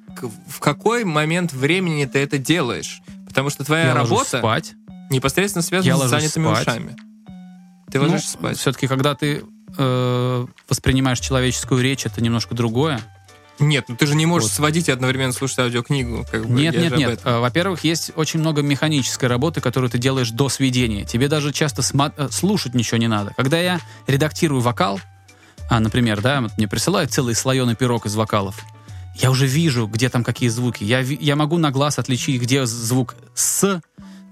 в 0.48 0.60
какой 0.60 1.04
момент 1.04 1.52
времени 1.54 2.04
ты 2.04 2.18
это 2.18 2.36
делаешь? 2.38 3.00
Потому 3.26 3.48
что 3.48 3.64
твоя 3.64 3.86
Я 3.86 3.94
работа 3.94 4.38
спать. 4.38 4.72
непосредственно 5.10 5.62
Я 5.62 5.66
связана 5.68 5.96
с 5.96 5.98
ложусь 6.00 6.10
занятыми 6.32 6.44
спать. 6.54 6.68
ушами. 6.68 6.96
Ты 7.90 8.00
ложишься 8.00 8.32
спать. 8.32 8.58
Все-таки, 8.58 8.86
когда 8.86 9.14
ты 9.14 9.42
э, 9.78 10.46
воспринимаешь 10.68 11.20
человеческую 11.20 11.80
речь, 11.82 12.04
это 12.04 12.20
немножко 12.20 12.54
другое. 12.54 13.00
Нет, 13.60 13.84
ну 13.88 13.96
ты 13.96 14.06
же 14.06 14.14
не 14.14 14.26
можешь 14.26 14.48
Вот. 14.48 14.56
сводить 14.56 14.88
и 14.88 14.92
одновременно 14.92 15.32
слушать 15.32 15.58
аудиокнигу. 15.60 16.26
Как 16.30 16.46
бы, 16.46 16.52
Нет, 16.52 16.76
нет, 16.76 16.96
нет. 16.96 17.20
Э, 17.24 17.38
Во-первых, 17.40 17.84
есть 17.84 18.12
очень 18.16 18.40
много 18.40 18.62
механической 18.62 19.26
работы, 19.26 19.60
которую 19.60 19.90
ты 19.90 19.98
делаешь 19.98 20.30
до 20.30 20.48
сведения. 20.48 21.04
Тебе 21.04 21.28
даже 21.28 21.52
часто 21.52 21.82
э, 22.16 22.28
слушать 22.30 22.74
ничего 22.74 22.96
не 22.96 23.08
надо. 23.08 23.34
Когда 23.36 23.60
я 23.60 23.80
редактирую 24.06 24.60
вокал, 24.60 25.00
а, 25.68 25.78
например, 25.78 26.20
да, 26.20 26.40
вот 26.40 26.56
мне 26.56 26.66
присылают 26.66 27.12
целый 27.12 27.34
слоеный 27.34 27.76
пирог 27.76 28.06
из 28.06 28.16
вокалов, 28.16 28.64
я 29.14 29.30
уже 29.30 29.46
вижу, 29.46 29.86
где 29.86 30.08
там 30.08 30.24
какие 30.24 30.48
звуки. 30.48 30.82
Я, 30.82 31.00
я 31.00 31.36
могу 31.36 31.58
на 31.58 31.70
глаз 31.70 31.98
отличить, 31.98 32.40
где 32.40 32.64
звук 32.66 33.14
«с», 33.34 33.80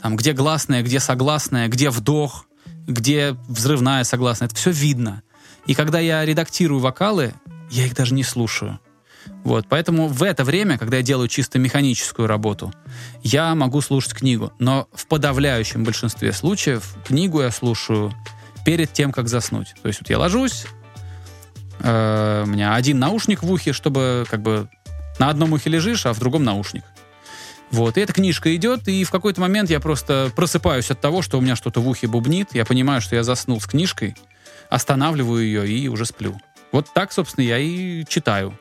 там, 0.01 0.17
где 0.17 0.33
гласная, 0.33 0.83
где 0.83 1.01
согласная, 1.01 1.69
где 1.69 1.91
вдох, 1.91 2.47
где 2.87 3.37
взрывная 3.49 4.05
согласная. 4.05 4.47
Это 4.47 4.57
все 4.57 4.71
видно. 4.71 5.23
И 5.67 5.75
когда 5.75 5.99
я 5.99 6.25
редактирую 6.25 6.81
вокалы, 6.81 7.35
я 7.71 7.85
их 7.85 7.95
даже 7.95 8.15
не 8.15 8.23
слушаю. 8.23 8.81
Вот, 9.45 9.67
поэтому 9.69 10.09
в 10.09 10.23
это 10.23 10.45
время, 10.45 10.79
когда 10.79 10.99
я 10.99 11.03
делаю 11.03 11.29
чисто 11.29 11.59
механическую 11.59 12.27
работу, 12.27 12.73
я 13.23 13.55
могу 13.55 13.81
слушать 13.81 14.15
книгу. 14.15 14.53
Но 14.59 14.89
в 14.93 15.07
подавляющем 15.07 15.85
большинстве 15.85 16.33
случаев 16.33 16.97
книгу 17.07 17.41
я 17.41 17.51
слушаю 17.51 18.13
перед 18.65 18.93
тем, 18.93 19.13
как 19.13 19.29
заснуть. 19.29 19.75
То 19.83 19.89
есть 19.89 20.01
вот 20.01 20.11
я 20.11 20.19
ложусь, 20.19 20.67
э, 21.81 22.43
у 22.45 22.49
меня 22.49 22.75
один 22.75 22.99
наушник 22.99 23.43
в 23.43 23.51
ухе, 23.51 23.73
чтобы 23.73 24.27
как 24.31 24.43
бы 24.43 24.69
на 25.19 25.31
одном 25.31 25.53
ухе 25.53 25.71
лежишь, 25.71 26.07
а 26.07 26.13
в 26.13 26.19
другом 26.19 26.45
наушник. 26.45 26.85
Вот, 27.71 27.99
и 27.99 28.01
эта 28.01 28.13
книжка 28.13 28.55
идет, 28.57 28.89
и 28.89 29.05
в 29.05 29.11
какой-то 29.11 29.41
момент 29.41 29.69
я 29.69 29.79
просто 29.79 30.33
просыпаюсь 30.35 30.91
от 30.91 31.01
того, 31.01 31.21
что 31.21 31.39
у 31.39 31.43
меня 31.43 31.55
что-то 31.55 31.81
в 31.81 31.89
ухе 31.89 32.07
бубнит, 32.07 32.55
я 32.55 32.65
понимаю, 32.65 33.03
что 33.03 33.15
я 33.15 33.23
заснул 33.23 33.61
с 33.61 33.67
книжкой, 33.67 34.17
останавливаю 34.71 35.45
ее 35.45 35.69
и 35.69 35.89
уже 35.89 36.07
сплю. 36.07 36.39
Вот 36.73 36.87
так, 36.95 37.13
собственно, 37.13 37.45
я 37.45 37.59
и 37.59 38.05
читаю. 38.07 38.59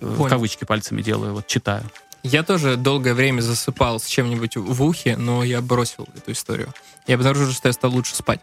Э, 0.00 0.14
Понял. 0.16 0.30
кавычки 0.30 0.64
пальцами 0.64 1.02
делаю, 1.02 1.34
вот 1.34 1.46
читаю. 1.46 1.84
Я 2.22 2.42
тоже 2.42 2.76
долгое 2.76 3.14
время 3.14 3.40
засыпал 3.40 4.00
с 4.00 4.06
чем-нибудь 4.06 4.56
в 4.56 4.82
ухе, 4.82 5.16
но 5.16 5.44
я 5.44 5.60
бросил 5.60 6.08
эту 6.16 6.32
историю. 6.32 6.72
Я 7.06 7.14
обнаружил, 7.14 7.52
что 7.52 7.68
я 7.68 7.72
стал 7.72 7.92
лучше 7.92 8.14
спать. 8.14 8.40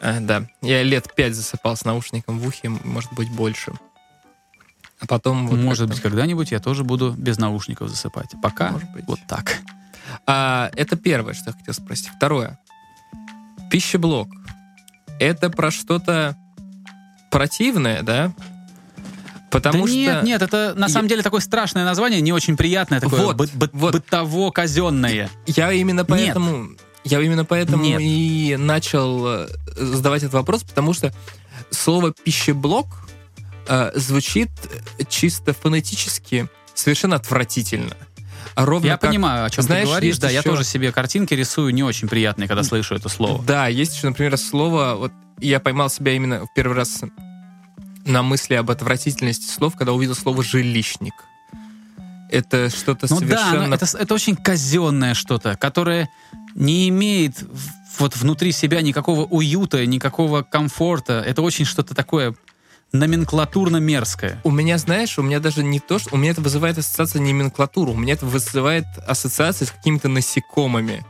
Э, 0.00 0.20
да, 0.20 0.46
я 0.62 0.82
лет 0.82 1.12
пять 1.14 1.34
засыпал 1.34 1.76
с 1.76 1.84
наушником 1.84 2.38
в 2.38 2.46
ухе, 2.46 2.68
может 2.68 3.12
быть, 3.12 3.30
больше. 3.30 3.72
А 4.98 5.06
потом... 5.06 5.46
вот 5.48 5.58
Может 5.58 5.88
быть, 5.88 6.00
когда-нибудь 6.00 6.50
я 6.52 6.60
тоже 6.60 6.82
буду 6.82 7.12
без 7.12 7.38
наушников 7.38 7.88
засыпать. 7.88 8.34
Пока 8.42 8.72
Может 8.72 8.90
быть. 8.92 9.04
вот 9.06 9.20
так. 9.28 9.58
А, 10.26 10.70
это 10.74 10.96
первое, 10.96 11.34
что 11.34 11.50
я 11.50 11.52
хотел 11.52 11.74
спросить. 11.74 12.08
Второе. 12.16 12.58
Пищеблок. 13.70 14.28
Это 15.18 15.50
про 15.50 15.70
что-то 15.70 16.36
противное, 17.30 18.02
да? 18.02 18.32
Потому 19.50 19.82
да 19.84 19.88
что... 19.88 19.96
нет, 19.96 20.22
нет, 20.24 20.42
это 20.42 20.74
на 20.76 20.86
Я- 20.86 20.88
самом 20.88 21.08
деле 21.08 21.22
такое 21.22 21.40
страшное 21.40 21.84
название, 21.84 22.20
не 22.20 22.32
очень 22.32 22.56
приятное, 22.56 23.00
такое 23.00 23.20
Вот, 23.22 23.36
быт- 23.36 23.54
быт- 23.54 23.70
вот. 23.72 23.92
бытово-казенное. 23.94 25.30
Я 25.46 25.72
именно 25.72 26.04
поэтому, 26.04 26.70
я 27.04 27.20
именно 27.20 27.44
поэтому 27.44 27.82
Нет. 27.84 28.00
и 28.02 28.56
начал 28.58 29.26
э, 29.26 29.48
задавать 29.76 30.22
этот 30.22 30.34
вопрос, 30.34 30.62
потому 30.64 30.92
что 30.92 31.12
слово 31.70 32.12
пищеблок 32.12 32.86
э, 33.68 33.92
звучит 33.94 34.50
чисто 35.08 35.52
фонетически 35.52 36.48
совершенно 36.74 37.16
отвратительно. 37.16 37.96
Ровно 38.56 38.86
Я 38.86 38.96
как- 38.96 39.10
понимаю, 39.10 39.44
о 39.44 39.50
чем 39.50 39.64
знаешь, 39.64 39.84
ты 39.84 39.90
говоришь. 39.90 40.18
Да, 40.18 40.30
я 40.30 40.40
еще- 40.40 40.48
тоже 40.50 40.64
себе 40.64 40.90
картинки 40.90 41.34
рисую 41.34 41.72
не 41.74 41.82
очень 41.82 42.08
приятные, 42.08 42.48
когда 42.48 42.62
слышу 42.62 42.94
это 42.94 43.08
слово. 43.08 43.42
Да, 43.44 43.68
есть 43.68 43.96
еще, 43.96 44.08
например, 44.08 44.36
слово. 44.38 44.94
Вот 44.96 45.12
я 45.40 45.60
поймал 45.60 45.90
себя 45.90 46.12
именно 46.12 46.46
в 46.46 46.48
первый 46.54 46.74
раз 46.76 47.00
на 48.06 48.22
мысли 48.22 48.54
об 48.54 48.70
отвратительности 48.70 49.50
слов, 49.50 49.74
когда 49.76 49.92
увидел 49.92 50.14
слово 50.14 50.42
жилищник. 50.42 51.14
Это 52.30 52.70
что-то 52.70 53.06
Ну 53.08 53.20
да, 53.20 53.26
совершенно 53.26 53.66
но 53.68 53.74
это, 53.74 53.86
это 53.96 54.14
очень 54.14 54.36
казенное 54.36 55.14
что-то, 55.14 55.56
которое 55.56 56.08
не 56.54 56.88
имеет 56.88 57.44
вот 57.98 58.16
внутри 58.16 58.52
себя 58.52 58.82
никакого 58.82 59.24
уюта, 59.24 59.84
никакого 59.86 60.42
комфорта. 60.42 61.22
Это 61.24 61.42
очень 61.42 61.64
что-то 61.64 61.94
такое 61.94 62.34
номенклатурно 62.92 63.78
мерзкое. 63.78 64.40
У 64.44 64.50
меня, 64.50 64.78
знаешь, 64.78 65.18
у 65.18 65.22
меня 65.22 65.40
даже 65.40 65.62
не 65.62 65.80
то, 65.80 65.98
что... 65.98 66.14
У 66.14 66.18
меня 66.18 66.32
это 66.32 66.40
вызывает 66.40 66.78
ассоциация 66.78 67.20
не 67.20 67.32
номенклатуру, 67.32 67.92
у 67.92 67.96
меня 67.96 68.14
это 68.14 68.26
вызывает 68.26 68.86
ассоциации 69.06 69.64
с 69.64 69.70
какими-то 69.70 70.08
насекомыми. 70.08 71.04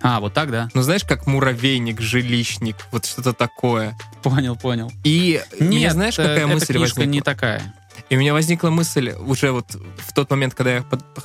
А, 0.00 0.20
вот 0.20 0.34
так, 0.34 0.50
да? 0.50 0.68
Ну, 0.74 0.82
знаешь, 0.82 1.04
как 1.04 1.26
муравейник, 1.26 2.00
жилищник, 2.00 2.76
вот 2.92 3.04
что-то 3.04 3.32
такое. 3.32 3.96
Понял, 4.22 4.56
понял. 4.56 4.90
И 5.04 5.42
Нет, 5.58 5.60
мне 5.60 5.90
знаешь, 5.90 6.18
э, 6.18 6.22
какая 6.22 6.38
эта 6.38 6.46
мысль 6.46 6.74
книжка 6.74 7.00
возникла? 7.00 7.02
не 7.02 7.20
такая. 7.20 7.74
И 8.08 8.16
у 8.16 8.18
меня 8.20 8.32
возникла 8.32 8.70
мысль 8.70 9.12
уже 9.18 9.50
вот 9.50 9.66
в 9.74 10.12
тот 10.14 10.30
момент, 10.30 10.54
когда 10.54 10.76
я 10.76 10.84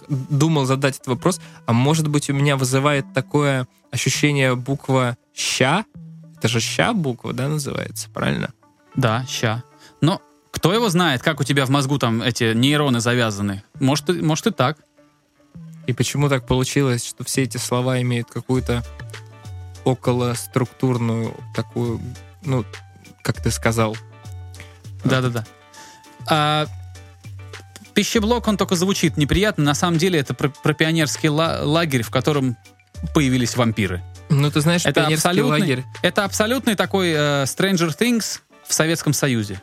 думал 0.10 0.66
задать 0.66 0.96
этот 0.96 1.08
вопрос, 1.08 1.40
а 1.66 1.74
может 1.74 2.08
быть 2.08 2.30
у 2.30 2.34
меня 2.34 2.58
вызывает 2.58 3.06
такое 3.14 3.68
ощущение 3.92 4.56
буква 4.56 5.18
«ща»? 5.34 5.86
Это 6.38 6.48
же 6.48 6.60
«ща» 6.60 6.94
буква, 6.94 7.32
да, 7.34 7.48
называется, 7.48 8.10
правильно? 8.10 8.50
Да, 8.96 9.26
ща. 9.30 9.64
Но 10.02 10.22
кто 10.52 10.74
его 10.74 10.90
знает, 10.90 11.22
как 11.22 11.40
у 11.40 11.44
тебя 11.44 11.66
в 11.66 11.70
мозгу 11.70 12.00
там 12.00 12.22
эти 12.22 12.54
нейроны 12.54 13.00
завязаны? 13.00 13.64
Может, 13.80 14.22
может 14.22 14.48
и 14.48 14.52
так. 14.52 14.78
И 15.88 15.94
почему 15.94 16.30
так 16.30 16.46
получилось, 16.48 17.06
что 17.06 17.24
все 17.24 17.44
эти 17.44 17.58
слова 17.58 18.02
имеют 18.02 18.30
какую-то 18.30 18.84
околоструктурную 19.84 21.36
такую, 21.54 22.00
ну, 22.44 22.66
как 23.22 23.42
ты 23.42 23.52
сказал, 23.52 23.98
Да-да-да. 25.04 25.46
А, 26.30 26.68
пищеблок, 27.94 28.48
он 28.48 28.56
только 28.58 28.76
звучит 28.76 29.18
неприятно. 29.18 29.66
На 29.66 29.74
самом 29.74 29.98
деле 29.98 30.20
это 30.20 30.34
про, 30.34 30.50
про 30.50 30.74
пионерский 30.74 31.28
ла- 31.30 31.60
лагерь, 31.64 32.04
в 32.04 32.10
котором 32.10 32.56
появились 33.14 33.58
вампиры. 33.58 34.02
ну, 34.30 34.50
ты 34.50 34.62
знаешь, 34.62 34.86
Это 34.86 35.02
пионерский 35.02 35.28
абсолютный, 35.28 35.60
лагерь, 35.60 35.84
это 36.02 36.24
абсолютный 36.24 36.76
такой 36.76 37.10
э, 37.12 37.44
Stranger 37.44 37.94
Things 37.98 38.40
в 38.66 38.74
Советском 38.74 39.12
Союзе. 39.12 39.62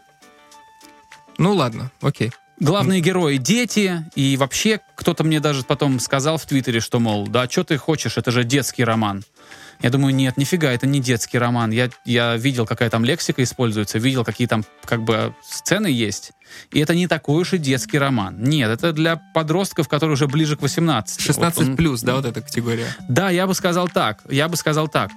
ну, 1.39 1.55
ладно, 1.55 1.91
окей. 2.03 2.33
Главные 2.61 3.01
герои 3.01 3.39
дети, 3.39 4.05
и 4.15 4.37
вообще 4.37 4.81
кто-то 4.95 5.25
мне 5.25 5.41
даже 5.41 5.63
потом 5.63 5.99
сказал 5.99 6.37
в 6.37 6.45
Твиттере, 6.45 6.81
что, 6.81 7.01
мол, 7.01 7.27
да 7.27 7.49
что 7.49 7.65
ты 7.65 7.79
хочешь, 7.79 8.19
это 8.19 8.31
же 8.31 8.45
детский 8.45 8.85
роман. 8.85 9.25
Я 9.83 9.89
думаю, 9.91 10.15
нет, 10.15 10.37
нифига, 10.37 10.71
это 10.73 10.87
не 10.87 11.01
детский 11.01 11.39
роман. 11.39 11.71
Я, 11.71 11.89
я 12.05 12.37
видел, 12.37 12.67
какая 12.67 12.91
там 12.91 13.03
лексика 13.05 13.43
используется, 13.43 13.99
видел, 13.99 14.25
какие 14.25 14.47
там 14.47 14.63
как 14.85 15.03
бы 15.03 15.35
сцены 15.43 15.87
есть. 15.87 16.33
И 16.71 16.81
это 16.81 16.95
не 16.95 17.07
такой 17.07 17.41
уж 17.43 17.55
и 17.55 17.59
детский 17.59 17.97
роман. 17.99 18.43
Нет, 18.43 18.69
это 18.71 18.93
для 18.93 19.17
подростков, 19.33 19.89
которые 19.89 20.15
уже 20.15 20.27
ближе 20.27 20.57
к 20.57 20.63
18. 20.63 21.21
16 21.21 21.59
Вот 21.59 21.67
он- 21.69 21.77
плюс, 21.77 22.03
да, 22.03 22.17
вот 22.17 22.27
эта 22.27 22.43
категория. 22.43 22.87
да, 23.09 23.31
я 23.31 23.47
бы 23.47 23.55
сказал 23.55 23.89
так. 23.89 24.21
Я 24.29 24.49
бы 24.49 24.57
сказал 24.57 24.87
так. 24.89 25.11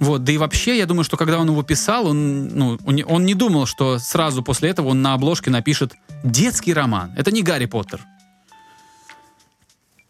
Вот, 0.00 0.22
да 0.24 0.32
и 0.32 0.36
вообще, 0.38 0.76
я 0.76 0.84
думаю, 0.86 1.04
что 1.04 1.16
когда 1.16 1.38
он 1.38 1.48
его 1.48 1.62
писал, 1.62 2.06
он, 2.06 2.48
ну, 2.48 2.78
он 2.84 2.94
не- 2.96 3.04
он 3.04 3.24
не 3.24 3.34
думал, 3.34 3.64
что 3.66 3.98
сразу 3.98 4.42
после 4.42 4.68
этого 4.70 4.88
он 4.88 5.00
на 5.00 5.14
обложке 5.14 5.50
напишет 5.50 5.94
детский 6.24 6.74
роман. 6.74 7.12
Это 7.16 7.30
не 7.30 7.42
Гарри 7.42 7.66
Поттер. 7.66 8.00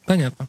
Понятно. 0.06 0.48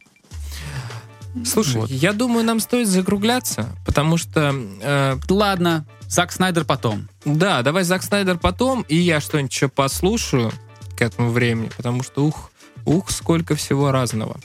Слушай, 1.44 1.76
Вот. 1.82 1.90
я 1.90 2.12
думаю, 2.12 2.44
нам 2.44 2.60
стоит 2.60 2.88
закругляться, 2.88 3.74
потому 3.86 4.16
что, 4.16 4.54
э, 4.82 5.16
Ладно, 5.28 5.86
Зак 6.08 6.30
Снайдер 6.32 6.64
потом. 6.64 7.08
да, 7.24 7.62
давай 7.62 7.84
Зак 7.84 8.02
Снайдер 8.02 8.38
потом, 8.38 8.82
и 8.88 8.96
я 8.96 9.20
что-нибудь 9.20 9.52
еще 9.52 9.68
послушаю 9.68 10.52
к 10.96 11.02
этому 11.02 11.30
времени, 11.30 11.70
потому 11.76 12.02
что, 12.02 12.24
ух, 12.24 12.50
ух, 12.84 13.10
сколько 13.10 13.54
всего 13.54 13.90
разного. 13.92 14.38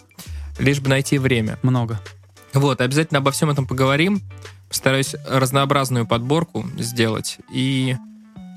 Лишь 0.59 0.79
бы 0.79 0.89
найти 0.89 1.17
время. 1.17 1.59
Много. 1.61 1.99
Вот, 2.53 2.81
обязательно 2.81 3.19
обо 3.19 3.31
всем 3.31 3.49
этом 3.49 3.67
поговорим. 3.67 4.21
Постараюсь 4.69 5.15
разнообразную 5.27 6.07
подборку 6.07 6.65
сделать. 6.77 7.37
И, 7.51 7.95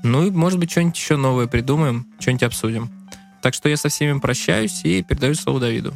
ну, 0.03 0.25
и, 0.25 0.31
может 0.31 0.57
быть, 0.59 0.71
что-нибудь 0.71 0.97
еще 0.97 1.15
новое 1.17 1.47
придумаем, 1.47 2.07
что-нибудь 2.19 2.43
обсудим. 2.43 2.89
Так 3.41 3.53
что 3.53 3.69
я 3.69 3.77
со 3.77 3.89
всеми 3.89 4.19
прощаюсь 4.19 4.81
и 4.83 5.03
передаю 5.03 5.35
слово 5.35 5.59
Давиду. 5.59 5.93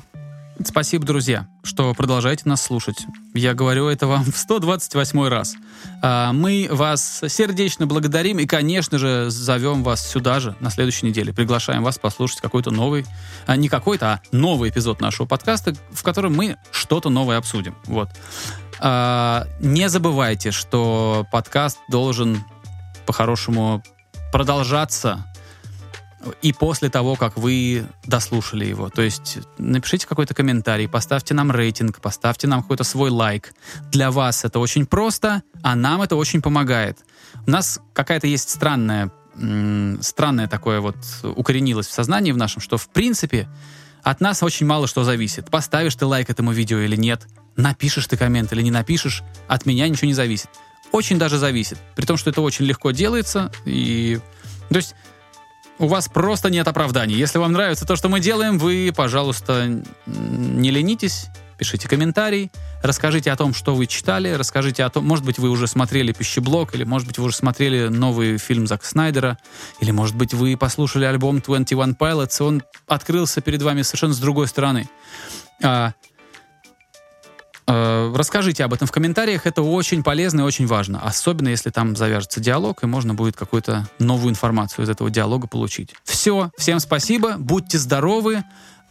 Спасибо, 0.64 1.06
друзья, 1.06 1.48
что 1.64 1.94
продолжаете 1.94 2.44
нас 2.46 2.64
слушать. 2.64 3.06
Я 3.34 3.54
говорю 3.54 3.88
это 3.88 4.08
вам 4.08 4.24
в 4.24 4.38
128 4.38 5.28
раз. 5.28 5.56
А, 6.02 6.32
Мы 6.32 6.70
вас 6.72 7.22
сердечно 7.28 7.86
благодарим 7.88 8.40
и, 8.40 8.46
конечно 8.46 8.98
же, 8.98 9.30
зовем 9.30 9.84
вас 9.84 10.08
сюда 10.10 10.40
же 10.40 10.56
на 10.62 10.70
следующей 10.70 11.08
неделе. 11.08 11.34
Приглашаем 11.34 11.84
вас 11.84 12.00
послушать 12.00 12.40
какой-то 12.40 12.72
новый, 12.72 13.06
а 13.46 13.58
не 13.58 13.68
какой-то, 13.68 14.14
а 14.14 14.22
новый 14.32 14.70
эпизод 14.70 15.02
нашего 15.02 15.28
подкаста, 15.28 15.76
в 15.92 16.04
котором 16.04 16.34
мы 16.34 16.56
что-то 16.72 17.10
новое 17.10 17.38
обсудим. 17.38 17.76
Вот. 17.86 18.10
А, 18.80 19.48
Не 19.60 19.90
забывайте, 19.90 20.52
что 20.52 21.28
подкаст 21.34 21.80
должен 21.90 22.44
по-хорошему 23.06 23.84
продолжаться 24.32 25.26
и 26.42 26.54
после 26.54 26.90
того, 26.90 27.16
как 27.16 27.38
вы 27.38 27.86
дослушали 28.06 28.66
его. 28.66 28.90
То 28.90 29.02
есть 29.02 29.40
напишите 29.58 30.08
какой-то 30.08 30.34
комментарий, 30.34 30.88
поставьте 30.88 31.34
нам 31.34 31.52
рейтинг, 31.52 32.00
поставьте 32.00 32.48
нам 32.48 32.62
какой-то 32.62 32.84
свой 32.84 33.10
лайк. 33.10 33.54
Для 33.92 34.12
вас 34.12 34.46
это 34.46 34.60
очень 34.60 34.86
просто, 34.86 35.44
а 35.62 35.76
нам 35.76 36.02
это 36.02 36.16
очень 36.16 36.42
помогает. 36.42 37.00
У 37.46 37.52
нас 37.52 37.80
какая-то 37.94 38.28
есть 38.28 38.50
странная, 38.50 39.12
странное 40.02 40.48
такое 40.48 40.82
вот 40.82 40.98
укоренилось 41.24 41.88
в 41.88 41.94
сознании 41.94 42.32
в 42.32 42.38
нашем, 42.38 42.62
что 42.62 42.78
в 42.78 42.90
принципе 42.90 43.48
от 44.04 44.22
нас 44.22 44.44
очень 44.44 44.66
мало 44.66 44.88
что 44.88 45.04
зависит. 45.04 45.50
Поставишь 45.50 45.96
ты 45.96 46.06
лайк 46.06 46.30
этому 46.30 46.52
видео 46.52 46.80
или 46.80 46.96
нет, 46.96 47.28
напишешь 47.56 48.08
ты 48.08 48.18
коммент 48.18 48.54
или 48.54 48.62
не 48.62 48.72
напишешь, 48.72 49.24
от 49.48 49.66
меня 49.66 49.88
ничего 49.88 50.08
не 50.08 50.14
зависит. 50.14 50.50
Очень 50.92 51.18
даже 51.18 51.38
зависит. 51.38 51.78
При 51.96 52.06
том, 52.06 52.16
что 52.16 52.30
это 52.30 52.42
очень 52.42 52.66
легко 52.66 52.92
делается. 52.92 53.52
И... 53.66 54.20
То 54.70 54.78
есть 54.78 54.96
у 55.78 55.88
вас 55.88 56.08
просто 56.08 56.50
нет 56.50 56.68
оправданий. 56.68 57.16
Если 57.16 57.38
вам 57.38 57.52
нравится 57.52 57.86
то, 57.86 57.96
что 57.96 58.10
мы 58.10 58.20
делаем, 58.20 58.58
вы, 58.58 58.94
пожалуйста, 58.96 59.82
не 60.06 60.72
ленитесь, 60.72 61.28
пишите 61.58 61.88
комментарий, 61.88 62.52
расскажите 62.82 63.32
о 63.32 63.36
том, 63.36 63.54
что 63.54 63.76
вы 63.76 63.88
читали, 63.88 64.32
расскажите 64.32 64.84
о 64.84 64.90
том, 64.90 65.06
может 65.06 65.26
быть, 65.26 65.40
вы 65.40 65.50
уже 65.50 65.68
смотрели 65.68 66.12
«Пищеблок», 66.12 66.76
или, 66.76 66.84
может 66.84 67.08
быть, 67.08 67.18
вы 67.18 67.26
уже 67.26 67.36
смотрели 67.36 67.88
новый 67.88 68.38
фильм 68.38 68.68
Зака 68.68 68.86
Снайдера, 68.86 69.38
или, 69.80 69.92
может 69.92 70.16
быть, 70.16 70.34
вы 70.34 70.58
послушали 70.58 71.06
альбом 71.06 71.40
21 71.40 71.94
Pilots, 71.94 72.38
и 72.40 72.44
он 72.44 72.64
открылся 72.88 73.42
перед 73.42 73.62
вами 73.62 73.82
совершенно 73.82 74.14
с 74.14 74.20
другой 74.20 74.48
стороны. 74.48 74.90
Э, 77.68 78.14
Расскажите 78.16 78.64
об 78.64 78.74
этом 78.74 78.88
в 78.88 78.92
комментариях, 78.92 79.46
это 79.46 79.62
очень 79.62 80.04
полезно 80.04 80.42
и 80.42 80.44
очень 80.44 80.68
важно, 80.68 81.02
особенно 81.02 81.50
если 81.50 81.70
там 81.72 81.96
завяжется 81.96 82.40
диалог, 82.40 82.84
и 82.84 82.88
можно 82.88 83.14
будет 83.14 83.36
какую-то 83.36 83.88
новую 84.00 84.32
информацию 84.32 84.86
из 84.86 84.90
этого 84.90 85.10
диалога 85.10 85.48
получить. 85.48 85.94
Все, 86.04 86.52
всем 86.58 86.80
спасибо, 86.80 87.36
будьте 87.38 87.78
здоровы, 87.78 88.44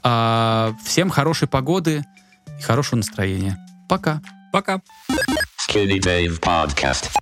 а, 0.02 0.74
всем 0.84 1.10
хорошей 1.10 1.46
погоды 1.46 2.04
и 2.58 2.62
хорошего 2.62 2.96
настроения. 2.96 3.58
Пока. 3.88 4.20
Пока. 4.52 4.80
Skinny 5.68 5.98
Dave 5.98 6.40
Podcast. 6.40 7.14